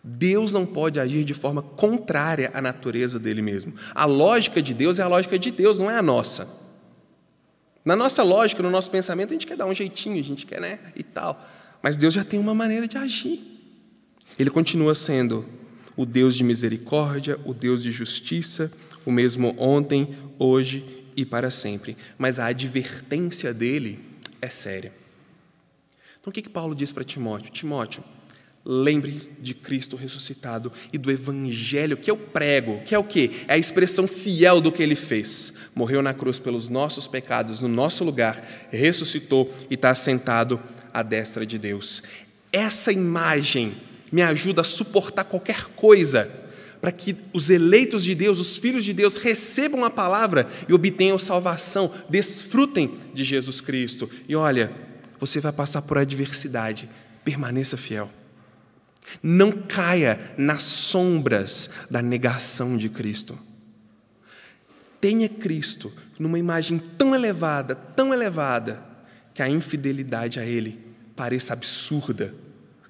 Deus 0.00 0.52
não 0.52 0.64
pode 0.64 1.00
agir 1.00 1.24
de 1.24 1.34
forma 1.34 1.60
contrária 1.60 2.52
à 2.54 2.62
natureza 2.62 3.18
dele 3.18 3.42
mesmo. 3.42 3.74
A 3.92 4.04
lógica 4.04 4.62
de 4.62 4.72
Deus 4.72 5.00
é 5.00 5.02
a 5.02 5.08
lógica 5.08 5.36
de 5.36 5.50
Deus, 5.50 5.80
não 5.80 5.90
é 5.90 5.98
a 5.98 6.02
nossa. 6.02 6.46
Na 7.84 7.96
nossa 7.96 8.22
lógica, 8.22 8.62
no 8.62 8.70
nosso 8.70 8.92
pensamento, 8.92 9.30
a 9.30 9.32
gente 9.32 9.48
quer 9.48 9.56
dar 9.56 9.66
um 9.66 9.74
jeitinho, 9.74 10.20
a 10.20 10.24
gente 10.24 10.46
quer, 10.46 10.60
né, 10.60 10.78
e 10.94 11.02
tal. 11.02 11.44
Mas 11.82 11.96
Deus 11.96 12.14
já 12.14 12.22
tem 12.22 12.38
uma 12.38 12.54
maneira 12.54 12.86
de 12.86 12.96
agir. 12.96 13.42
Ele 14.38 14.50
continua 14.50 14.94
sendo 14.94 15.44
o 15.96 16.06
Deus 16.06 16.36
de 16.36 16.44
misericórdia, 16.44 17.40
o 17.44 17.52
Deus 17.52 17.82
de 17.82 17.90
justiça, 17.90 18.70
o 19.04 19.12
mesmo 19.12 19.54
ontem, 19.58 20.16
hoje 20.38 21.04
e 21.16 21.24
para 21.24 21.50
sempre. 21.50 21.96
Mas 22.18 22.38
a 22.38 22.46
advertência 22.46 23.52
dele 23.52 24.00
é 24.40 24.48
séria. 24.48 24.92
Então 26.20 26.30
o 26.30 26.32
que, 26.32 26.42
que 26.42 26.48
Paulo 26.48 26.74
diz 26.74 26.92
para 26.92 27.04
Timóteo? 27.04 27.52
Timóteo, 27.52 28.02
lembre 28.64 29.30
de 29.38 29.52
Cristo 29.52 29.94
ressuscitado 29.94 30.72
e 30.92 30.96
do 30.96 31.10
Evangelho 31.10 31.96
que 31.96 32.10
eu 32.10 32.16
prego, 32.16 32.80
que 32.82 32.94
é 32.94 32.98
o 32.98 33.04
quê? 33.04 33.30
É 33.46 33.54
a 33.54 33.58
expressão 33.58 34.08
fiel 34.08 34.60
do 34.60 34.72
que 34.72 34.82
ele 34.82 34.96
fez. 34.96 35.52
Morreu 35.74 36.02
na 36.02 36.14
cruz 36.14 36.38
pelos 36.38 36.68
nossos 36.68 37.06
pecados, 37.06 37.60
no 37.60 37.68
nosso 37.68 38.04
lugar, 38.04 38.42
ressuscitou 38.70 39.52
e 39.68 39.74
está 39.74 39.94
sentado 39.94 40.60
à 40.92 41.02
destra 41.02 41.44
de 41.44 41.58
Deus. 41.58 42.02
Essa 42.50 42.90
imagem 42.90 43.76
me 44.10 44.22
ajuda 44.22 44.62
a 44.62 44.64
suportar 44.64 45.24
qualquer 45.24 45.66
coisa 45.76 46.43
para 46.84 46.92
que 46.92 47.16
os 47.32 47.48
eleitos 47.48 48.04
de 48.04 48.14
Deus, 48.14 48.38
os 48.38 48.58
filhos 48.58 48.84
de 48.84 48.92
Deus, 48.92 49.16
recebam 49.16 49.86
a 49.86 49.90
palavra 49.90 50.46
e 50.68 50.74
obtenham 50.74 51.18
salvação, 51.18 51.90
desfrutem 52.10 52.98
de 53.14 53.24
Jesus 53.24 53.58
Cristo. 53.58 54.10
E 54.28 54.36
olha, 54.36 54.70
você 55.18 55.40
vai 55.40 55.50
passar 55.50 55.80
por 55.80 55.96
adversidade, 55.96 56.86
permaneça 57.24 57.78
fiel. 57.78 58.10
Não 59.22 59.50
caia 59.50 60.34
nas 60.36 60.62
sombras 60.62 61.70
da 61.90 62.02
negação 62.02 62.76
de 62.76 62.90
Cristo. 62.90 63.38
Tenha 65.00 65.26
Cristo 65.26 65.90
numa 66.18 66.38
imagem 66.38 66.78
tão 66.98 67.14
elevada, 67.14 67.74
tão 67.74 68.12
elevada, 68.12 68.84
que 69.32 69.42
a 69.42 69.48
infidelidade 69.48 70.38
a 70.38 70.44
Ele 70.44 70.78
pareça 71.16 71.54
absurda 71.54 72.34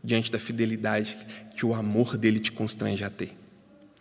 diante 0.02 0.32
da 0.32 0.38
fidelidade 0.40 1.16
que 1.56 1.64
o 1.64 1.72
amor 1.72 2.16
dele 2.16 2.40
te 2.40 2.50
constrange 2.50 3.04
a 3.04 3.08
ter. 3.08 3.43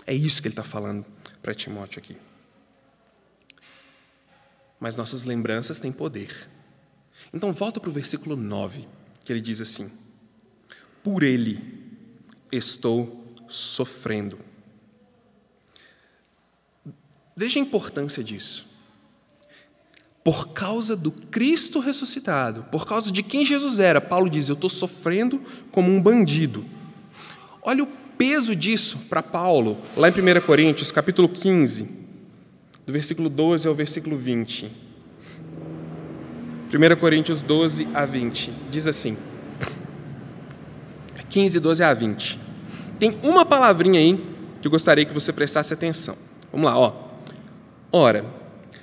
É 0.05 0.13
isso 0.13 0.41
que 0.41 0.47
ele 0.47 0.53
está 0.53 0.63
falando 0.63 1.05
para 1.41 1.53
Timóteo 1.53 1.99
aqui. 1.99 2.17
Mas 4.79 4.97
nossas 4.97 5.23
lembranças 5.23 5.79
têm 5.79 5.91
poder. 5.91 6.49
Então, 7.33 7.53
volta 7.53 7.79
para 7.79 7.89
o 7.89 7.93
versículo 7.93 8.35
9, 8.35 8.87
que 9.23 9.31
ele 9.31 9.41
diz 9.41 9.61
assim: 9.61 9.89
Por 11.03 11.23
ele 11.23 11.83
estou 12.51 13.25
sofrendo. 13.47 14.39
Veja 17.35 17.59
a 17.59 17.61
importância 17.61 18.23
disso. 18.23 18.67
Por 20.23 20.53
causa 20.53 20.95
do 20.95 21.11
Cristo 21.11 21.79
ressuscitado, 21.79 22.63
por 22.65 22.85
causa 22.85 23.11
de 23.11 23.21
quem 23.23 23.45
Jesus 23.45 23.79
era, 23.79 23.99
Paulo 23.99 24.29
diz: 24.29 24.49
Eu 24.49 24.55
estou 24.55 24.69
sofrendo 24.69 25.41
como 25.71 25.91
um 25.91 26.01
bandido. 26.01 26.65
Olha 27.61 27.83
o 27.83 28.02
peso 28.17 28.55
disso 28.55 28.99
para 29.09 29.21
Paulo, 29.21 29.77
lá 29.95 30.09
em 30.09 30.11
1 30.11 30.41
Coríntios, 30.41 30.91
capítulo 30.91 31.27
15, 31.29 31.83
do 32.85 32.93
versículo 32.93 33.29
12 33.29 33.67
ao 33.67 33.75
versículo 33.75 34.17
20. 34.17 34.71
1 36.73 36.95
Coríntios 36.99 37.41
12 37.41 37.87
a 37.93 38.05
20. 38.05 38.51
Diz 38.69 38.87
assim: 38.87 39.17
15, 41.29 41.59
12 41.59 41.83
a 41.83 41.93
20. 41.93 42.39
Tem 42.99 43.17
uma 43.23 43.45
palavrinha 43.45 43.99
aí 43.99 44.23
que 44.61 44.67
eu 44.67 44.71
gostaria 44.71 45.05
que 45.05 45.13
você 45.13 45.31
prestasse 45.31 45.73
atenção. 45.73 46.15
Vamos 46.51 46.65
lá, 46.65 46.77
ó. 46.77 46.93
Ora, 47.91 48.25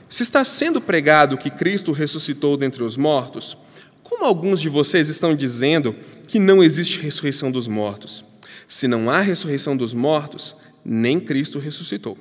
se 0.08 0.22
está 0.22 0.44
sendo 0.44 0.80
pregado 0.80 1.38
que 1.38 1.50
Cristo 1.50 1.92
ressuscitou 1.92 2.56
dentre 2.56 2.82
os 2.82 2.96
mortos, 2.96 3.56
como 4.02 4.24
alguns 4.24 4.60
de 4.60 4.68
vocês 4.68 5.08
estão 5.08 5.34
dizendo 5.34 5.94
que 6.26 6.38
não 6.38 6.62
existe 6.62 7.00
ressurreição 7.00 7.50
dos 7.50 7.66
mortos? 7.66 8.24
Se 8.70 8.86
não 8.86 9.10
há 9.10 9.20
ressurreição 9.20 9.76
dos 9.76 9.92
mortos, 9.92 10.54
nem 10.84 11.18
Cristo 11.18 11.58
ressuscitou. 11.58 12.16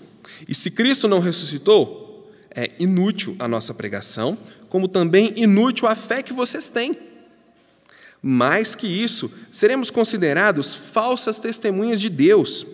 E 0.47 0.55
se 0.55 0.71
Cristo 0.71 1.07
não 1.07 1.19
ressuscitou, 1.19 2.27
é 2.49 2.71
inútil 2.79 3.35
a 3.37 3.47
nossa 3.47 3.71
pregação, 3.71 4.35
como 4.67 4.87
também 4.87 5.31
inútil 5.35 5.87
a 5.87 5.95
fé 5.95 6.23
que 6.23 6.33
vocês 6.33 6.67
têm. 6.67 6.97
Mais 8.19 8.73
que 8.73 8.87
isso, 8.87 9.31
seremos 9.51 9.91
considerados 9.91 10.73
falsas 10.73 11.37
testemunhas 11.37 12.01
de 12.01 12.09
Deus, 12.09 12.65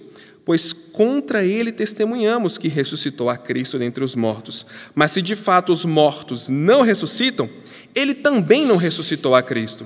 pois 0.46 0.72
contra 0.72 1.44
ele 1.44 1.70
testemunhamos 1.74 2.58
que 2.58 2.70
ressuscitou 2.70 3.30
a 3.30 3.36
Cristo 3.36 3.78
dentre 3.78 4.06
os 4.06 4.16
mortos. 4.16 4.66
Mas 4.96 5.12
se 5.12 5.22
de 5.22 5.36
fato 5.36 5.74
os 5.74 5.84
mortos 5.84 6.48
não 6.48 6.82
ressuscitam, 6.82 7.50
ele 7.94 8.14
também 8.14 8.66
não 8.66 8.78
ressuscitou 8.78 9.36
a 9.36 9.44
Cristo. 9.44 9.86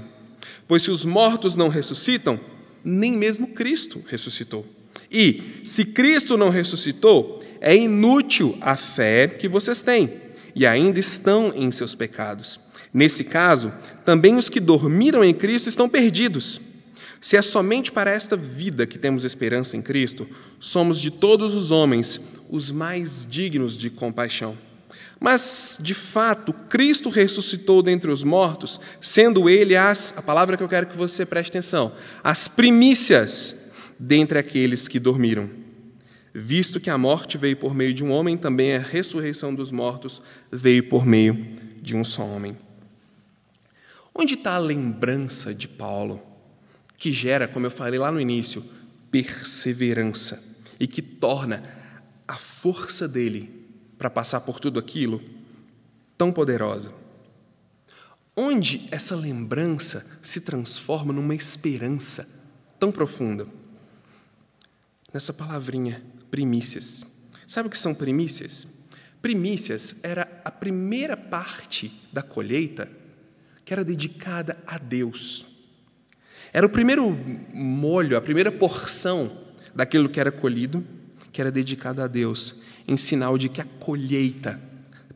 Pois 0.68 0.84
se 0.84 0.92
os 0.92 1.04
mortos 1.04 1.56
não 1.56 1.70
ressuscitam, 1.70 2.40
nem 2.84 3.12
mesmo 3.12 3.48
Cristo 3.48 4.04
ressuscitou. 4.08 4.66
E, 5.12 5.62
se 5.66 5.86
Cristo 5.86 6.38
não 6.38 6.50
ressuscitou, 6.50 7.44
é 7.60 7.76
inútil 7.76 8.58
a 8.62 8.76
fé 8.76 9.28
que 9.28 9.48
vocês 9.48 9.82
têm 9.82 10.12
e 10.56 10.66
ainda 10.66 11.00
estão 11.00 11.54
em 11.56 11.72
seus 11.72 11.96
pecados. 11.96 12.60
Nesse 12.94 13.24
caso, 13.24 13.72
também 14.04 14.36
os 14.36 14.50
que 14.50 14.60
dormiram 14.60 15.24
em 15.24 15.34
Cristo 15.34 15.70
estão 15.70 15.88
perdidos. 15.88 16.60
Se 17.22 17.36
é 17.36 17.42
somente 17.42 17.92
para 17.92 18.12
esta 18.12 18.36
vida 18.38 18.88
que 18.88 18.98
temos 18.98 19.24
esperança 19.24 19.76
em 19.76 19.82
Cristo, 19.82 20.28
somos 20.60 21.00
de 21.00 21.12
todos 21.12 21.54
os 21.54 21.70
homens 21.70 22.20
os 22.50 22.72
mais 22.72 23.28
dignos 23.30 23.78
de 23.78 23.90
compaixão. 23.90 24.58
Mas, 25.20 25.78
de 25.82 25.94
fato, 25.94 26.54
Cristo 26.54 27.10
ressuscitou 27.10 27.84
dentre 27.84 28.10
os 28.10 28.24
mortos, 28.24 28.80
sendo 29.02 29.50
Ele 29.50 29.76
as, 29.76 30.14
a 30.16 30.22
palavra 30.22 30.56
que 30.56 30.64
eu 30.64 30.70
quero 30.70 30.88
que 30.88 30.96
você 30.96 31.26
preste 31.26 31.50
atenção, 31.50 31.94
as 32.24 32.48
primícias 32.48 33.54
dentre 34.00 34.40
aqueles 34.40 34.88
que 34.88 34.98
dormiram. 34.98 35.50
Visto 36.34 36.80
que 36.80 36.90
a 36.90 36.98
morte 36.98 37.38
veio 37.38 37.58
por 37.58 37.76
meio 37.76 37.94
de 37.94 38.04
um 38.04 38.12
homem, 38.12 38.38
também 38.38 38.76
a 38.76 38.80
ressurreição 38.80 39.54
dos 39.54 39.72
mortos 39.72 40.22
veio 40.50 40.84
por 40.84 41.06
meio 41.06 41.58
de 41.82 41.98
um 41.98 42.04
só 42.04 42.24
homem. 42.24 42.58
Onde 44.16 44.36
está 44.36 44.54
a 44.54 44.60
lembrança 44.60 45.54
de 45.54 45.68
Paulo, 45.68 46.22
que 46.98 47.12
gera, 47.12 47.48
como 47.48 47.66
eu 47.66 47.72
falei 47.72 48.00
lá 48.00 48.12
no 48.12 48.22
início, 48.22 48.64
perseverança 49.12 50.42
e 50.80 50.88
que 50.88 51.02
torna 51.02 51.64
a 52.28 52.36
força 52.36 53.08
dele 53.08 53.59
para 54.00 54.10
passar 54.10 54.40
por 54.40 54.60
tudo 54.60 54.80
aquilo 54.80 55.22
tão 56.18 56.32
poderosa? 56.32 56.94
Onde 58.36 58.88
essa 58.90 59.16
lembrança 59.16 60.06
se 60.24 60.40
transforma 60.40 61.12
numa 61.12 61.36
esperança 61.36 62.28
tão 62.80 62.92
profunda? 62.92 63.46
Nessa 65.14 65.34
palavrinha, 65.34 66.02
primícias. 66.32 67.04
Sabe 67.46 67.68
o 67.68 67.72
que 67.72 67.78
são 67.78 67.94
primícias? 67.94 68.66
Primícias 69.22 69.96
era 70.02 70.42
a 70.46 70.52
primeira 70.52 71.18
parte 71.18 71.92
da 72.14 72.22
colheita 72.22 72.90
que 73.66 73.74
era 73.74 73.84
dedicada 73.84 74.58
a 74.66 74.78
Deus. 74.78 75.46
Era 76.54 76.66
o 76.66 76.70
primeiro 76.70 77.12
molho, 77.54 78.16
a 78.16 78.22
primeira 78.22 78.52
porção 78.52 79.30
daquilo 79.76 80.08
que 80.08 80.20
era 80.20 80.32
colhido, 80.32 80.86
que 81.32 81.42
era 81.42 81.52
dedicado 81.52 82.02
a 82.02 82.08
Deus, 82.08 82.56
em 82.88 82.98
sinal 82.98 83.38
de 83.38 83.50
que 83.50 83.62
a 83.62 83.66
colheita 83.66 84.60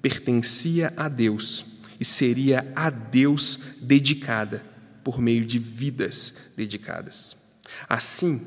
pertencia 0.02 0.94
a 0.98 1.08
Deus 1.08 1.66
e 2.00 2.06
seria 2.06 2.72
a 2.76 2.90
Deus 2.90 3.58
dedicada 3.82 4.64
por 5.04 5.20
meio 5.20 5.46
de 5.46 5.58
vidas 5.58 6.34
dedicadas. 6.56 7.36
Assim, 7.88 8.42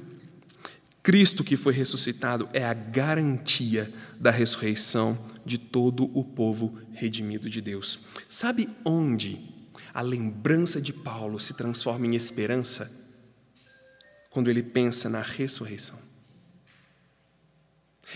Cristo 1.03 1.45
que 1.45 1.57
foi 1.57 1.73
ressuscitado 1.73 2.49
é 2.53 2.65
a 2.65 2.75
garantia 2.75 3.93
da 4.19 4.31
ressurreição 4.31 5.19
de 5.45 5.57
todo 5.57 6.11
o 6.19 6.25
povo 6.25 6.79
redimido 6.93 7.49
de 7.49 7.61
Deus. 7.61 8.01
Sabe 8.29 8.69
onde 8.85 9.41
a 9.95 10.03
lembrança 10.03 10.81
de 10.81 10.93
Paulo 10.93 11.39
se 11.39 11.55
transforma 11.55 12.07
em 12.07 12.17
esperança? 12.17 12.91
Quando 14.31 14.51
ele 14.51 14.63
pensa 14.63 15.09
na 15.09 15.23
ressurreição. 15.23 16.06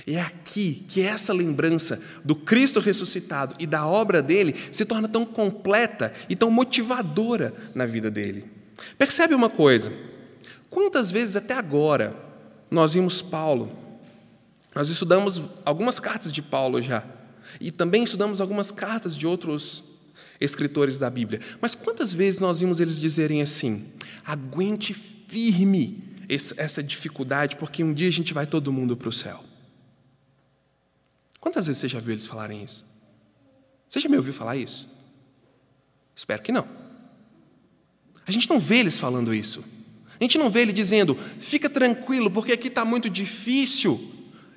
É 0.06 0.20
aqui 0.20 0.84
que 0.86 1.02
essa 1.02 1.32
lembrança 1.32 2.00
do 2.24 2.34
Cristo 2.34 2.78
ressuscitado 2.78 3.56
e 3.58 3.66
da 3.66 3.86
obra 3.86 4.22
dele 4.22 4.54
se 4.70 4.84
torna 4.84 5.08
tão 5.08 5.26
completa 5.26 6.12
e 6.28 6.36
tão 6.36 6.50
motivadora 6.50 7.52
na 7.74 7.86
vida 7.86 8.10
dele. 8.10 8.44
Percebe 8.96 9.34
uma 9.34 9.50
coisa? 9.50 9.92
Quantas 10.68 11.10
vezes 11.10 11.36
até 11.36 11.54
agora 11.54 12.16
nós 12.70 12.94
vimos 12.94 13.20
Paulo, 13.20 13.76
nós 14.74 14.88
estudamos 14.88 15.42
algumas 15.64 15.98
cartas 15.98 16.32
de 16.32 16.40
Paulo 16.40 16.80
já, 16.80 17.04
e 17.60 17.72
também 17.72 18.04
estudamos 18.04 18.40
algumas 18.40 18.70
cartas 18.70 19.16
de 19.16 19.26
outros 19.26 19.82
escritores 20.40 20.98
da 20.98 21.10
Bíblia. 21.10 21.40
Mas 21.60 21.74
quantas 21.74 22.14
vezes 22.14 22.38
nós 22.38 22.60
vimos 22.60 22.78
eles 22.78 22.98
dizerem 22.98 23.42
assim: 23.42 23.92
aguente 24.24 24.94
firme 24.94 26.04
essa 26.28 26.80
dificuldade, 26.80 27.56
porque 27.56 27.82
um 27.82 27.92
dia 27.92 28.06
a 28.06 28.12
gente 28.12 28.32
vai 28.32 28.46
todo 28.46 28.72
mundo 28.72 28.96
para 28.96 29.08
o 29.08 29.12
céu? 29.12 29.49
Quantas 31.40 31.66
vezes 31.66 31.80
você 31.80 31.88
já 31.88 31.98
viu 31.98 32.12
eles 32.12 32.26
falarem 32.26 32.62
isso? 32.62 32.84
Você 33.88 33.98
já 33.98 34.08
me 34.08 34.16
ouviu 34.16 34.32
falar 34.32 34.56
isso? 34.56 34.88
Espero 36.14 36.42
que 36.42 36.52
não. 36.52 36.68
A 38.26 38.30
gente 38.30 38.48
não 38.48 38.60
vê 38.60 38.78
eles 38.78 38.98
falando 38.98 39.34
isso. 39.34 39.64
A 40.20 40.22
gente 40.22 40.36
não 40.36 40.50
vê 40.50 40.60
ele 40.60 40.72
dizendo, 40.72 41.16
fica 41.38 41.68
tranquilo, 41.68 42.30
porque 42.30 42.52
aqui 42.52 42.68
está 42.68 42.84
muito 42.84 43.08
difícil. 43.08 43.98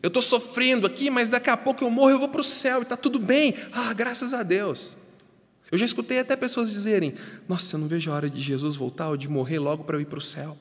Eu 0.03 0.09
estou 0.09 0.21
sofrendo 0.21 0.85
aqui, 0.85 1.09
mas 1.09 1.29
daqui 1.29 1.49
a 1.49 1.55
pouco 1.55 1.83
eu 1.83 1.89
morro, 1.89 2.11
eu 2.11 2.19
vou 2.19 2.27
para 2.27 2.41
o 2.41 2.43
céu 2.43 2.79
e 2.79 2.83
está 2.83 2.97
tudo 2.97 3.17
bem. 3.17 3.55
Ah, 3.71 3.93
graças 3.93 4.33
a 4.33 4.43
Deus. 4.43 4.93
Eu 5.71 5.77
já 5.77 5.85
escutei 5.85 6.19
até 6.19 6.35
pessoas 6.35 6.69
dizerem: 6.69 7.15
Nossa, 7.47 7.75
eu 7.75 7.79
não 7.79 7.87
vejo 7.87 8.11
a 8.11 8.13
hora 8.13 8.29
de 8.29 8.41
Jesus 8.41 8.75
voltar 8.75 9.09
ou 9.09 9.17
de 9.17 9.29
morrer 9.29 9.59
logo 9.59 9.85
para 9.85 9.95
eu 9.95 10.01
ir 10.01 10.05
para 10.05 10.19
o 10.19 10.21
céu. 10.21 10.57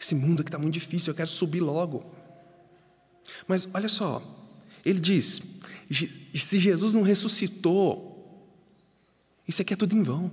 Esse 0.00 0.14
mundo 0.14 0.40
aqui 0.40 0.48
está 0.48 0.58
muito 0.58 0.74
difícil, 0.74 1.12
eu 1.12 1.14
quero 1.14 1.28
subir 1.28 1.60
logo. 1.60 2.04
Mas 3.46 3.68
olha 3.72 3.88
só, 3.88 4.22
ele 4.84 5.00
diz: 5.00 5.40
se 6.34 6.58
Jesus 6.58 6.94
não 6.94 7.02
ressuscitou, 7.02 8.10
isso 9.46 9.62
aqui 9.62 9.74
é 9.74 9.76
tudo 9.76 9.96
em 9.96 10.02
vão. 10.02 10.30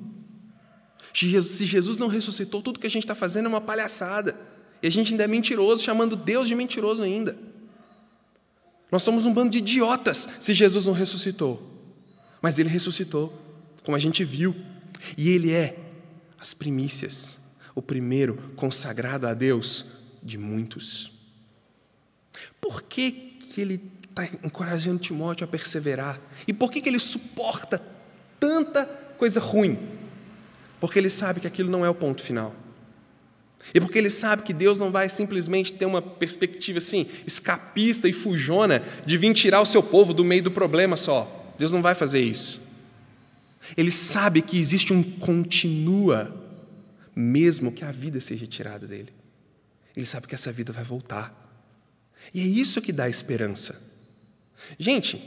Se 1.14 1.66
Jesus 1.66 1.98
não 1.98 2.08
ressuscitou, 2.08 2.62
tudo 2.62 2.80
que 2.80 2.86
a 2.86 2.90
gente 2.90 3.04
está 3.04 3.16
fazendo 3.16 3.46
é 3.46 3.50
uma 3.50 3.62
palhaçada. 3.62 4.40
E 4.84 4.88
a 4.88 4.92
gente 4.92 5.12
ainda 5.12 5.24
é 5.24 5.28
mentiroso, 5.28 5.84
chamando 5.84 6.16
Deus 6.16 6.48
de 6.48 6.54
mentiroso 6.54 7.02
ainda. 7.02 7.36
Nós 8.92 9.02
somos 9.02 9.26
um 9.26 9.34
bando 9.34 9.50
de 9.50 9.58
idiotas 9.58 10.28
se 10.40 10.54
Jesus 10.54 10.86
não 10.86 10.94
ressuscitou. 10.94 11.62
Mas 12.40 12.60
ele 12.60 12.70
ressuscitou, 12.70 13.34
como 13.84 13.96
a 13.96 14.00
gente 14.00 14.24
viu. 14.24 14.56
E 15.18 15.30
ele 15.30 15.52
é 15.52 15.80
as 16.40 16.54
primícias, 16.54 17.40
o 17.74 17.82
primeiro 17.82 18.54
consagrado 18.56 19.26
a 19.26 19.34
Deus 19.34 19.86
de 20.22 20.38
muitos. 20.38 21.17
Por 22.60 22.84
que, 22.84 23.12
que 23.12 23.62
ele 23.62 23.82
está 24.10 24.26
encorajando 24.44 25.00
Timóteo 25.00 25.46
a 25.46 25.48
perseverar? 25.48 26.20
E 26.48 26.54
por 26.54 26.72
que, 26.72 26.82
que 26.82 26.90
ele 26.90 27.00
suporta 27.00 27.82
tanta 28.40 28.86
coisa 29.18 29.40
ruim? 29.40 29.78
Porque 30.80 31.00
ele 31.00 31.10
sabe 31.10 31.40
que 31.40 31.48
aquilo 31.48 31.70
não 31.70 31.86
é 31.86 31.90
o 31.90 31.96
ponto 31.96 32.22
final. 32.22 32.56
E 33.74 33.82
porque 33.82 33.98
ele 33.98 34.10
sabe 34.10 34.44
que 34.44 34.54
Deus 34.54 34.80
não 34.80 34.92
vai 34.92 35.10
simplesmente 35.10 35.74
ter 35.74 35.86
uma 35.86 36.02
perspectiva 36.02 36.78
assim, 36.78 37.08
escapista 37.26 38.08
e 38.08 38.14
fujona, 38.14 38.84
de 39.06 39.18
vir 39.18 39.34
tirar 39.34 39.62
o 39.62 39.66
seu 39.66 39.84
povo 39.84 40.14
do 40.14 40.24
meio 40.24 40.44
do 40.44 40.52
problema 40.52 40.96
só. 40.96 41.54
Deus 41.58 41.72
não 41.72 41.82
vai 41.82 41.96
fazer 41.96 42.22
isso. 42.22 42.62
Ele 43.76 43.92
sabe 43.92 44.42
que 44.42 44.60
existe 44.60 44.94
um 44.94 45.04
continua, 45.04 46.34
mesmo 47.16 47.72
que 47.72 47.84
a 47.84 47.92
vida 47.92 48.22
seja 48.22 48.48
tirada 48.48 48.88
dele. 48.88 49.12
Ele 49.96 50.06
sabe 50.06 50.28
que 50.28 50.36
essa 50.36 50.52
vida 50.52 50.72
vai 50.72 50.84
voltar. 50.84 51.47
E 52.34 52.42
é 52.42 52.46
isso 52.46 52.82
que 52.82 52.92
dá 52.92 53.10
esperança. 53.10 53.82
Gente, 54.78 55.18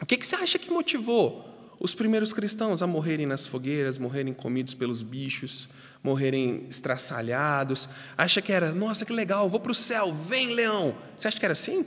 o 0.00 0.06
que, 0.06 0.16
você 0.24 0.36
acha 0.36 0.58
que 0.58 0.70
motivou 0.70 1.48
os 1.80 1.94
primeiros 1.94 2.32
cristãos 2.32 2.82
a 2.82 2.86
morrerem 2.86 3.26
nas 3.26 3.46
fogueiras, 3.46 3.98
morrerem 3.98 4.34
comidos 4.34 4.74
pelos 4.74 5.02
bichos, 5.02 5.68
morrerem 6.02 6.66
estraçalhados. 6.68 7.88
Acha 8.16 8.42
que 8.42 8.52
era, 8.52 8.72
nossa, 8.72 9.04
que 9.04 9.12
legal, 9.12 9.48
vou 9.48 9.60
para 9.60 9.72
o 9.72 9.74
céu, 9.74 10.12
vem 10.12 10.54
leão. 10.54 10.94
Você 11.16 11.28
acha 11.28 11.38
que 11.38 11.44
era 11.44 11.52
assim? 11.52 11.86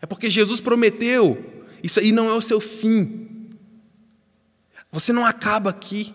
É 0.00 0.06
porque 0.06 0.30
Jesus 0.30 0.60
prometeu. 0.60 1.64
Isso 1.82 2.00
aí 2.00 2.10
não 2.10 2.28
é 2.28 2.34
o 2.34 2.40
seu 2.40 2.60
fim. 2.60 3.50
Você 4.90 5.12
não 5.12 5.26
acaba 5.26 5.70
aqui. 5.70 6.14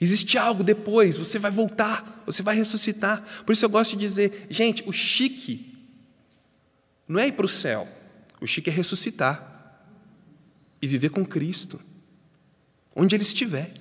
Existe 0.00 0.38
algo 0.38 0.64
depois, 0.64 1.18
você 1.18 1.38
vai 1.38 1.50
voltar, 1.50 2.22
você 2.24 2.42
vai 2.42 2.56
ressuscitar. 2.56 3.22
Por 3.44 3.52
isso 3.52 3.64
eu 3.64 3.68
gosto 3.68 3.92
de 3.92 3.98
dizer, 3.98 4.46
gente, 4.48 4.82
o 4.86 4.92
chique 4.92 5.76
não 7.06 7.20
é 7.20 7.26
ir 7.28 7.32
para 7.32 7.44
o 7.44 7.48
céu, 7.48 7.86
o 8.40 8.46
chique 8.46 8.70
é 8.70 8.72
ressuscitar 8.72 9.84
e 10.80 10.86
viver 10.86 11.10
com 11.10 11.24
Cristo, 11.24 11.78
onde 12.96 13.14
Ele 13.14 13.22
estiver. 13.22 13.74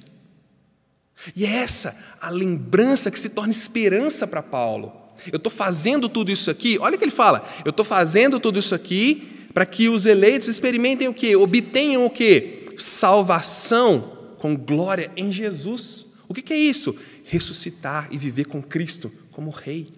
E 1.36 1.46
é 1.46 1.50
essa 1.50 1.98
a 2.20 2.30
lembrança 2.30 3.10
que 3.10 3.20
se 3.20 3.30
torna 3.30 3.52
esperança 3.52 4.28
para 4.28 4.44
Paulo. 4.44 4.92
Eu 5.32 5.38
estou 5.38 5.52
fazendo 5.52 6.10
tudo 6.10 6.32
isso 6.32 6.50
aqui, 6.52 6.78
olha 6.80 6.96
o 6.96 6.98
que 6.98 7.04
ele 7.04 7.12
fala, 7.12 7.48
eu 7.66 7.72
estou 7.72 7.86
fazendo 7.86 8.40
tudo 8.40 8.58
isso 8.58 8.74
aqui 8.74 9.48
para 9.54 9.66
que 9.66 9.90
os 9.90 10.06
eleitos 10.06 10.48
experimentem 10.48 11.08
o 11.08 11.14
quê? 11.14 11.36
Obtenham 11.36 12.06
o 12.06 12.10
quê? 12.10 12.68
Salvação 12.78 14.36
com 14.38 14.56
glória 14.56 15.12
em 15.18 15.32
Jesus. 15.32 16.09
O 16.30 16.34
que 16.34 16.54
é 16.54 16.58
isso? 16.58 16.96
Ressuscitar 17.26 18.08
e 18.12 18.18
viver 18.18 18.46
com 18.46 18.62
Cristo 18.62 19.12
como 19.32 19.50
Rei. 19.50 19.92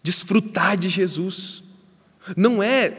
Desfrutar 0.00 0.76
de 0.76 0.88
Jesus. 0.88 1.64
Não 2.36 2.62
é 2.62 2.96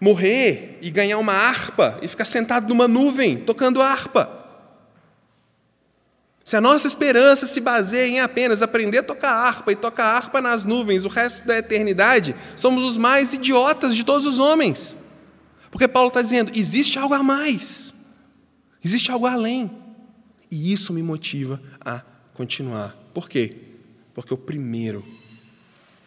morrer 0.00 0.78
e 0.82 0.90
ganhar 0.90 1.18
uma 1.18 1.32
harpa 1.32 2.00
e 2.02 2.08
ficar 2.08 2.24
sentado 2.24 2.68
numa 2.68 2.88
nuvem 2.88 3.38
tocando 3.38 3.80
harpa. 3.80 4.40
Se 6.44 6.56
a 6.56 6.60
nossa 6.60 6.88
esperança 6.88 7.46
se 7.46 7.60
baseia 7.60 8.08
em 8.08 8.20
apenas 8.20 8.62
aprender 8.62 8.98
a 8.98 9.02
tocar 9.04 9.32
harpa 9.32 9.70
e 9.70 9.76
tocar 9.76 10.06
harpa 10.06 10.40
nas 10.40 10.64
nuvens 10.64 11.04
o 11.04 11.08
resto 11.08 11.46
da 11.46 11.56
eternidade, 11.56 12.34
somos 12.56 12.82
os 12.82 12.98
mais 12.98 13.32
idiotas 13.32 13.94
de 13.94 14.02
todos 14.02 14.26
os 14.26 14.40
homens. 14.40 14.96
Porque 15.70 15.86
Paulo 15.86 16.08
está 16.08 16.20
dizendo: 16.20 16.50
existe 16.52 16.98
algo 16.98 17.14
a 17.14 17.22
mais, 17.22 17.94
existe 18.84 19.12
algo 19.12 19.24
além. 19.24 19.81
E 20.52 20.70
isso 20.70 20.92
me 20.92 21.02
motiva 21.02 21.58
a 21.80 22.00
continuar. 22.34 22.94
Por 23.14 23.26
quê? 23.26 23.56
Porque 24.12 24.34
o 24.34 24.36
primeiro 24.36 25.02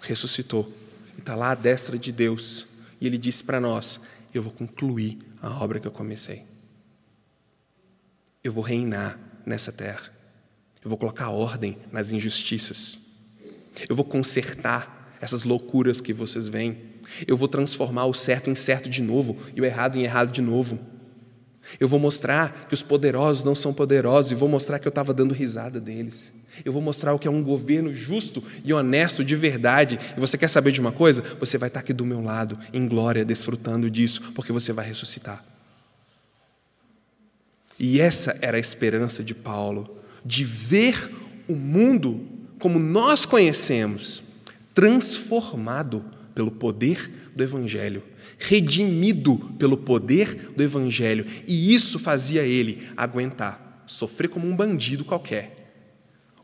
ressuscitou 0.04 0.72
e 1.18 1.20
está 1.20 1.36
lá 1.36 1.50
à 1.50 1.56
destra 1.56 1.98
de 1.98 2.12
Deus. 2.12 2.68
E 3.02 3.08
ele 3.08 3.18
disse 3.18 3.44
para 3.44 3.60
nós: 3.60 4.00
Eu 4.32 4.44
vou 4.44 4.54
concluir 4.54 5.18
a 5.42 5.50
obra 5.50 5.80
que 5.80 5.88
eu 5.88 5.92
comecei. 5.92 6.44
Eu 8.44 8.54
vou 8.54 8.64
reinar 8.64 9.20
nessa 9.44 9.72
terra. 9.72 10.14
Eu 10.84 10.90
vou 10.90 10.98
colocar 11.00 11.32
ordem 11.32 11.80
nas 11.92 12.12
injustiças. 12.12 13.00
Eu 13.90 13.96
vou 13.96 14.06
consertar 14.06 15.18
essas 15.20 15.44
loucuras 15.44 16.00
que 16.00 16.14
vocês 16.14 16.48
veem. 16.48 16.84
Eu 17.26 17.36
vou 17.36 17.48
transformar 17.48 18.06
o 18.06 18.14
certo 18.14 18.52
em 18.52 18.56
certo 18.56 18.88
de 18.92 19.02
novo 19.02 19.40
e 19.56 19.62
o 19.62 19.66
errado 19.66 19.98
em 19.98 20.04
errado 20.04 20.32
de 20.32 20.44
novo. 20.44 20.80
Eu 21.80 21.88
vou 21.88 22.00
mostrar 22.00 22.68
que 22.68 22.74
os 22.74 22.84
poderosos 22.84 23.44
não 23.44 23.56
são 23.56 23.74
poderosos 23.74 24.32
e 24.32 24.36
vou 24.36 24.48
mostrar 24.48 24.80
que 24.80 24.88
eu 24.88 24.90
estava 24.90 25.14
dando 25.14 25.34
risada 25.34 25.80
deles. 25.80 26.32
Eu 26.64 26.72
vou 26.72 26.82
mostrar 26.82 27.14
o 27.14 27.20
que 27.20 27.28
é 27.28 27.32
um 27.32 27.44
governo 27.44 27.94
justo 27.94 28.44
e 28.64 28.74
honesto 28.74 29.24
de 29.24 29.36
verdade. 29.36 30.00
E 30.16 30.20
você 30.20 30.38
quer 30.38 30.48
saber 30.48 30.72
de 30.72 30.80
uma 30.80 30.92
coisa? 30.92 31.24
Você 31.40 31.58
vai 31.58 31.68
estar 31.68 31.82
aqui 31.82 31.92
do 31.92 32.06
meu 32.06 32.22
lado, 32.22 32.58
em 32.74 32.88
glória, 32.88 33.26
desfrutando 33.26 33.90
disso, 33.90 34.32
porque 34.34 34.52
você 34.52 34.72
vai 34.72 34.88
ressuscitar. 34.88 35.44
E 37.78 38.00
essa 38.00 38.38
era 38.42 38.56
a 38.56 38.60
esperança 38.60 39.24
de 39.24 39.36
Paulo, 39.36 39.98
de 40.24 40.46
ver 40.46 41.12
o 41.48 41.56
mundo 41.56 42.26
como 42.58 42.80
nós 42.80 43.26
conhecemos, 43.26 44.24
transformado 44.74 46.06
pelo 46.36 46.52
poder 46.52 47.32
do 47.36 47.44
Evangelho 47.44 48.04
redimido 48.38 49.38
pelo 49.58 49.78
poder 49.78 50.52
do 50.52 50.64
Evangelho, 50.64 51.26
e 51.48 51.74
isso 51.74 51.98
fazia 51.98 52.44
ele 52.44 52.88
aguentar, 52.96 53.84
sofrer 53.86 54.28
como 54.28 54.48
um 54.48 54.56
bandido 54.56 55.06
qualquer, 55.06 55.74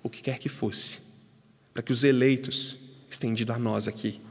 o 0.01 0.09
que 0.09 0.21
quer 0.21 0.39
que 0.39 0.49
fosse, 0.49 0.99
para 1.73 1.83
que 1.83 1.91
os 1.91 2.03
eleitos, 2.03 2.77
estendido 3.09 3.53
a 3.53 3.59
nós 3.59 3.87
aqui, 3.87 4.21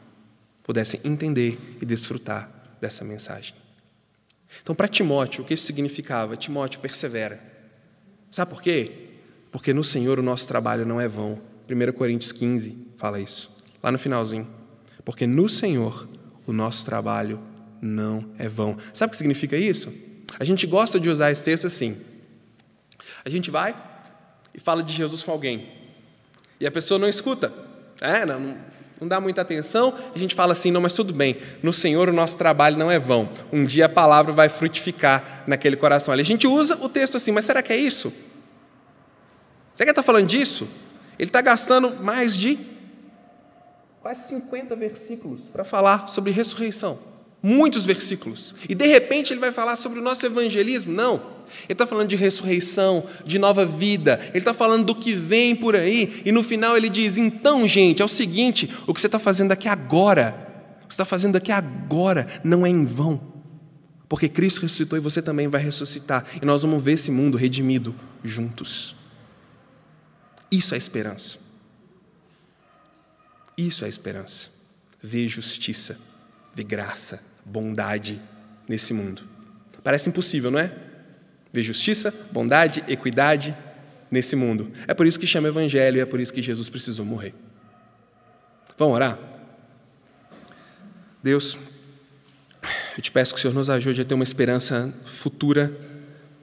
pudessem 0.64 1.00
entender 1.04 1.58
e 1.80 1.86
desfrutar 1.86 2.76
dessa 2.80 3.04
mensagem. 3.04 3.54
Então, 4.62 4.74
para 4.74 4.88
Timóteo, 4.88 5.42
o 5.42 5.46
que 5.46 5.54
isso 5.54 5.66
significava? 5.66 6.36
Timóteo, 6.36 6.80
persevera. 6.80 7.40
Sabe 8.30 8.50
por 8.50 8.62
quê? 8.62 9.08
Porque 9.50 9.72
no 9.72 9.84
Senhor 9.84 10.18
o 10.18 10.22
nosso 10.22 10.46
trabalho 10.48 10.84
não 10.84 11.00
é 11.00 11.06
vão. 11.06 11.40
1 11.68 11.92
Coríntios 11.92 12.32
15 12.32 12.76
fala 12.96 13.20
isso, 13.20 13.56
lá 13.82 13.92
no 13.92 13.98
finalzinho. 13.98 14.59
Porque 15.04 15.26
no 15.26 15.48
Senhor 15.48 16.08
o 16.46 16.52
nosso 16.52 16.84
trabalho 16.84 17.40
não 17.80 18.30
é 18.38 18.48
vão. 18.48 18.76
Sabe 18.92 19.08
o 19.08 19.12
que 19.12 19.16
significa 19.16 19.56
isso? 19.56 19.92
A 20.38 20.44
gente 20.44 20.66
gosta 20.66 21.00
de 21.00 21.08
usar 21.08 21.30
esse 21.30 21.44
texto 21.44 21.66
assim. 21.66 21.96
A 23.24 23.28
gente 23.28 23.50
vai 23.50 23.74
e 24.54 24.60
fala 24.60 24.82
de 24.82 24.92
Jesus 24.92 25.22
com 25.22 25.32
alguém. 25.32 25.68
E 26.58 26.66
a 26.66 26.70
pessoa 26.70 26.98
não 26.98 27.08
escuta. 27.08 27.52
É, 28.00 28.24
não, 28.24 28.58
não 29.00 29.08
dá 29.08 29.20
muita 29.20 29.40
atenção. 29.40 29.94
A 30.14 30.18
gente 30.18 30.34
fala 30.34 30.52
assim: 30.52 30.70
não, 30.70 30.80
mas 30.80 30.92
tudo 30.92 31.12
bem. 31.12 31.38
No 31.62 31.72
Senhor 31.72 32.08
o 32.08 32.12
nosso 32.12 32.36
trabalho 32.38 32.76
não 32.76 32.90
é 32.90 32.98
vão. 32.98 33.28
Um 33.52 33.64
dia 33.64 33.86
a 33.86 33.88
palavra 33.88 34.32
vai 34.32 34.48
frutificar 34.48 35.44
naquele 35.46 35.76
coração. 35.76 36.12
A 36.12 36.22
gente 36.22 36.46
usa 36.46 36.78
o 36.82 36.88
texto 36.88 37.16
assim, 37.16 37.32
mas 37.32 37.44
será 37.44 37.62
que 37.62 37.72
é 37.72 37.76
isso? 37.76 38.12
Será 39.74 39.76
que 39.76 39.82
ele 39.84 39.90
está 39.90 40.02
falando 40.02 40.26
disso? 40.26 40.68
Ele 41.18 41.28
está 41.28 41.40
gastando 41.40 42.02
mais 42.02 42.36
de 42.36 42.69
quase 44.00 44.28
50 44.28 44.74
versículos 44.76 45.40
para 45.52 45.64
falar 45.64 46.08
sobre 46.08 46.30
ressurreição 46.30 47.10
muitos 47.42 47.86
versículos. 47.86 48.54
E 48.68 48.74
de 48.74 48.86
repente 48.86 49.32
ele 49.32 49.40
vai 49.40 49.52
falar 49.52 49.76
sobre 49.76 49.98
o 49.98 50.02
nosso 50.02 50.24
evangelismo? 50.24 50.92
Não. 50.92 51.40
Ele 51.64 51.72
está 51.72 51.86
falando 51.86 52.08
de 52.08 52.16
ressurreição, 52.16 53.04
de 53.24 53.38
nova 53.38 53.66
vida, 53.66 54.20
ele 54.28 54.38
está 54.38 54.54
falando 54.54 54.84
do 54.84 54.94
que 54.94 55.14
vem 55.14 55.56
por 55.56 55.74
aí, 55.74 56.22
e 56.24 56.30
no 56.30 56.44
final 56.44 56.76
ele 56.76 56.88
diz: 56.88 57.16
então, 57.16 57.66
gente, 57.66 58.00
é 58.00 58.04
o 58.04 58.08
seguinte: 58.08 58.70
o 58.86 58.94
que 58.94 59.00
você 59.00 59.08
está 59.08 59.18
fazendo 59.18 59.50
aqui 59.50 59.66
agora, 59.66 60.76
você 60.82 60.92
está 60.92 61.04
fazendo 61.04 61.34
aqui 61.34 61.50
agora 61.50 62.28
não 62.44 62.64
é 62.64 62.70
em 62.70 62.84
vão, 62.84 63.20
porque 64.08 64.28
Cristo 64.28 64.62
ressuscitou 64.62 64.96
e 64.96 65.02
você 65.02 65.20
também 65.20 65.48
vai 65.48 65.60
ressuscitar, 65.60 66.24
e 66.40 66.46
nós 66.46 66.62
vamos 66.62 66.80
ver 66.80 66.92
esse 66.92 67.10
mundo 67.10 67.36
redimido 67.36 67.96
juntos. 68.22 68.94
Isso 70.52 70.72
é 70.72 70.78
esperança. 70.78 71.49
Isso 73.56 73.84
é 73.84 73.88
esperança. 73.88 74.48
Ver 75.02 75.28
justiça, 75.28 75.98
ver 76.54 76.64
graça, 76.64 77.22
bondade 77.44 78.20
nesse 78.68 78.92
mundo. 78.92 79.22
Parece 79.82 80.08
impossível, 80.08 80.50
não 80.50 80.58
é? 80.58 80.72
Ver 81.52 81.62
justiça, 81.62 82.14
bondade, 82.30 82.84
equidade 82.86 83.56
nesse 84.10 84.36
mundo. 84.36 84.70
É 84.86 84.94
por 84.94 85.06
isso 85.06 85.18
que 85.18 85.26
chama 85.26 85.48
Evangelho 85.48 85.98
e 85.98 86.00
é 86.00 86.06
por 86.06 86.20
isso 86.20 86.32
que 86.32 86.42
Jesus 86.42 86.68
precisou 86.68 87.04
morrer. 87.04 87.34
Vamos 88.76 88.94
orar? 88.94 89.18
Deus, 91.22 91.58
eu 92.96 93.02
te 93.02 93.10
peço 93.10 93.34
que 93.34 93.38
o 93.38 93.42
Senhor 93.42 93.54
nos 93.54 93.68
ajude 93.68 94.00
a 94.00 94.04
ter 94.04 94.14
uma 94.14 94.24
esperança 94.24 94.92
futura 95.04 95.74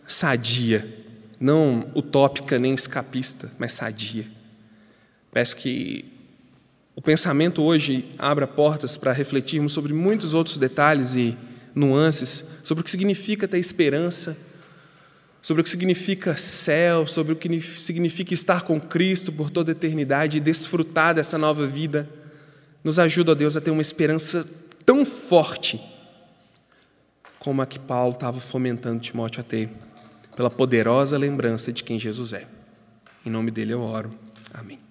sadia, 0.08 0.88
não 1.39 1.91
utópica 1.95 2.58
nem 2.58 2.74
escapista, 2.74 3.51
mas 3.60 3.74
sadia. 3.74 4.26
Peço 5.32 5.55
que 5.55 6.16
o 6.97 7.01
pensamento 7.01 7.61
hoje 7.61 8.11
abra 8.17 8.47
portas 8.47 8.97
para 8.97 9.11
refletirmos 9.11 9.71
sobre 9.71 9.93
muitos 9.93 10.33
outros 10.33 10.57
detalhes 10.57 11.13
e 11.13 11.37
nuances, 11.75 12.43
sobre 12.63 12.81
o 12.81 12.83
que 12.83 12.89
significa 12.89 13.47
ter 13.47 13.59
esperança, 13.59 14.35
sobre 15.39 15.61
o 15.61 15.63
que 15.63 15.69
significa 15.69 16.35
céu, 16.35 17.05
sobre 17.05 17.33
o 17.33 17.35
que 17.35 17.61
significa 17.61 18.33
estar 18.33 18.63
com 18.63 18.81
Cristo 18.81 19.31
por 19.31 19.51
toda 19.51 19.69
a 19.69 19.73
eternidade 19.73 20.37
e 20.37 20.39
desfrutar 20.39 21.13
dessa 21.13 21.37
nova 21.37 21.67
vida. 21.67 22.09
Nos 22.83 22.97
ajuda, 22.97 23.33
ó 23.33 23.35
Deus, 23.35 23.55
a 23.55 23.61
ter 23.61 23.69
uma 23.69 23.81
esperança 23.83 24.43
tão 24.83 25.05
forte 25.05 25.79
como 27.37 27.61
a 27.61 27.67
que 27.67 27.77
Paulo 27.77 28.15
estava 28.15 28.39
fomentando 28.39 28.99
Timóteo 28.99 29.41
a 29.41 29.43
ter, 29.43 29.69
pela 30.35 30.49
poderosa 30.49 31.15
lembrança 31.15 31.71
de 31.71 31.83
quem 31.83 31.99
Jesus 31.99 32.33
é. 32.33 32.47
Em 33.23 33.29
nome 33.29 33.51
dele 33.51 33.73
eu 33.73 33.81
oro. 33.81 34.11
Amém. 34.51 34.86